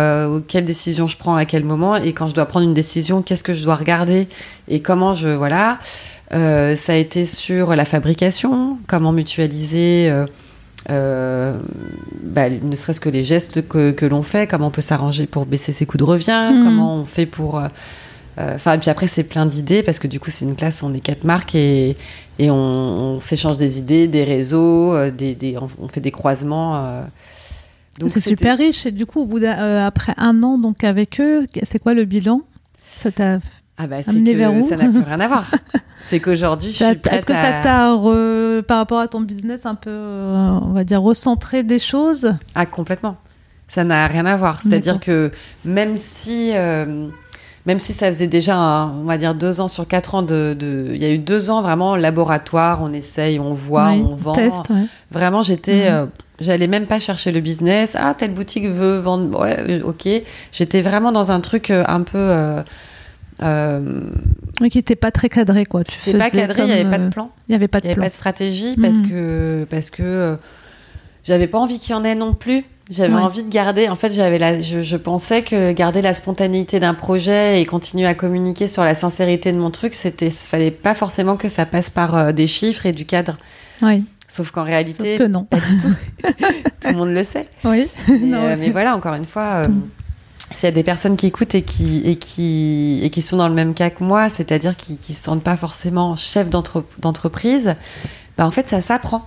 [0.47, 3.45] quelles décisions je prends à quel moment, et quand je dois prendre une décision, qu'est-ce
[3.45, 4.29] que je dois regarder
[4.69, 5.79] et comment je voilà.
[6.31, 10.13] ça a été sur la fabrication, comment mutualiser
[10.89, 11.59] euh,
[12.23, 15.47] bah, ne serait-ce que les gestes que, que l'on fait, comment on peut s'arranger pour
[15.47, 16.65] baisser ses coûts de revient, mhm.
[16.65, 17.63] comment on fait pour...
[18.41, 20.57] Euh, euh, enfin, et puis après, c'est plein d'idées parce que du coup, c'est une
[20.57, 21.97] classe où on est quatre marques et,
[22.39, 27.05] et on, s'échange des idées, des réseaux, des, des, on fait des croisements.
[28.07, 28.87] c'est super riche.
[28.87, 32.43] Et du coup, au bout après un an donc avec eux, c'est quoi le bilan?
[32.93, 33.39] Ça t'a
[33.83, 35.51] ah bah, c'est que ça n'a plus rien à voir.
[36.07, 37.97] c'est qu'aujourd'hui, je suis Est-ce que ça t'a,
[38.69, 42.35] par rapport à ton business, un peu, euh, on va dire, recentré des choses?
[42.55, 43.17] Ah, complètement.
[43.69, 44.61] Ça n'a rien à voir.
[44.61, 45.31] C'est-à-dire que
[45.65, 47.09] même si, euh,
[47.67, 50.57] même si ça faisait déjà, on va dire, deux ans sur quatre ans, de,
[50.93, 54.33] il y a eu deux ans vraiment laboratoire, on essaye, on voit, on vend.
[54.33, 54.69] Test,
[55.11, 55.91] Vraiment, j'étais...
[55.91, 55.95] Mhm.
[55.95, 56.07] Euh,
[56.41, 57.97] j'allais même pas chercher le business.
[58.01, 59.39] Ah, telle boutique veut vendre.
[59.39, 60.09] Ouais, ok.
[60.53, 62.63] J'étais vraiment dans un truc un peu
[63.43, 64.01] euh,
[64.71, 65.85] qui n'était pas très cadré, quoi.
[65.85, 67.31] Tu pas cadré, il n'y avait pas de euh, plan.
[67.49, 68.03] Il n'y avait pas de y plan.
[68.03, 69.09] Avait pas de stratégie parce mhm.
[69.09, 70.37] que parce que euh,
[71.25, 72.65] j'avais pas envie qu'il y en ait non plus.
[72.91, 73.89] J'avais envie de garder.
[73.89, 78.07] En fait, j'avais la, je, je, pensais que garder la spontanéité d'un projet et continuer
[78.07, 81.89] à communiquer sur la sincérité de mon truc, c'était, fallait pas forcément que ça passe
[81.89, 83.39] par euh, des chiffres et du cadre.
[83.83, 84.05] Oui.
[84.27, 85.45] Sauf qu'en réalité, que non.
[85.45, 85.95] pas du tout.
[86.81, 87.47] tout le monde le sait.
[87.65, 87.87] Oui.
[88.09, 89.67] Mais, mais voilà, encore une fois,
[90.51, 93.49] s'il y a des personnes qui écoutent et qui, et qui, et qui sont dans
[93.49, 97.77] le même cas que moi, c'est-à-dire qui ne se sentent pas forcément chef d'entreprise,
[98.37, 99.27] bah en fait, ça s'apprend.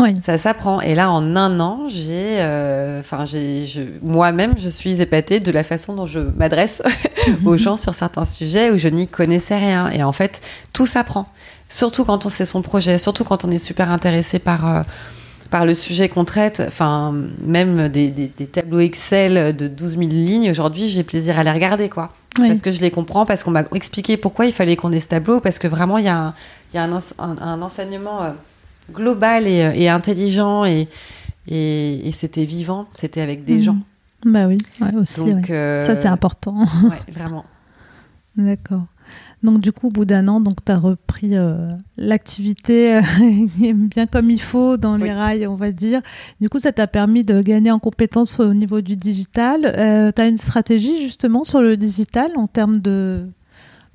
[0.00, 0.14] Oui.
[0.24, 0.80] Ça s'apprend.
[0.80, 3.66] Et là, en un an, j'ai, euh, enfin, j'ai,
[4.02, 6.82] moi-même, je suis épatée de la façon dont je m'adresse
[7.44, 9.90] aux gens sur certains sujets où je n'y connaissais rien.
[9.90, 10.40] Et en fait,
[10.72, 11.24] tout s'apprend.
[11.68, 14.82] Surtout quand on sait son projet, surtout quand on est super intéressé par, euh,
[15.50, 20.88] par le sujet qu'on traite, enfin, même des, tableaux Excel de 12 000 lignes, aujourd'hui,
[20.88, 22.10] j'ai plaisir à les regarder, quoi.
[22.36, 25.06] Parce que je les comprends, parce qu'on m'a expliqué pourquoi il fallait qu'on ait ce
[25.06, 26.34] tableau, parce que vraiment, il y a un,
[26.74, 28.32] y a un, enseignement euh,
[28.92, 30.88] global et, euh, et intelligent, et,
[31.48, 33.62] et, c'était vivant, c'était avec des mmh.
[33.62, 33.78] gens.
[34.24, 34.58] Bah oui,
[34.96, 35.30] aussi.
[35.30, 36.56] Donc, euh, Ça, c'est important.
[36.84, 37.44] ouais, vraiment.
[38.36, 38.86] D'accord.
[39.42, 43.02] Donc du coup, au bout d'un an, donc tu as repris euh, l'activité euh,
[43.74, 45.10] bien comme il faut dans les Oui.
[45.10, 46.00] rails, on va dire.
[46.40, 50.12] Du coup, ça t'a permis de gagner en compétences au niveau du digital.
[50.16, 53.28] Tu as une stratégie justement sur le digital en termes de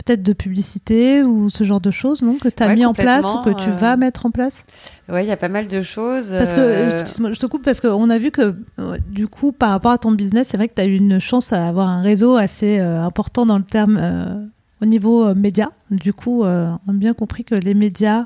[0.05, 2.93] peut-être de publicité ou ce genre de choses, non Que tu as Ouais, mis en
[2.93, 4.65] place ou que tu euh, vas mettre en place?
[5.09, 6.29] Ouais, il y a pas mal de choses.
[6.31, 9.51] Parce que, euh, excuse-moi, je te coupe parce qu'on a vu que, euh, du coup,
[9.51, 11.89] par rapport à ton business, c'est vrai que tu as eu une chance à avoir
[11.89, 14.45] un réseau assez euh, important dans le terme euh,
[14.81, 15.71] au niveau euh, média.
[15.91, 18.25] Du coup, euh, on a bien compris que les médias,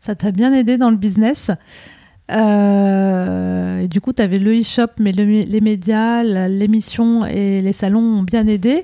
[0.00, 1.50] ça t'a bien aidé dans le business.
[2.30, 7.72] Euh, et du coup, tu avais le e-shop, mais le- les médias, l'émission et les
[7.72, 8.82] salons ont bien aidé.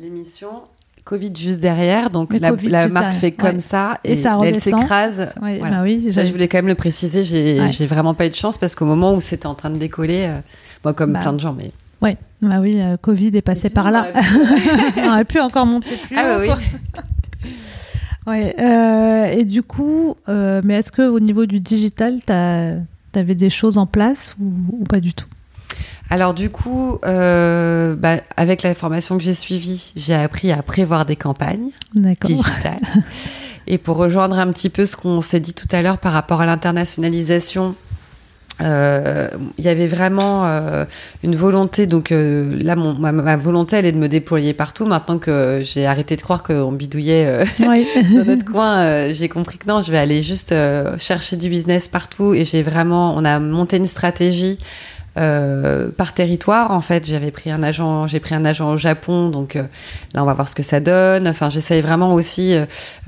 [0.00, 0.62] L'émission
[1.06, 3.60] Covid juste derrière, donc la, marque derrière, fait comme ouais.
[3.60, 5.34] ça Et ça elle s'écrase.
[5.40, 5.76] Ouais, Voilà.
[5.76, 7.24] bah oui, Ça, je voulais quand même le préciser.
[7.24, 7.86] J'ai Ouais.
[7.86, 10.38] vraiment pas eu de chance parce qu'au moment où c'était en train de décoller, euh,
[10.82, 11.20] moi comme Bah.
[11.20, 11.70] plein de gens, mais
[12.02, 14.08] ouais, bah oui, euh, Covid est passé par là.
[14.96, 17.50] on aurait pu- encore monter plus Ah haut, bah oui.
[18.26, 23.50] Ouais, euh, et du coup, mais est-ce que au niveau du digital, tu avais des
[23.50, 25.26] choses en place ou, ou pas du tout?
[26.10, 31.04] Alors du coup, euh, bah, avec la formation que j'ai suivie, j'ai appris à prévoir
[31.04, 31.70] des campagnes
[32.28, 32.80] digitales.
[33.66, 36.40] Et pour rejoindre un petit peu ce qu'on s'est dit tout à l'heure par rapport
[36.40, 37.74] à l'internationalisation,
[38.62, 39.28] euh,
[39.58, 40.84] il y avait vraiment euh,
[41.24, 41.88] une volonté.
[41.88, 44.86] Donc euh, là, mon- ma, ma volonté, elle est de me déployer partout.
[44.86, 47.84] Maintenant que j'ai arrêté de croire qu'on bidouillait Oui.
[48.14, 50.54] dans notre coin, j'ai compris que non, je vais aller juste
[50.98, 52.32] chercher du business partout.
[52.34, 54.60] Et j'ai vraiment, on a monté une stratégie
[55.18, 56.72] euh, par territoire.
[56.72, 59.62] En fait, j'avais pris un agent, j'ai pris un agent au Japon, donc euh,
[60.12, 61.26] là, on va voir ce que ça donne.
[61.26, 62.54] Enfin, j'essaye vraiment aussi,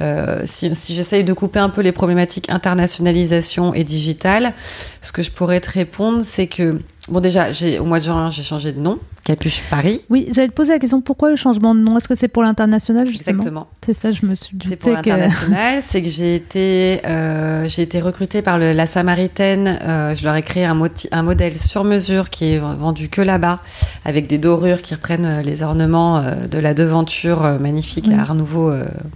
[0.01, 4.55] euh, si, si j'essaye de couper un peu les problématiques internationalisation et digitale,
[5.03, 7.47] ce que je pourrais te répondre, c'est que bon, déjà,
[7.81, 10.01] au mois de juin, j'ai changé de nom, Capuche Paris.
[10.11, 11.97] Oui, j'allais te poser la question pourquoi le changement de nom?
[11.97, 13.37] Est-ce que c'est pour l'international justement?
[13.39, 13.67] Exactement.
[13.85, 14.97] C'est ça, je me suis C'est douté pour que.
[15.11, 19.79] l'international, c'est que j'ai été, euh, j'ai été recrutée par le, la Samaritaine.
[19.83, 23.21] euh, je leur ai créé un, moti- un modèle sur mesure qui est vendu que
[23.23, 23.61] là-bas,
[24.05, 28.15] avec des dorures qui reprennent euh, les ornements euh, de la devanture magnifique Oui.
[28.15, 28.73] à Art Nouveau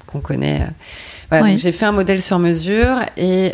[0.07, 0.66] qu'on connaît.
[1.30, 1.51] Voilà, Oui.
[1.53, 3.53] donc j'ai fait un modèle sur mesure et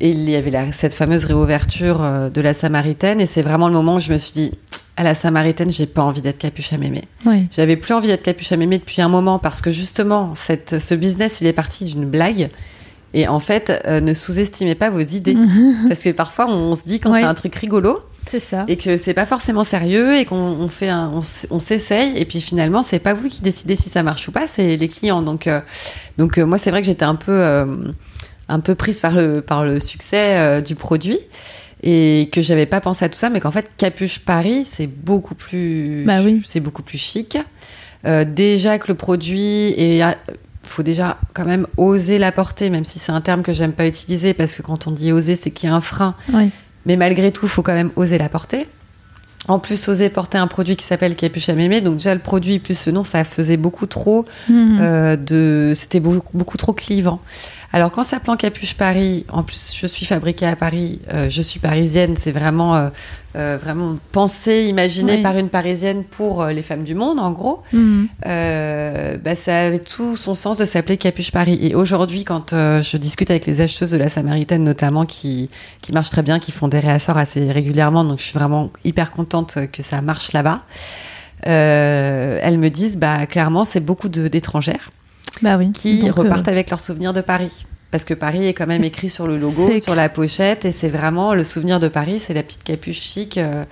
[0.00, 3.68] et il y avait la- cette fameuse réouverture euh, de la Samaritaine et c'est vraiment
[3.68, 4.52] le moment où je me suis dit
[4.96, 7.04] à la Samaritaine, j'ai pas envie d'être capuche à mémé.
[7.24, 7.46] Oui.
[7.56, 10.94] J'avais plus envie d'être capuche à mémé depuis un moment parce que justement, cette, ce
[10.94, 12.50] business, il est parti d'une blague.
[13.14, 15.36] Et en fait, euh, ne sous-estimez pas vos idées.
[15.88, 18.64] parce que parfois, on, se dit qu'on fait un truc rigolo C'est ça.
[18.68, 21.10] et que c'est pas forcément sérieux et qu'on on fait un,
[21.50, 22.12] on, s'essaye.
[22.16, 24.88] Et puis finalement, c'est pas vous qui décidez si ça marche ou pas, c'est les
[24.88, 25.22] clients.
[25.22, 25.60] Donc, euh,
[26.18, 27.66] donc euh, moi, c'est vrai que j'étais un peu,
[28.50, 31.18] un peu prise par le, par le succès euh, du produit
[31.82, 35.34] et que j'avais pas pensé à tout ça, mais qu'en fait, Capuche Paris, c'est beaucoup
[35.34, 36.42] plus, Bah oui.
[36.44, 37.38] c'est beaucoup plus chic.
[38.04, 40.02] Euh, déjà que le produit est
[40.62, 44.34] faut déjà quand même oser l'apporter, même si c'est un terme que j'aime pas utiliser
[44.34, 46.14] parce que quand on dit oser, c'est qu'il y a un frein.
[46.32, 46.50] Oui.
[46.86, 48.66] Mais malgré tout, faut quand même oser la porter.
[49.48, 51.80] En plus, oser porter un produit qui s'appelle Capuche à mémé.
[51.80, 56.36] Donc déjà le produit plus ce nom, ça faisait beaucoup trop euh, de, c'était beaucoup,
[56.36, 57.20] beaucoup trop clivant.
[57.72, 61.60] Alors qu'en s'appelant Capuche Paris, en plus je suis fabriquée à Paris, euh, je suis
[61.60, 62.88] parisienne, c'est vraiment, euh,
[63.36, 65.22] euh, vraiment pensé, imaginé Oui.
[65.22, 67.62] par une parisienne pour euh, les femmes du monde, en gros.
[68.26, 71.60] Euh, bah, ça avait tout son sens de s'appeler Capuche Paris.
[71.62, 75.48] Et aujourd'hui, quand je discute avec les acheteuses de la Samaritaine, notamment, qui,
[75.80, 79.12] qui marchent très bien, qui font des réassorts assez régulièrement, donc je suis vraiment hyper
[79.12, 80.58] contente que ça marche là-bas.
[81.46, 84.90] Euh, elles me disent, bah, clairement, c'est beaucoup d'étrangères
[85.42, 85.72] Bah oui.
[85.72, 87.66] qui Donc, euh, repartent avec leurs souvenirs de Paris.
[87.90, 90.88] Parce que Paris est quand même écrit sur le logo, sur la pochette, et c'est
[90.88, 93.64] vraiment le souvenir de Paris, c'est la petite capuche chic euh,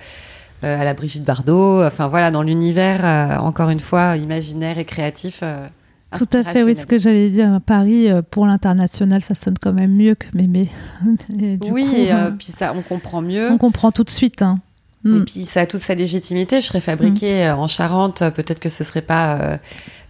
[0.65, 1.85] euh, à la Brigitte Bardot.
[1.85, 5.41] Enfin voilà, dans l'univers, euh, encore une fois, imaginaire et créatif.
[6.17, 7.59] Tout à fait, oui, ce que j'allais dire.
[7.65, 10.67] Paris, pour l'international, ça sonne quand même mieux que Mémé.
[11.39, 13.49] Et du Oui, coup, et, euh, euh, puis ça, on comprend mieux.
[13.51, 14.41] on comprend tout de suite.
[14.41, 14.59] hein.
[15.05, 15.23] Et Mm.
[15.25, 16.59] puis ça a toute sa légitimité.
[16.61, 19.35] Je serais fabriquée euh, en Charente, peut-être que ce serait pas.
[19.37, 19.57] euh,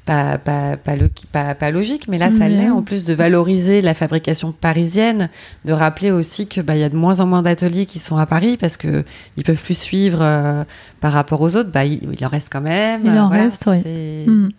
[0.06, 2.70] pas, pas, pas, lo- pas, pas logique, mais là, ça Mais l'est.
[2.70, 5.30] En plus de valoriser la fabrication parisienne,
[5.66, 8.26] de rappeler aussi que bah, y a de moins en moins d'ateliers qui sont à
[8.26, 9.04] Paris parce que
[9.38, 10.64] ils peuvent plus suivre euh,
[11.00, 11.72] par rapport aux autres.
[11.72, 13.02] Bah, il, il en reste quand même.
[13.06, 14.26] Il en voilà, reste, oui.
[14.28, 14.50] Mm.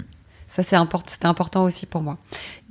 [0.53, 2.19] Ça, c'est import- c'était important aussi pour moi.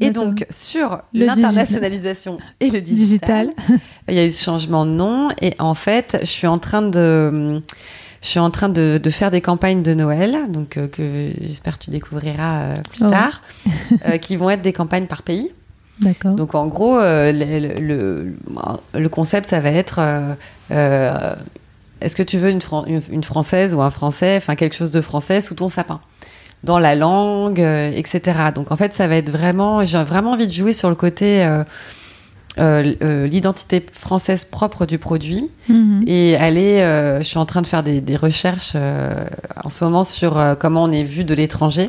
[0.01, 3.79] Et donc, sur l'internationalisation et le digital, Digital.
[4.09, 5.29] il y a eu ce changement de nom.
[5.41, 7.61] Et en fait, je suis en train de,
[8.21, 11.77] je suis en train de, de faire des campagnes de Noël, donc euh, que j'espère
[11.79, 13.09] tu découvriras euh, plus Oh.
[13.09, 13.41] tard,
[14.07, 15.49] euh, qui vont être des campagnes par pays.
[15.99, 16.33] D'accord.
[16.33, 18.33] Donc en gros, le, le,
[18.97, 19.99] le concept, ça va être
[22.01, 24.91] est-ce que tu veux une, Fran- une, une française ou un français, enfin quelque chose
[24.91, 25.99] de français sous ton sapin
[26.63, 28.21] dans la langue, etc.
[28.55, 31.45] Donc en fait, ça va être vraiment, j'ai vraiment envie de jouer sur le côté
[32.57, 36.03] l'identité française propre du produit Mhm.
[36.07, 36.79] et aller.
[37.19, 40.91] je suis en train de faire des, des recherches en ce moment sur comment on
[40.91, 41.87] est vu de l'étranger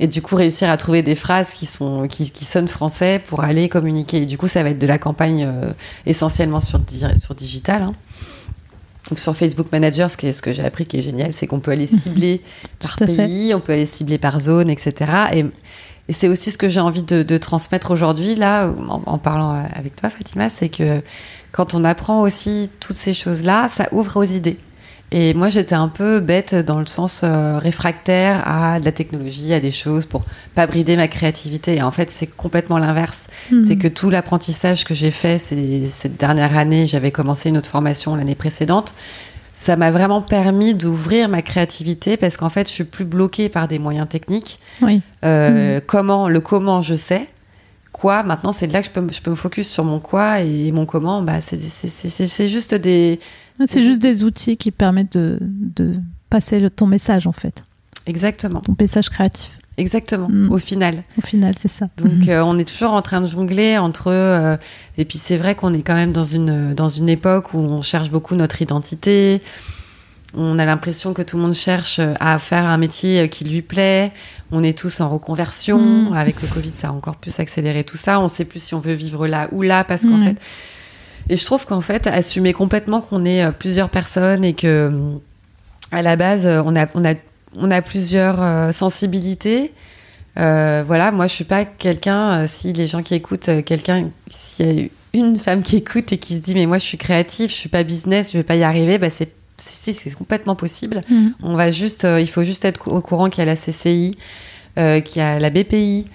[0.00, 3.44] et du coup réussir à trouver des phrases qui sont qui, qui sonnent français pour
[3.44, 4.22] aller communiquer.
[4.22, 5.70] Et du coup, ça va être de la campagne euh,
[6.06, 6.80] essentiellement sur
[7.20, 7.82] sur digital.
[7.82, 7.94] Hein.
[9.08, 11.46] Donc sur Facebook Manager, ce, qui est, ce que j'ai appris qui est génial, c'est
[11.46, 12.40] qu'on peut aller cibler
[12.80, 14.94] par pays, on peut aller cibler par zone, etc.
[15.34, 15.44] Et,
[16.08, 19.64] et c'est aussi ce que j'ai envie de, de transmettre aujourd'hui, là, en, en parlant
[19.74, 21.02] avec toi, Fatima, c'est que
[21.52, 24.58] quand on apprend aussi toutes ces choses-là, ça ouvre aux idées.
[25.12, 29.52] Et moi, j'étais un peu bête dans le sens euh, réfractaire à de la technologie,
[29.52, 30.24] à des choses pour
[30.56, 31.76] pas brider ma créativité.
[31.76, 33.28] Et en fait, c'est complètement l'inverse.
[33.52, 33.64] Mhm.
[33.64, 37.70] C'est que tout l'apprentissage que j'ai fait ces, cette dernière année, j'avais commencé une autre
[37.70, 38.96] formation l'année précédente,
[39.54, 43.66] ça m'a vraiment permis d'ouvrir ma créativité parce qu'en fait, je suis plus bloquée par
[43.68, 44.58] des moyens techniques.
[44.82, 45.00] Oui.
[45.24, 47.28] Euh, Comment, le comment, je sais.
[47.92, 50.40] Quoi, maintenant, c'est là que je peux, me- je peux me focus sur mon quoi
[50.40, 51.22] et mon comment.
[51.22, 51.58] Bah, c'est
[52.48, 53.20] juste des.
[53.68, 55.94] C'est juste des outils qui permettent de, de
[56.28, 57.62] passer le, ton message, en fait,
[58.06, 58.60] Exactement.
[58.60, 59.56] ton message créatif.
[59.76, 60.52] Exactement, Mm.
[60.52, 61.02] au final.
[61.18, 61.86] Au final, c'est ça.
[61.96, 62.28] Donc Mhm.
[62.28, 64.56] euh, on est toujours en train de jongler entre euh,
[64.98, 67.82] et puis c'est vrai qu'on est quand même dans une dans une époque où on
[67.82, 69.42] cherche beaucoup notre identité.
[70.36, 74.12] On a l'impression que tout le monde cherche à faire un métier qui lui plaît.
[74.52, 75.80] On est tous en reconversion.
[75.80, 76.12] Mm.
[76.14, 78.20] Avec le Covid, ça a encore plus accéléré tout ça.
[78.20, 80.36] On sait plus si on veut vivre là ou là parce qu'en fait.
[81.30, 84.90] Et je trouve qu'en fait, assumer complètement qu'on est euh, plusieurs personnes et que euh,
[85.90, 87.14] à la base, euh, on a on a
[87.56, 89.72] on a plusieurs euh, sensibilités.
[90.36, 94.80] Euh, voilà, moi je suis pas quelqu'un, euh, si les gens qui écoutent, quelqu'un, s'il
[94.80, 97.50] y a une femme qui écoute et qui se dit mais moi je suis créative,
[97.50, 101.02] je suis pas business, je vais pas y arriver, bah c'est complètement possible.
[101.08, 101.34] Mhm.
[101.42, 104.16] On va juste, euh, il faut juste être au courant qu'il y a la CCI,
[104.78, 106.06] euh, qu'il y a la BPI,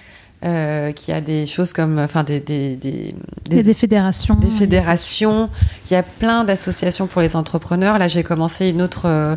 [0.44, 3.14] euh, qu'il y a des choses comme, enfin des des, des,
[3.62, 4.36] des fédérations.
[4.36, 5.50] des fédérations.
[5.86, 7.98] Il y a plein d'associations pour les entrepreneurs.
[7.98, 9.36] Là, j'ai commencé une autre,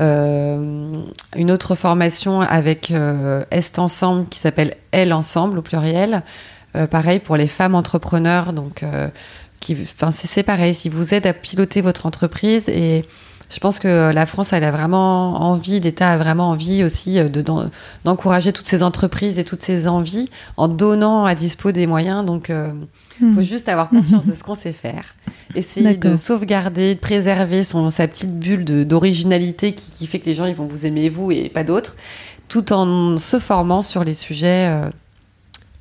[0.00, 1.02] euh,
[1.36, 6.22] une autre formation avec euh, Est Ensemble qui s'appelle Elle Ensemble au pluriel.
[6.74, 8.52] Euh, pareil pour les femmes entrepreneurs.
[8.52, 9.08] Donc, euh,
[9.60, 10.74] qui, enfin, c'est c'est pareil.
[10.74, 13.04] Si vous aide à piloter votre entreprise et
[13.52, 17.28] je pense que la France, elle a vraiment envie, l'État a vraiment envie aussi euh,
[17.28, 17.70] de- d'en-
[18.04, 22.24] d'encourager toutes ces entreprises et toutes ces envies en donnant à dispo des moyens.
[22.24, 22.72] Donc, euh,
[23.20, 23.34] il Mhm.
[23.34, 25.04] faut juste avoir conscience de ce qu'on sait faire.
[25.54, 30.34] Essayer de sauvegarder, de préserver son, sa petite bulle d'originalité qui, qui fait que les
[30.34, 31.94] gens ils vont vous aimer vous et pas d'autres,
[32.48, 34.90] tout en se formant sur les sujets euh,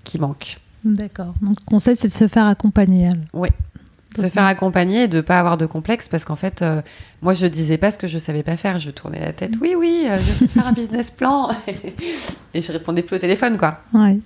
[0.03, 0.57] qui manquent.
[0.83, 1.33] D'accord.
[1.41, 3.05] Donc, le conseil, c'est de se faire accompagner.
[3.05, 3.47] alors.
[4.15, 6.81] Se faire accompagner et de pas avoir de complexe parce qu'en fait, euh,
[7.21, 9.73] moi je disais pas ce que je savais pas faire, je tournais la tête, oui,
[9.77, 11.49] oui, euh, je vais faire un business plan.
[12.53, 13.79] et je répondais plus au téléphone quoi.
[13.93, 14.17] Ouais.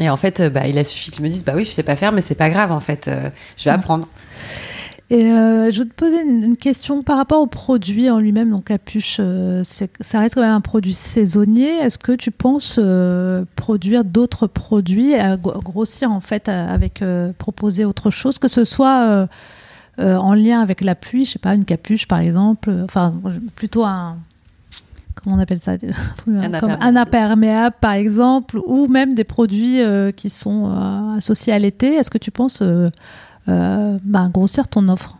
[0.00, 1.70] Et en fait, euh, bah, il a suffi que je me dise, bah oui, je
[1.70, 3.76] sais pas faire, mais c'est pas grave en fait, euh, je vais Ouais.
[3.76, 4.08] apprendre.
[5.08, 8.50] Et euh, je vais te poser une, une question par rapport au produit en lui-même.
[8.50, 11.68] Donc, capuche, euh, ça reste quand même un produit saisonnier.
[11.68, 17.04] Est-ce que tu penses euh, produire d'autres produits, à grossir en fait à- avec
[17.38, 19.28] proposer autre chose, que ce soit
[19.98, 23.14] en lien avec la pluie, je sais pas, une capuche par exemple, enfin
[23.54, 24.16] plutôt un
[25.14, 25.94] comment on appelle ça, Un truc,
[26.28, 26.82] Un comme imperméable.
[26.82, 31.94] un imperméable par exemple, ou même des produits euh, qui sont euh, associés à l'été.
[31.94, 32.90] Est-ce que tu penses euh,
[33.46, 35.16] bah, grossir ton offre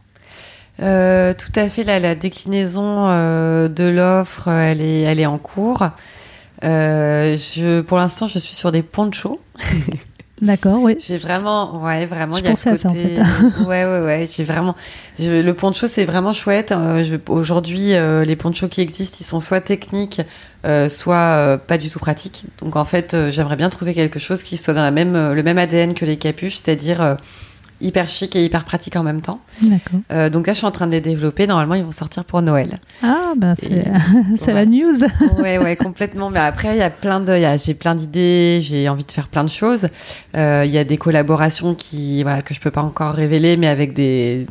[0.82, 5.26] Euh, tout à fait, la, la déclinaison euh, de l'offre, euh, elle est, elle est
[5.26, 5.88] en cours.
[6.64, 9.40] Euh, je, pour l'instant, je suis sur des ponchos.
[10.42, 10.96] D'accord, oui.
[11.00, 13.16] J'ai vraiment, ouais, vraiment, Je y a pensais le à ça, en côté.
[13.66, 14.28] ouais, ouais, ouais.
[14.30, 14.74] J'ai vraiment.
[15.18, 16.72] je- le poncho, c'est vraiment chouette.
[16.72, 20.20] Euh, je- Aujourd'hui, euh, les ponchos qui existent, ils sont soit techniques,
[20.66, 22.44] euh, soit euh, pas du tout pratiques.
[22.60, 25.32] Donc, en fait, euh, j'aimerais bien trouver quelque chose qui soit dans la même, euh,
[25.32, 27.14] le même ADN que les capuches, c'est-à-dire euh,
[27.80, 29.40] hyper chic et hyper pratique en même temps.
[29.62, 30.00] D'accord.
[30.12, 31.46] Euh, donc là, je suis en train de les développer.
[31.46, 32.78] Normalement, ils vont sortir pour Noël.
[33.02, 33.54] Ah, ben
[34.36, 34.98] c'est la news.
[35.38, 36.30] ouais, ouais, complètement.
[36.30, 39.04] Mais après, il y a plein de, il y a- j'ai plein d'idées, j'ai envie
[39.04, 39.88] de faire plein de choses.
[40.36, 43.66] Euh, Il y a des collaborations qui, voilà, que je peux pas encore révéler, mais
[43.66, 44.46] avec des,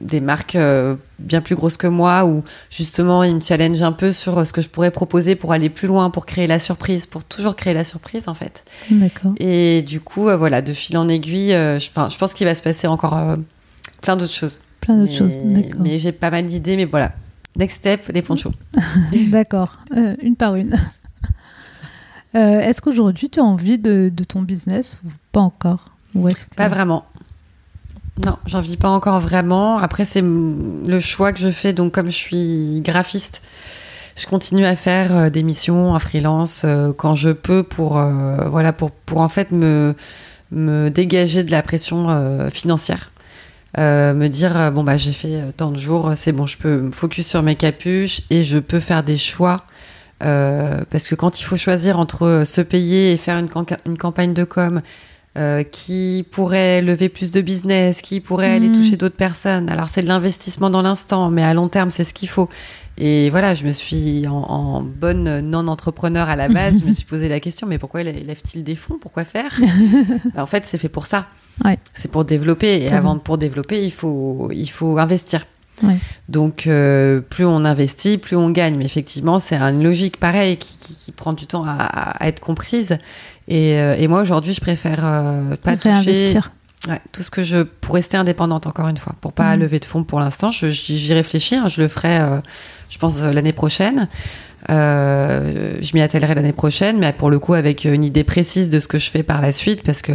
[0.00, 4.12] des marques euh, bien plus grosses que moi, où justement, ils me challengent un peu
[4.12, 7.24] sur ce que je pourrais proposer pour aller plus loin, pour créer la surprise, pour
[7.24, 8.64] toujours créer la surprise, en fait.
[8.90, 9.32] D'accord.
[9.38, 12.62] Et du coup, euh, voilà, de fil en aiguille, euh, je, pense qu'il va se
[12.62, 13.36] passer encore euh,
[14.02, 14.60] plein d'autres choses.
[14.80, 15.38] Plein d'autres choses.
[15.42, 15.80] D'accord.
[15.80, 17.12] Mais j'ai pas mal d'idées, mais voilà.
[17.58, 18.52] Next step, les ponchos.
[19.30, 19.78] D'accord.
[19.96, 20.76] Euh, une par une.
[22.34, 25.92] Euh, est-ce qu'aujourd'hui tu as envie de, de ton business ou pas encore?
[26.14, 26.54] Ou est-ce que...
[26.54, 27.06] Pas vraiment.
[28.24, 29.78] Non, j'en vis pas encore vraiment.
[29.78, 31.72] Après, c'est le choix que je fais.
[31.72, 33.42] Donc, comme je suis graphiste,
[34.16, 36.66] je continue à faire des missions en freelance
[36.96, 37.92] quand je peux pour
[38.50, 39.94] voilà pour pour en fait me
[40.50, 43.12] me dégager de la pression financière.
[43.76, 47.28] me dire bon bah j'ai fait tant de jours, c'est bon, je peux me focus
[47.28, 49.62] sur mes capuches et je peux faire des choix
[50.18, 53.48] parce que quand il faut choisir entre se payer et faire une,
[53.86, 54.82] une campagne de com
[55.38, 58.74] euh, qui pourrait lever plus de business, qui pourrait aller mhm.
[58.74, 59.70] toucher d'autres personnes.
[59.70, 62.48] Alors c'est de l'investissement dans l'instant, mais à long terme, c'est ce qu'il faut.
[62.96, 67.28] Et voilà, je me suis, en, bonne non-entrepreneur à la base, je me suis posé
[67.28, 68.98] la question, mais pourquoi lève-t-il des fonds?
[69.00, 69.60] Pourquoi faire?
[70.36, 71.28] En fait, c'est fait pour ça.
[71.94, 72.82] C'est pour développer.
[72.82, 75.44] Et avant, pour développer, il faut, il faut investir.
[76.28, 78.76] Donc, euh, plus on investit, plus on gagne.
[78.76, 82.98] Mais effectivement, c'est une logique pareille qui, prend du temps à, à être comprise.
[83.50, 86.38] Euh, et, moi, aujourd'hui, je préfère euh, pas toucher
[87.12, 89.62] tout ce que je pour rester indépendante encore une fois, pour pas mhm.
[89.62, 90.50] lever de fonds pour l'instant.
[90.50, 92.40] J'y réfléchis, hein, je le ferai, euh,
[92.88, 94.08] je pense l'année prochaine.
[94.68, 98.88] je m'y attellerai l'année prochaine, mais pour le coup avec une idée précise de ce
[98.88, 100.12] que je fais par la suite, parce que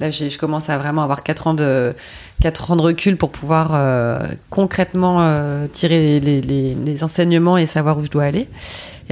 [0.00, 1.94] là, je commence à vraiment avoir 4 ans de
[2.40, 4.18] 4 ans de recul pour pouvoir
[4.50, 8.48] concrètement tirer les, les, enseignements et savoir où je dois aller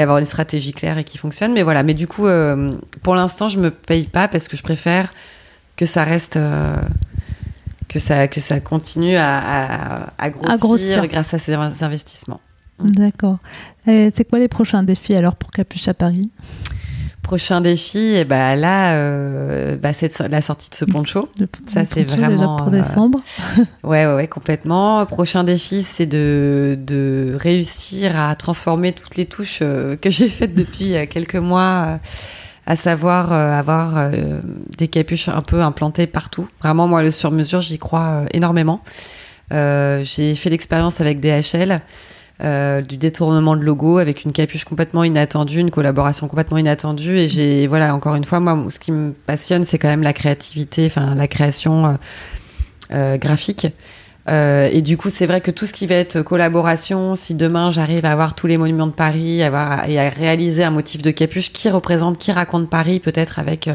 [0.00, 1.52] et avoir une stratégie claire et qui fonctionne.
[1.52, 4.62] Mais voilà, mais du coup, euh, pour l'instant, je me paye pas parce que je
[4.62, 5.12] préfère
[5.76, 6.36] que ça reste.
[6.36, 6.76] Euh,
[7.88, 12.40] que ça, que ça continue à, à, grossir, grâce à ces investissements.
[12.78, 13.38] D'accord.
[13.84, 16.30] C'est quoi les prochains défis alors pour Capuche à Paris?
[17.22, 21.28] Prochain défi, et ben là, euh, bah c'est la sortie de ce poncho.
[21.66, 23.20] ça, c'est vraiment déjà pour euh, décembre.
[23.84, 25.04] ouais, ouais, ouais, complètement.
[25.06, 30.54] Prochain défi, c'est de, de réussir à transformer toutes les touches euh, que j'ai faites
[30.54, 32.00] depuis quelques mois
[32.66, 34.10] à savoir avoir
[34.78, 36.48] des capuches un peu implantées partout.
[36.60, 38.80] Vraiment, moi, le sur-mesure, j'y crois énormément.
[39.50, 41.80] j'ai fait l'expérience avec DHL.
[42.42, 47.18] Euh, du détournement de logo avec une capuche complètement inattendue, une collaboration complètement inattendue.
[47.18, 50.14] Et j'ai, voilà, encore une fois, moi, ce qui me passionne, c'est quand même la
[50.14, 51.92] créativité, enfin, la création euh,
[52.92, 53.66] euh, graphique.
[54.26, 58.06] et du coup, c'est vrai que tout ce qui va être collaboration, si demain j'arrive
[58.06, 61.52] à avoir tous les monuments de Paris avoir, et à réaliser un motif de capuche
[61.52, 63.68] qui représente, qui raconte Paris, peut-être avec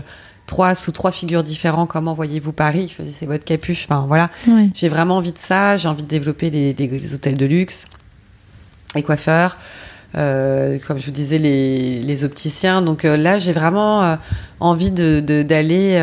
[0.47, 1.85] trois sous trois figures différents.
[1.85, 2.91] Comment voyez-vous Paris?
[2.95, 3.85] Choisissez votre capuche.
[3.85, 4.31] Enfin voilà,
[4.73, 5.77] j'ai vraiment envie de ça.
[5.77, 7.89] J'ai envie de développer les hôtels de luxe
[8.95, 9.57] les coiffeurs,
[10.17, 12.81] euh, comme je vous disais, les, opticiens.
[12.81, 14.15] Donc euh, là, j'ai vraiment euh,
[14.59, 15.99] envie d'aller.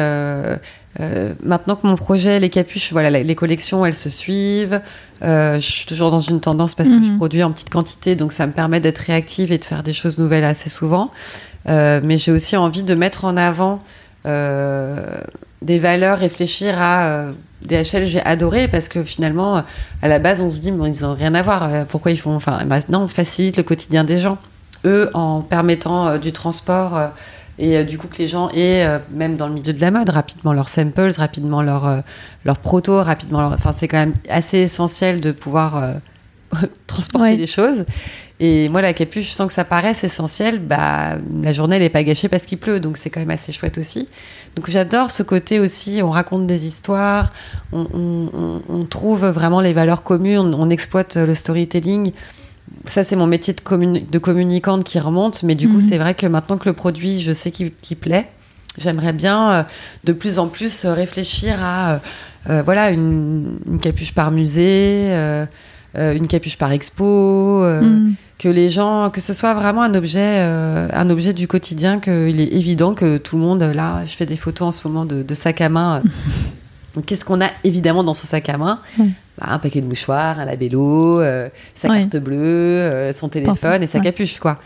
[1.43, 4.81] maintenant que mon projet, les capuches, voilà, les collections, elles se suivent.
[5.23, 7.17] je suis toujours dans une tendance parce que je mhm.
[7.17, 10.19] produis en petite quantité, donc ça me permet d'être réactive et de faire des choses
[10.19, 11.11] nouvelles assez souvent.
[11.67, 13.83] mais j'ai aussi envie de mettre en avant
[15.63, 17.33] des valeurs, réfléchir à
[17.67, 19.63] DHL, j'ai adoré parce que finalement,
[20.03, 21.63] à la base, on se dit, bon, ils n'ont rien à voir.
[21.63, 22.35] Euh, pourquoi ils font.
[22.35, 24.39] Enfin, maintenant, on facilite le quotidien des gens.
[24.85, 27.09] Eux, en permettant euh, du transport euh,
[27.59, 30.55] et du coup que les gens aient, même dans le milieu de la mode, rapidement
[30.55, 32.03] leurs samples, rapidement leurs
[32.47, 33.53] leur proto, rapidement leur.
[33.53, 35.97] Enfin, c'est quand même assez essentiel de pouvoir
[36.87, 37.85] transporter des choses.
[38.45, 40.59] Et moi, la capuche, je sens que ça paraît essentiel.
[40.59, 43.53] Bah, la journée, elle n'est pas gâchée parce qu'il pleut, donc c'est quand même assez
[43.53, 44.09] chouette aussi.
[44.57, 47.33] Donc j'adore ce côté aussi, on raconte des histoires,
[47.73, 52.11] on, trouve vraiment les valeurs communes, on, exploite le storytelling.
[52.85, 55.81] Ça, c'est mon métier de, de, communicante qui remonte, mais du coup, mhm.
[55.81, 58.27] c'est vrai que maintenant que le produit, je sais qu'il plaît,
[58.77, 59.63] j'aimerais bien euh,
[60.03, 62.01] de plus en plus réfléchir à
[62.51, 65.47] euh, voilà, une, capuche par musée, euh,
[65.95, 67.65] une capuche par expo.
[67.65, 72.01] Mhm que les gens, que ce soit vraiment un objet, euh, un objet du quotidien,
[72.01, 75.05] qu'il est évident que tout le monde, là, je fais des photos en ce moment
[75.07, 76.03] de, sac à main.
[77.07, 78.81] Qu'est-ce qu'on a évidemment dans ce sac à main?
[78.99, 83.87] Bah, Un paquet de mouchoirs, un labello, euh, sa carte bleue, euh, son téléphone et
[83.87, 84.59] sa capuche, quoi.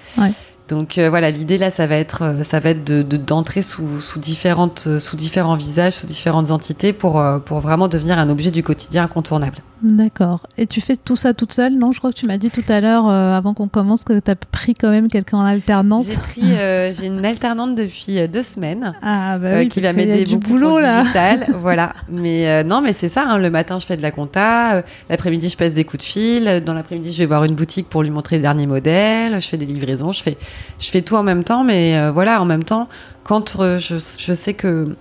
[0.69, 4.99] Donc voilà, l'idée là, ça va être, ça va être de, d'entrer sous, sous, différentes,
[4.99, 9.59] sous différents visages, sous différentes entités pour, pour vraiment devenir un objet du quotidien incontournable.
[9.83, 10.47] D'accord.
[10.57, 12.65] Et tu fais tout ça toute seule Non, je crois que tu m'as dit tout
[12.69, 16.09] à l'heure, euh, avant qu'on commence, que tu as pris quand même quelqu'un en alternance.
[16.09, 19.93] J'ai pris, euh, j'ai une alternante depuis euh, deux semaines ah, bah oui, qui va
[19.93, 21.03] m'aider du boulot là.
[21.03, 21.93] Digital, voilà.
[22.09, 23.25] Mais non, mais c'est ça.
[23.29, 24.83] Hein, le matin, je fais de la compta.
[25.11, 26.63] L'après-midi, je passe des coups de fil.
[26.65, 29.41] Dans l'après-midi, je vais voir une boutique pour lui montrer les derniers modèles.
[29.41, 30.13] Je fais des livraisons.
[30.13, 30.39] Je fais,
[30.79, 31.65] je fais tout en même temps.
[31.65, 32.89] Mais voilà, en même temps,
[33.25, 34.97] quand je, je sais que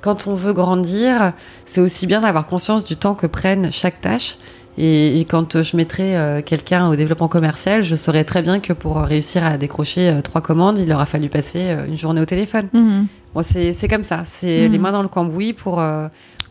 [0.00, 1.32] quand on veut grandir,
[1.66, 4.36] c'est aussi bien d'avoir conscience du temps que prennent chaque tâche.
[4.78, 8.96] Et, quand je mettrai euh, quelqu'un au développement commercial, je saurais très bien que pour
[8.96, 12.68] réussir à décrocher euh, trois commandes, il aura fallu passer euh, une journée au téléphone.
[12.72, 13.06] Mhm.
[13.34, 14.72] Bon, c'est comme ça, c'est mhm.
[14.72, 15.82] les mains dans le cambouis pour,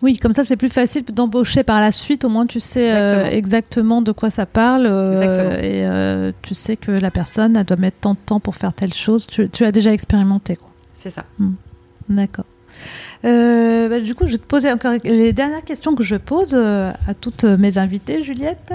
[0.02, 2.24] Oui, comme ça, c'est plus facile d'embaucher par la suite.
[2.24, 4.02] Au moins, tu sais euh, Exactement.
[4.02, 4.86] de quoi ça parle.
[4.86, 8.56] euh, et euh, tu sais que la personne, elle doit mettre tant de temps pour
[8.56, 9.28] faire telle chose.
[9.28, 10.58] Tu, tu as déjà expérimenté.
[10.94, 11.26] C'est ça.
[12.08, 12.46] D'accord.
[13.26, 16.54] Euh, bah, du coup, je vais te poser encore les dernières questions que je pose
[16.54, 18.74] euh, à toutes mes invitées, Juliette.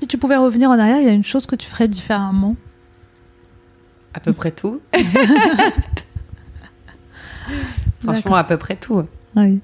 [0.00, 2.56] Si tu pouvais revenir en arrière, il y a une chose que tu ferais différemment.
[4.14, 4.80] À peu près tout.
[8.02, 9.02] Franchement, à peu près tout.
[9.34, 9.60] Oui.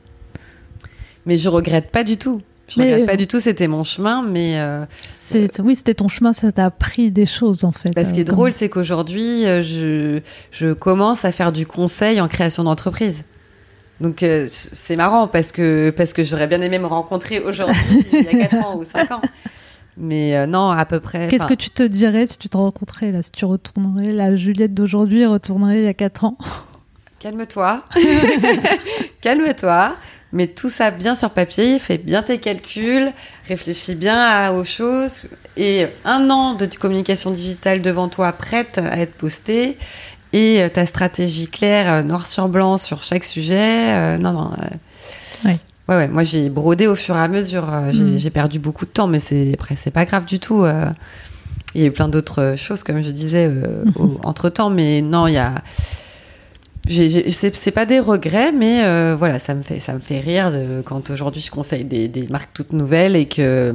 [1.27, 2.43] Mais je regrette pas du tout.
[2.69, 3.41] Je Mais- regrette pas du tout.
[3.41, 4.85] C'était mon chemin, mais euh,
[5.17, 7.91] C'est, oui, c'était ton chemin, ça t'a appris des choses en fait.
[7.95, 10.21] bah, ce qui est Euh, comme- drôle, c'est qu'aujourd'hui, euh, je,
[10.51, 13.23] je commence à faire du conseil en création d'entreprise.
[14.01, 18.23] Donc euh, c'est marrant parce que parce que j'aurais bien aimé me rencontrer aujourd'hui, il
[18.23, 19.21] y a 4 ans ou 5 ans.
[19.97, 21.29] Mais euh, non, à peu près.
[21.29, 24.75] Qu'est-ce que tu te dirais si tu te rencontrais là, si tu retournerais, la Juliette
[24.75, 26.39] d'aujourd'hui retournerait il y a 4 ans?
[27.21, 27.85] Calme-toi.
[29.21, 29.95] Calme-toi.
[30.33, 33.13] Mets tout ça bien sur papier, fais bien tes calculs,
[33.49, 35.29] réfléchis bien à- aux choses.
[35.59, 39.77] Et un an de communication digitale devant toi, prête à être postée.
[40.33, 43.91] Et euh, ta stratégie claire, euh, noir sur blanc sur chaque sujet.
[43.93, 44.51] euh, non, non.
[45.45, 45.57] Ouais.
[45.89, 46.09] Ouais, ouais.
[46.09, 47.67] Moi, j'ai brodé au fur et à mesure.
[47.91, 48.19] j'ai Mm.
[48.19, 50.65] j'ai perdu beaucoup de temps, mais c'est après, c'est pas grave du tout.
[51.75, 54.71] Il y a eu plein d'autres choses, comme je disais, euh, au- entre-temps.
[54.71, 55.55] Mais non, il y a...
[56.89, 60.83] C'est pas des regrets, mais euh, voilà, ça me fait, ça me fait rire de,
[60.85, 63.73] quand aujourd'hui je conseille des, des marques toutes nouvelles et que...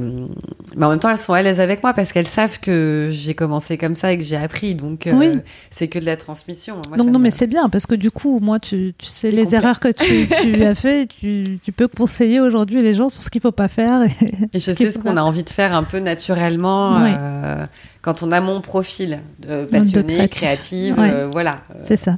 [0.76, 3.32] Mais en même temps, elles sont à l'aise avec moi parce qu'elles savent que j'ai
[3.34, 4.74] commencé comme ça et que j'ai appris.
[4.74, 5.32] Donc, euh, Oui.
[5.70, 6.76] c'est que de la transmission.
[6.88, 9.30] Moi, Donc non, me- mais c'est bien parce que du coup, moi, tu, tu sais
[9.30, 9.52] les complexe.
[9.64, 13.30] erreurs que tu, tu as fait, tu, tu peux conseiller aujourd'hui les gens sur ce
[13.30, 14.02] qu'il faut pas faire.
[14.02, 17.10] Et, Et je sais ce qu'on a envie de faire un peu naturellement Oui.
[17.16, 17.66] euh,
[18.02, 20.94] quand on a mon profil de passionnée, créative.
[20.94, 21.10] créative, Ouais.
[21.10, 21.60] euh, voilà.
[21.86, 22.16] C'est ça.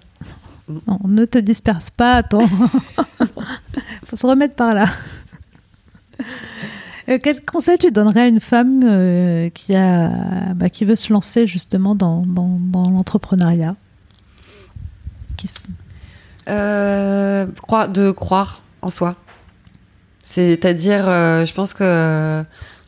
[0.86, 2.46] Non, ne te disperse pas, attends.
[4.04, 4.86] faut se remettre par là.
[7.08, 11.12] Euh, Quel conseil tu donnerais à une femme euh, qui, a, bah, qui veut se
[11.12, 13.76] lancer justement dans, dans, dans l'entrepreneuriat?
[16.48, 19.16] Euh, de croire en soi.
[20.22, 22.42] C'est-à-dire, euh, je pense que euh,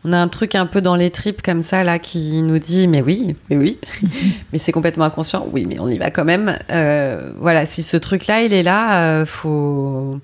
[0.05, 2.89] on a un truc un peu dans les tripes comme ça là qui nous dit
[2.89, 3.79] mais oui, mais oui,
[4.53, 5.47] mais c'est complètement inconscient.
[5.53, 6.59] Oui, mais on y va quand même.
[6.71, 10.19] Euh, voilà, si ce truc-là il est là, euh, faut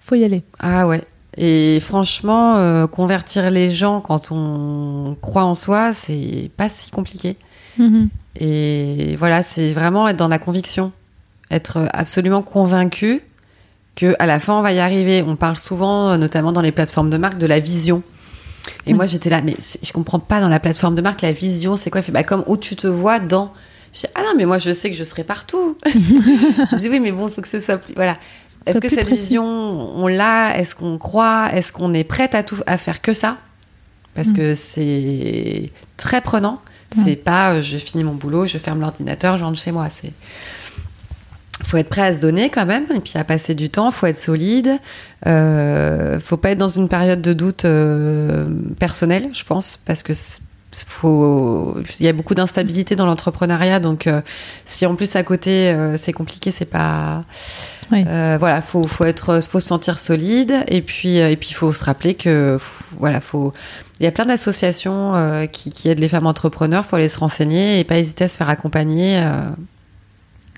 [0.00, 0.42] faut y aller.
[0.58, 1.04] ah ouais.
[1.36, 7.36] Et franchement, euh, convertir les gens quand on croit en soi, c'est pas si compliqué.
[7.78, 8.08] Mhm.
[8.40, 10.90] Et voilà, c'est vraiment être dans la conviction,
[11.50, 13.22] être absolument convaincu
[13.94, 15.22] que à la fin on va y arriver.
[15.22, 18.02] On parle souvent, euh, notamment dans les plateformes de marque, de la vision.
[18.86, 21.76] Et moi j'étais là, mais je comprends pas dans la plateforme de marque la vision,
[21.76, 22.00] c'est quoi?
[22.00, 23.52] Il fait bah comme où tu te vois dans.
[23.92, 25.76] Je dis, ah non mais moi je sais que je serai partout.
[25.86, 28.16] je dis oui mais bon il faut que ce soit plus voilà.
[28.66, 29.22] Est-ce que cette précis.
[29.24, 30.58] vision on l'a?
[30.58, 31.50] Est-ce qu'on croit?
[31.54, 33.38] Est-ce qu'on est prête à tout à faire que ça?
[34.14, 34.36] Parce Mm.
[34.36, 36.60] que c'est très prenant.
[36.96, 37.02] Ouais.
[37.04, 39.88] C'est pas euh, je finis mon boulot, je ferme l'ordinateur, je rentre chez moi.
[39.90, 40.12] C'est
[41.64, 43.90] faut être prêt à se donner quand même et puis à passer du temps.
[43.90, 44.78] Faut être solide.
[45.26, 48.46] Euh, faut pas être dans une période de doute euh,
[48.78, 50.12] personnel, je pense, parce que
[50.86, 54.20] faut il y a beaucoup d'instabilité dans l'entrepreneuriat donc euh,
[54.66, 57.24] si en plus à côté euh, c'est compliqué c'est pas
[57.90, 58.04] Oui.
[58.06, 61.54] euh, voilà faut faut être faut se sentir solide et puis euh, et puis il
[61.54, 62.58] faut se rappeler que
[62.98, 63.54] voilà faut
[63.98, 67.18] il y a plein d'associations euh, qui, qui aident les femmes entrepreneurs faut aller se
[67.18, 69.40] renseigner et pas hésiter à se faire accompagner euh,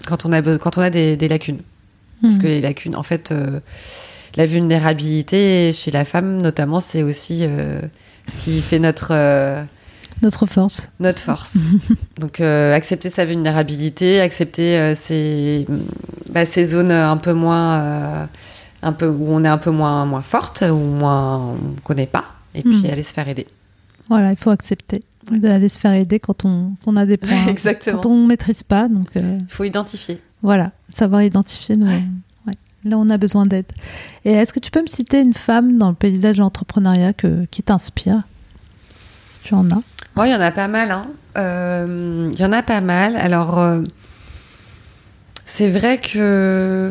[0.07, 1.61] quand on a quand on a des, des lacunes
[2.23, 2.43] parce Mhm.
[2.43, 3.61] que les lacunes en fait euh,
[4.37, 7.81] la vulnérabilité chez la femme notamment c'est aussi euh,
[8.33, 9.63] ce qui fait notre euh,
[10.23, 10.91] Notre force.
[11.01, 11.57] notre force.
[12.21, 15.67] Donc accepter sa vulnérabilité, accepter ses,
[16.33, 18.29] bah, ses zones un peu moins,
[18.83, 22.27] un peu où on est un peu moins moins forte, ou moins on connaît pas,
[22.55, 22.91] et puis Mm.
[22.93, 23.47] aller se faire aider.
[24.11, 25.03] Voilà, il faut accepter
[25.39, 27.47] d'aller se faire aider quand on, a des points.
[27.47, 28.01] Exactement.
[28.01, 28.89] Quand on ne maîtrise pas.
[28.89, 30.21] Donc euh, Il faut identifier.
[30.43, 31.87] voilà, savoir identifier nos.
[31.87, 32.03] ouais.
[32.85, 33.67] Là, on a besoin d'aide.
[34.25, 37.45] Et est-ce que tu peux me citer une femme dans le paysage de l'entrepreneuriat que,
[37.51, 38.23] qui t'inspire
[39.29, 39.83] Si tu en as?
[40.17, 40.91] Bon, il y en a pas mal.
[40.91, 41.07] hein.
[41.37, 43.17] Euh, Il y en a pas mal.
[43.17, 43.83] Alors, euh,
[45.47, 46.91] c'est vrai que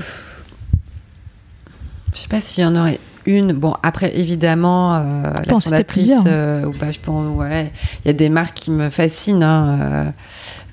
[2.13, 3.53] je sais pas s'il y en aurait une.
[3.53, 7.71] Bon, après, évidemment, euh, la fondatrice, euh, ou bah, je pense, ouais,
[8.03, 9.43] il y a des marques qui me fascinent.
[9.43, 9.79] Hein.
[9.81, 10.11] Euh,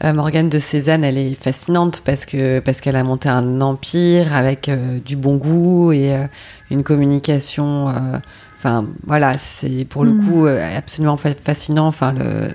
[0.04, 4.34] euh, Morgane de Cézanne, elle est fascinante parce que parce qu'elle a monté un empire
[4.34, 6.14] avec euh, du bon goût et
[6.70, 7.86] une communication.
[8.58, 10.24] Enfin, voilà, c'est pour le Mm.
[10.26, 11.86] coup absolument fa- fascinant.
[11.86, 12.54] Enfin, le,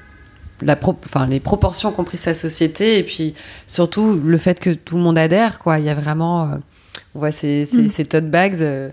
[0.64, 3.34] la pro- enfin, les proportions qu'ont pris sa société et puis
[3.66, 5.60] surtout le fait que tout le monde adhère.
[5.60, 5.80] Quoi.
[5.80, 6.44] Il y a vraiment.
[6.44, 6.56] euh,
[7.16, 7.90] on voit ces, ces, Mm.
[7.90, 8.62] ces tote bags.
[8.62, 8.90] euh,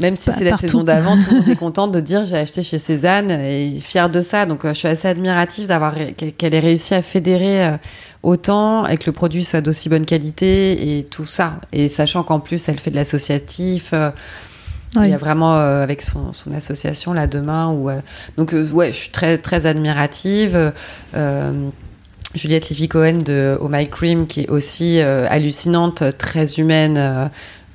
[0.00, 2.62] Même si c'est la saison d'avant, tout le monde est content de dire j'ai acheté
[2.62, 4.46] chez Cézanne et fier de ça.
[4.46, 7.76] Donc je suis assez admirative d'avoir qu'elle ait réussi à fédérer
[8.22, 11.60] autant et que le produit soit d'aussi bonne qualité et tout ça.
[11.72, 13.94] Et sachant qu'en plus elle fait de l'associatif.
[14.96, 17.88] Il y a vraiment avec son, son, association là demain où
[18.36, 20.72] donc ouais je suis très très admirative
[22.34, 26.96] Juliette Lévy-Cohen de Oh My Cream, qui est aussi euh, hallucinante, très humaine.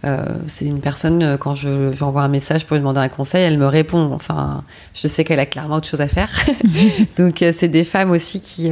[0.05, 3.43] Euh, euh, c'est une personne, quand je, j'envoie un message pour lui demander un conseil,
[3.43, 4.11] elle me répond.
[4.13, 4.63] Enfin,
[4.93, 6.29] je sais qu'elle a clairement autre chose à faire.
[7.17, 8.71] Donc, c'est des femmes aussi qui,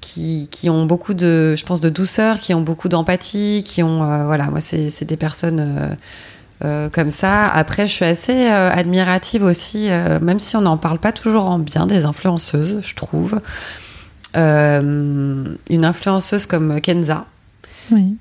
[0.00, 4.24] qui, qui, ont beaucoup de, je pense, de douceur, qui ont beaucoup d'empathie, qui ont,
[4.26, 5.96] voilà, moi, c'est, c'est des personnes
[6.60, 7.46] comme ça.
[7.46, 9.88] Après, je suis assez admirative aussi,
[10.20, 13.40] même si on n'en parle pas toujours en bien des influenceuses, je trouve.
[14.36, 17.24] Euh, une influenceuse comme Kenza,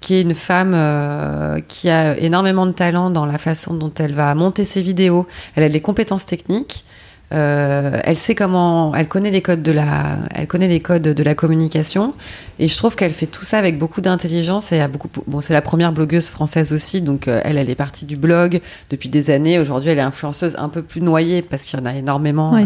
[0.02, 4.14] qui est une femme euh, qui a énormément de talent dans la façon dont elle
[4.14, 5.28] va monter ses vidéos.
[5.56, 6.86] Elle a des compétences techniques.
[7.34, 11.24] Euh, elle sait comment, elle connaît les codes de la, elle connaît les codes de
[11.24, 12.14] la communication,
[12.60, 14.72] et je trouve qu'elle fait tout ça avec beaucoup d'intelligence.
[14.72, 17.76] Et a beaucoup, bon, c'est la première blogueuse française aussi, donc euh, elle, elle est
[17.76, 18.62] partie du blog
[18.92, 19.60] depuis des années.
[19.60, 22.58] Aujourd'hui, elle est influenceuse un peu plus noyée parce qu'il y en a énormément.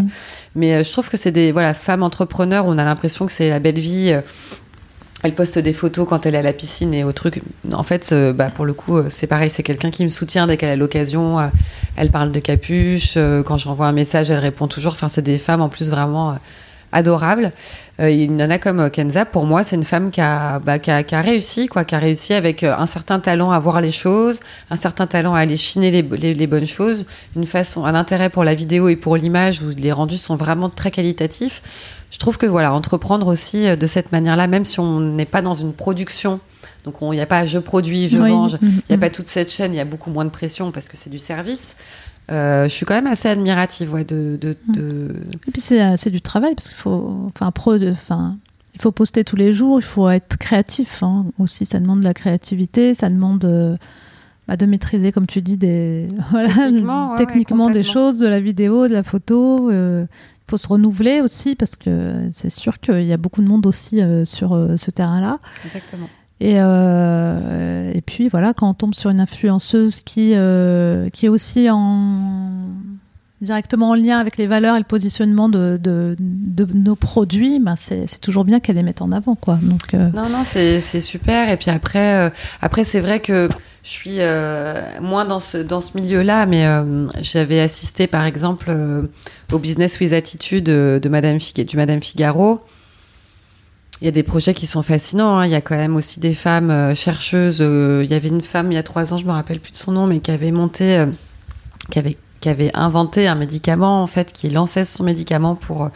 [0.56, 2.66] Mais euh, je trouve que c'est des, voilà, femmes entrepreneurs.
[2.68, 4.14] On a l'impression que c'est la belle vie
[5.24, 7.42] elle poste des photos quand elle est à la piscine et au truc.
[7.72, 9.50] En fait, euh, bah, pour le coup, euh, c'est pareil.
[9.50, 11.40] C'est quelqu'un qui me soutient dès qu'elle a l'occasion.
[11.40, 11.48] Euh,
[11.98, 13.18] elle parle de capuche.
[13.46, 14.94] Quand j'envoie un message, elle répond toujours.
[14.94, 16.38] Enfin, c'est des femmes en plus vraiment
[16.92, 17.52] adorables.
[18.00, 21.14] une nana comme Kenza, pour moi, c'est une femme qui a, bah, qui a, qui
[21.14, 24.40] a, réussi, quoi, qui a réussi avec un certain talent à voir les choses,
[24.72, 27.06] un certain talent à aller chiner les, les, les bonnes choses,
[27.36, 30.70] une façon, un intérêt pour la vidéo et pour l'image où les rendus sont vraiment
[30.70, 31.62] très qualitatifs
[32.12, 35.42] je trouve que voilà, entreprendre aussi euh, de cette manière-là, même si on n'est pas
[35.42, 36.40] dans une production,
[36.84, 39.52] donc il n'y a pas je produis, je vends, il n'y a pas toute cette
[39.52, 41.76] chaîne, il y a beaucoup moins de pression parce que c'est du service.
[42.32, 45.16] Euh, je suis quand même assez admirative ouais, de, de, de...
[45.48, 48.38] Et puis c'est, c'est du travail parce qu'il faut, enfin, pro de, enfin,
[48.76, 51.26] il faut poster tous les jours, il faut être créatif hein.
[51.40, 51.66] aussi.
[51.66, 53.76] Ça demande de la créativité, ça demande euh,
[54.48, 58.88] bah, de maîtriser, comme tu dis, des voilà, techniquement, techniquement des choses, de la vidéo,
[58.88, 59.70] de la photo.
[59.70, 60.06] Euh,
[60.50, 64.02] faut se renouveler aussi parce que c'est sûr qu'il y a beaucoup de monde aussi
[64.02, 65.40] euh, sur euh, ce terrain-là.
[65.66, 66.10] Exactement.
[66.42, 70.34] Et, euh, et puis voilà, quand on tombe sur une influenceuse qui,
[71.14, 72.70] qui est aussi en,
[73.42, 77.76] directement en lien avec les valeurs et le positionnement de, de, de nos produits, ben
[77.76, 79.36] c'est toujours bien qu'elle les mette en avant.
[79.36, 79.60] Quoi.
[79.62, 81.50] Donc, Non, non, c'est super.
[81.50, 82.32] Et puis après,
[82.62, 83.50] après c'est vrai que
[83.84, 84.20] je suis
[85.02, 86.66] moins dans ce, dans ce milieu-là, mais
[87.20, 88.74] j'avais assisté par exemple
[89.52, 92.62] au Business with Attitude de Madame du Madame Figaro.
[94.02, 95.38] Il y a des projets qui sont fascinants.
[95.38, 95.46] Hein.
[95.46, 97.60] Il y a quand même aussi des femmes chercheuses.
[97.60, 99.78] il y avait une femme il y a trois ans, je me rappelle plus de
[99.78, 101.06] son nom, mais qui avait monté,
[101.90, 102.00] qui
[102.50, 105.90] avait, inventé un médicament en fait, qui lançait son médicament pour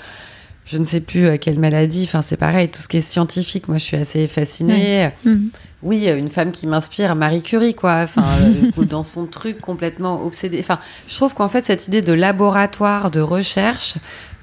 [0.65, 2.03] je ne sais plus quelle maladie.
[2.03, 5.09] Enfin, c'est pareil, tout ce qui est scientifique, moi, je suis assez fascinée.
[5.25, 5.47] Mmh
[5.83, 8.01] oui, une femme qui m'inspire, Marie Curie, quoi.
[8.03, 8.23] Enfin,
[8.77, 10.59] euh, dans son truc complètement obsédé.
[10.59, 13.95] Enfin, je trouve qu'en fait, cette idée de laboratoire, de recherche,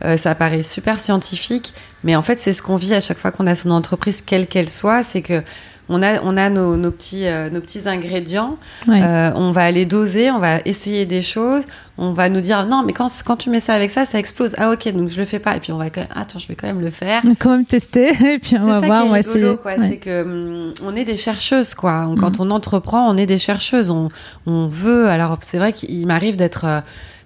[0.04, 3.32] euh, ça paraît super scientifique, mais en fait, c'est ce qu'on vit à chaque fois
[3.32, 5.02] qu'on a son entreprise, quelle qu'elle soit.
[5.02, 5.42] C'est que
[5.90, 8.58] on a, on a nos, nos petits, euh, nos petits ingrédients.
[8.88, 11.64] Euh, on va aller doser, on va essayer des choses.
[11.98, 14.54] On va nous dire non, mais quand, quand tu mets ça avec ça, ça explose.
[14.56, 15.56] Ah ok, donc je le fais pas.
[15.56, 17.22] Et puis on va quand même, attends, je vais quand même le faire.
[17.24, 18.10] On va quand même tester.
[18.34, 19.56] Et puis on va voir, on va essayer.
[19.80, 22.08] C'est que hum, on est des chercheuses, quoi.
[22.20, 22.42] Quand mm.
[22.42, 23.90] on entreprend, on est des chercheuses.
[23.90, 24.08] On,
[24.46, 25.08] on veut.
[25.08, 26.80] Alors c'est vrai qu'il m'arrive d'être euh,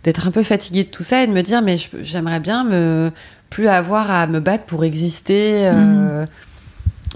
[0.05, 3.11] d'être un peu fatiguée de tout ça et de me dire mais j'aimerais bien me
[3.51, 5.71] plus avoir à me battre pour exister.
[5.71, 6.27] Mm.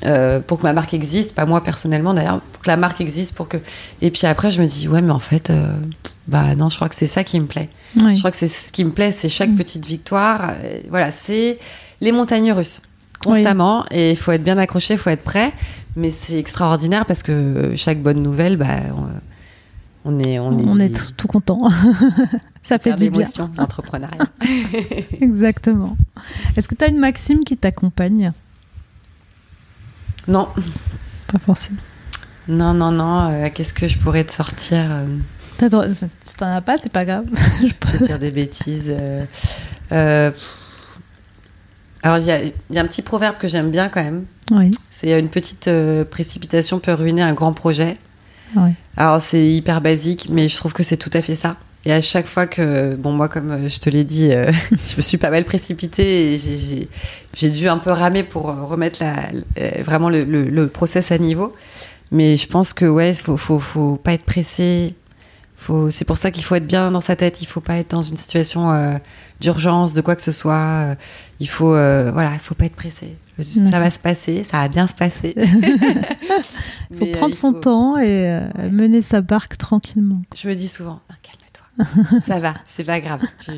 [0.04, 3.34] Euh, pour que ma marque existe, pas moi personnellement d'ailleurs, pour que la marque existe,
[3.34, 3.56] pour que.
[4.00, 5.72] Et puis après, je me dis ouais, mais en fait, euh,
[6.28, 7.68] bah non, je crois que c'est ça qui me plaît.
[7.96, 9.56] Je crois que c'est ce qui me plaît, c'est chaque mm.
[9.56, 10.52] petite victoire.
[10.62, 11.58] Euh, voilà, c'est
[12.00, 12.82] les montagnes russes
[13.24, 15.52] constamment et il faut être bien accroché, il faut être prêt.
[15.96, 18.76] Mais c'est extraordinaire parce que chaque bonne nouvelle, bah,
[20.04, 21.68] on, est, on, on est, tout content.
[22.62, 23.26] ça fait du bien.
[23.56, 24.26] l'entrepreneuriat.
[25.20, 25.96] Exactement.
[26.56, 28.32] Est-ce que tu as une maxime qui t'accompagne?
[30.28, 30.48] Non.
[31.26, 31.78] Pas forcément.
[32.46, 33.30] Non, non, non.
[33.30, 35.06] Euh, qu'est-ce que je pourrais te sortir euh...
[36.24, 37.24] Si t'en as pas, c'est pas grave.
[37.60, 38.94] je vais dire des bêtises.
[39.90, 40.30] Euh,
[42.02, 44.24] alors, il y, y, a un petit proverbe que j'aime bien quand même.
[44.52, 44.70] Oui.
[44.92, 45.68] C'est une petite
[46.10, 47.96] précipitation peut ruiner un grand projet.
[48.54, 48.70] Oui.
[48.96, 51.56] Alors, c'est hyper basique, mais je trouve que c'est tout à fait ça.
[51.88, 54.96] Et à chaque fois que, bon, moi, comme euh, je te l'ai dit, euh, je
[54.98, 56.86] me suis pas mal précipitée et
[57.34, 59.30] j'ai dû un peu ramer pour euh, remettre la,
[59.82, 61.54] vraiment le, le, process à niveau.
[62.10, 64.94] Mais je pense que, ouais, faut, faut, faut pas être pressé.
[65.56, 67.40] Faut, c'est pour ça qu'il faut être bien dans sa tête.
[67.40, 68.98] Il faut pas être dans une situation euh,
[69.40, 70.94] d'urgence, de quoi que ce soit.
[71.40, 73.16] Il faut, euh, voilà, il faut pas être pressé.
[73.40, 75.32] Ça va se passer, ça va bien se passer.
[75.36, 78.68] Il faut prendre il son faut- temps et Ouais.
[78.70, 80.20] mener sa barque tranquillement.
[80.36, 81.00] Je me dis souvent,
[82.26, 83.20] ça va, c'est pas grave.
[83.44, 83.50] Tu,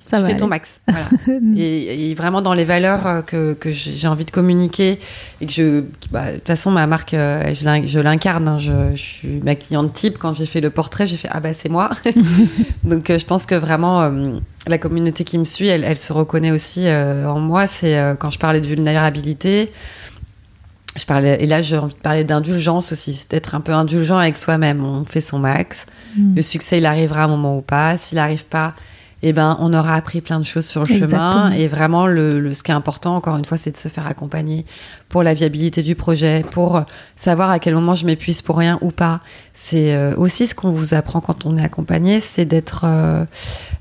[0.00, 0.28] Ça tu va.
[0.28, 0.74] fais ton max.
[0.86, 1.06] Voilà.
[1.56, 4.98] et, et vraiment dans les valeurs euh, que, que j'ai envie de communiquer
[5.40, 8.58] et que je bah, de toute façon ma marque euh, je l'in- je l'incarne hein.
[8.58, 11.54] je, je suis ma cliente type quand j'ai fait le portrait j'ai fait ah bah
[11.54, 11.90] c'est moi
[12.84, 16.12] donc euh, je pense que vraiment euh, la communauté qui me suit elle, elle se
[16.12, 19.72] reconnaît aussi euh, en moi c'est euh, quand je parlais de vulnérabilité
[20.96, 24.16] je parlais et là j'ai envie de parler d'indulgence aussi c'est d'être un peu indulgent
[24.18, 26.36] avec soi-même on fait son max Mm.
[26.36, 27.96] le succès, il arrivera à un moment ou pas.
[27.96, 28.74] S'il n'arrive pas,
[29.24, 31.32] eh ben, on aura appris plein de choses sur le Exactement.
[31.32, 31.50] chemin.
[31.50, 34.06] Et vraiment, le, le- ce qui est important, encore une fois, c'est de se faire
[34.06, 34.64] accompagner
[35.08, 36.84] pour la viabilité du projet, pour
[37.16, 39.22] savoir à quel moment je m'épuise pour rien ou pas.
[39.54, 43.24] C'est euh, aussi ce qu'on vous apprend quand on est accompagné, c'est d'être euh,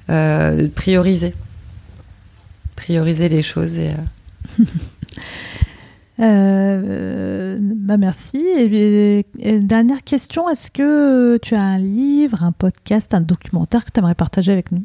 [0.10, 1.35] euh, de prioriser.
[2.76, 3.91] Prioriser les choses et
[6.19, 8.38] euh, bah merci.
[8.38, 13.91] Et, et dernière question, est-ce que tu as un livre, un podcast, un documentaire que
[13.91, 14.84] tu aimerais partager avec nous?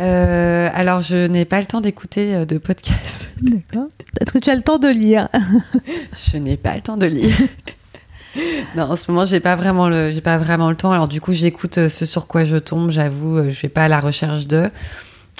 [0.00, 3.24] Euh, alors, je n'ai pas le temps d'écouter euh, de podcast.
[3.42, 3.88] D'accord.
[4.20, 5.28] Est-ce que tu as le temps de lire?
[6.32, 7.36] Je n'ai pas le temps de lire.
[8.76, 10.92] non, en ce moment, j'ai pas vraiment le, j'ai pas vraiment le temps.
[10.92, 12.90] Alors du coup, j'écoute ce sur quoi je tombe.
[12.90, 14.70] J'avoue, je vais pas à la recherche de.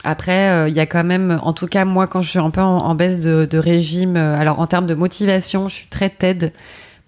[0.05, 2.51] Après, euh, il y a quand même, en tout cas moi, quand je suis un
[2.51, 5.86] peu en, en baisse de, de régime, euh, alors en termes de motivation, je suis
[5.89, 6.52] très TED.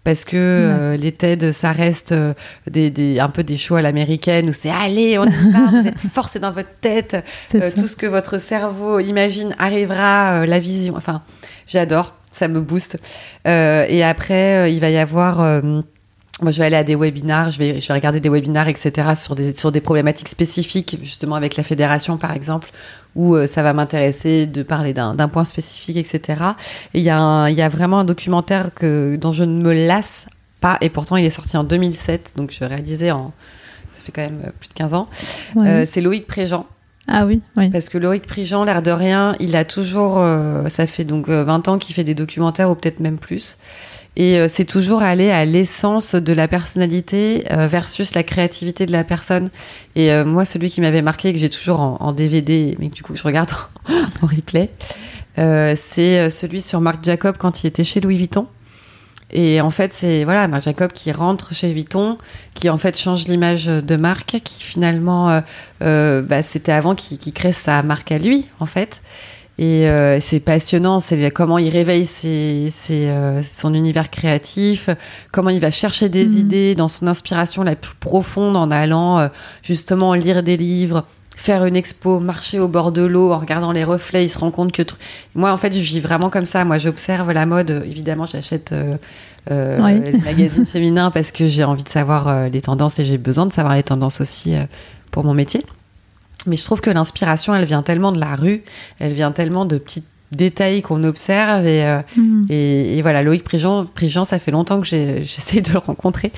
[0.05, 2.32] Parce que euh, les TED, ça reste euh,
[2.66, 5.86] des, des, un peu des shows à l'américaine où c'est allez, on y va, vous
[5.86, 7.16] êtes fort, c'est dans votre tête,
[7.55, 10.94] euh, tout ce que votre cerveau imagine arrivera, euh, la vision.
[10.97, 11.23] Enfin,
[11.66, 12.98] j'adore, ça me booste.
[13.47, 15.62] Euh, et après, euh, il va y avoir.
[16.40, 18.69] Euh, moi, je vais aller à des webinars, je vais, je vais regarder des webinars,
[18.69, 22.70] etc., sur des, sur des problématiques spécifiques, justement avec la fédération, par exemple,
[23.16, 26.43] où euh, ça va m'intéresser de parler d'un point spécifique, etc.
[26.94, 29.60] Et il y, a un- il y a vraiment un documentaire que, dont je ne
[29.62, 30.27] me lasse
[30.60, 33.32] pas, et pourtant il est sorti en 2007, donc je réalisais en.
[33.97, 35.09] Ça fait quand même euh, plus de 15 ans.
[35.56, 35.69] Ouais.
[35.69, 36.66] Euh, C'est Loïc Préjean.
[37.09, 37.70] ah oui, oui.
[37.70, 41.44] Parce que Loïc Prigent, l'air de rien, il a toujours, euh, ça fait donc euh,
[41.44, 43.59] 20 ans qu'il fait des documentaires ou peut-être même plus.
[44.16, 48.93] Et euh, c'est toujours aller à l'essence de la personnalité euh, versus la créativité de
[48.93, 49.48] la personne.
[49.94, 53.02] Et euh, moi, celui qui m'avait marqué, que j'ai toujours en, DVD, mais que du
[53.02, 53.51] coup je regarde
[54.22, 54.70] en replay,
[55.36, 58.48] c'est celui sur Marc Jacob quand il était chez Louis Vuitton.
[59.30, 62.18] Et en fait, c'est voilà, Marc Jacob qui rentre chez Vuitton,
[62.55, 65.43] qui en fait change l'image de Marc, qui finalement,
[65.80, 69.01] bah, c'était avant qu'il qu'il crée sa marque à lui, en fait.
[69.59, 74.89] Et euh, c'est passionnant, c'est comment il réveille ses, ses, euh, son univers créatif,
[75.32, 76.39] comment il va chercher des Mhm.
[76.39, 79.28] idées dans son inspiration la plus profonde en allant euh,
[79.62, 81.05] justement lire des livres,
[81.36, 84.51] faire une expo, marcher au bord de l'eau en regardant les reflets, il se rend
[84.52, 84.82] compte que...
[85.35, 86.64] Moi, en fait, je vis vraiment comme ça.
[86.64, 87.82] Moi, j'observe la mode.
[87.85, 88.97] Évidemment, j'achète euh,
[89.51, 90.01] euh, Oui.
[90.12, 93.47] les magazines féminins parce que j'ai envie de savoir euh, les tendances et j'ai besoin
[93.47, 94.55] de savoir les tendances aussi
[95.10, 95.64] pour mon métier.
[96.47, 98.62] Mais je trouve que l'inspiration, elle vient tellement de la rue,
[98.98, 102.01] elle vient tellement de petits détails qu'on observe et, euh,
[102.51, 106.32] et, et voilà, Loïc Prigent, Prigent, ça fait longtemps que j'essaie de le rencontrer.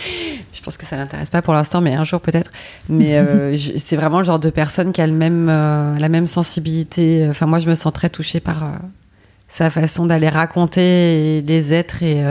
[0.53, 2.51] Je pense que ça l'intéresse pas pour l'instant, mais un jour peut-être.
[2.89, 6.27] Mais euh, c'est vraiment le genre de personne qui a le même, euh, la même
[6.29, 7.27] sensibilité.
[7.29, 8.79] Enfin, moi, je me sens très touchée par
[9.49, 12.23] sa façon d'aller raconter les êtres et,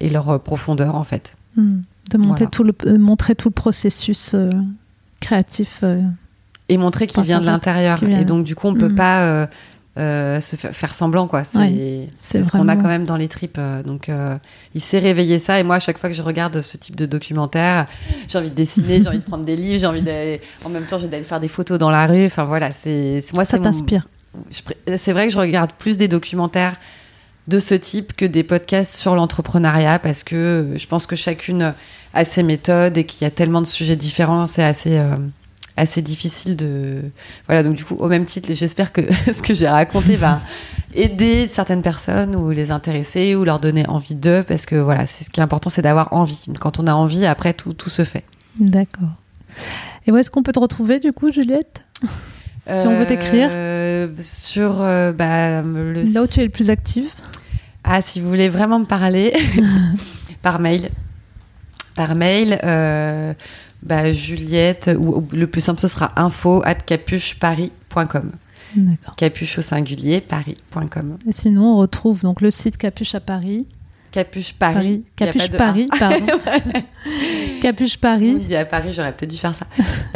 [0.00, 1.36] et leur profondeur, en fait.
[1.56, 1.82] Mhm.
[2.10, 2.50] De monter Voilà.
[2.50, 4.36] tout le, montrer tout le processus
[5.20, 5.82] créatif.
[6.68, 8.02] Et montrer qu'il vient de l'intérieur.
[8.02, 8.94] Et donc, du coup, on peut Mhm.
[8.94, 9.46] pas euh,
[9.98, 11.42] euh, se fa- faire semblant, quoi.
[11.44, 13.56] C'est Ouais, ce qu'on a quand même dans les tripes.
[13.58, 14.36] euh, donc, euh,
[14.74, 15.58] il s'est réveillé ça.
[15.58, 17.86] Et moi, à chaque fois que je regarde ce type de documentaire,
[18.28, 20.40] j'ai envie de dessiner, j'ai envie de prendre des livres, j'ai envie d'aller.
[20.64, 22.26] En même temps, j'ai d'aller faire des photos dans la rue.
[22.26, 22.72] Enfin, voilà.
[22.72, 24.06] C'est moi, Ça mon- t'inspire.
[24.98, 26.76] C'est vrai que je regarde plus des documentaires
[27.48, 31.72] de ce type que des podcasts sur l'entrepreneuriat parce que je pense que chacune
[32.14, 35.00] a ses méthodes et qu'il y a tellement de sujets différents, c'est assez
[35.78, 37.02] assez difficile de
[37.46, 39.00] voilà donc du coup au même titre j'espère que
[39.32, 40.40] ce que j'ai raconté va
[40.94, 45.24] aider certaines personnes ou les intéresser ou leur donner envie d'eux parce que voilà c'est
[45.24, 46.44] ce qui est important c'est d'avoir envie.
[46.60, 48.24] Quand on a envie après tout tout se fait.
[48.58, 49.10] D'accord.
[50.06, 51.84] Et où est-ce qu'on peut te retrouver du coup, Juliette?
[52.66, 53.48] Si on veut t'écrire.
[53.50, 57.06] Euh, sur euh, bah, le Là où tu es le plus active.
[57.84, 59.32] Ah, si vous voulez vraiment me parler,
[60.42, 60.90] par mail.
[61.94, 63.32] Par mail, euh,
[63.82, 68.32] bah, Juliette, ou, ou le plus simple, ce sera info at capucheparis.com.
[69.16, 71.18] Capuche au singulier, paris.com.
[71.26, 73.66] Et sinon, on retrouve donc le site Capuche à Paris
[74.10, 75.04] Capuche Paris.
[75.16, 76.26] Capuche Paris, pardon.
[77.62, 78.36] Capuche Paris.
[78.40, 79.66] Il y a Paris, j'aurais peut-être dû faire ça.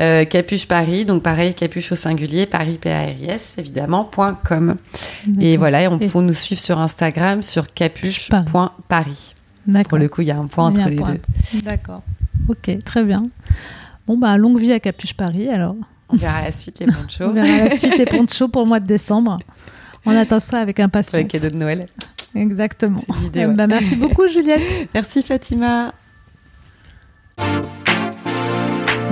[0.01, 4.11] Euh, capuche Paris, donc pareil, capuche au singulier, Paris, P-A-R-I-S, évidemment,
[4.45, 4.77] .com.
[5.41, 9.35] Et voilà, et on peut nous suivre sur Instagram sur capuche.paris.
[9.89, 11.21] Pour le coup, il y a un point entre les deux.
[11.63, 12.03] D'accord.
[12.49, 13.29] Ok, très bien.
[14.07, 15.77] Bon, bah, longue vie à Capuche Paris, alors.
[16.09, 17.25] On verra la suite les ponchos.
[17.25, 19.39] on verra la suite les ponchos pour le mois de décembre.
[20.05, 21.15] On attend ça avec impatience.
[21.15, 21.87] Avec cadeau de Noël.
[22.35, 23.01] Exactement.
[23.35, 24.89] Eh ben, merci beaucoup, Juliette.
[24.95, 25.95] merci, Fatima.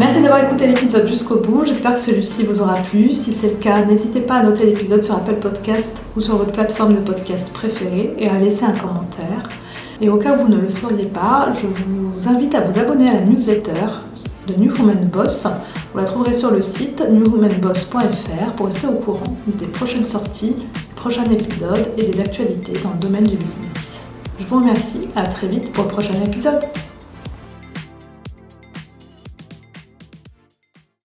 [0.01, 1.65] Merci d'avoir écouté l'épisode jusqu'au bout.
[1.66, 3.15] J'espère que celui-ci vous aura plu.
[3.15, 6.52] Si c'est le cas, n'hésitez pas à noter l'épisode sur Apple Podcast ou sur votre
[6.52, 9.43] plateforme de podcast préférée et à laisser un commentaire.
[10.02, 13.10] Et au cas où vous ne le sauriez pas, je vous invite à vous abonner
[13.10, 13.86] à la newsletter
[14.48, 15.47] de New Woman Boss.
[15.93, 20.56] Vous la trouverez sur le site newwomanboss.fr pour rester au courant des prochaines sorties,
[20.97, 24.06] prochains épisodes et des actualités dans le domaine du business.
[24.39, 26.62] Je vous remercie, à très vite pour le prochain épisode.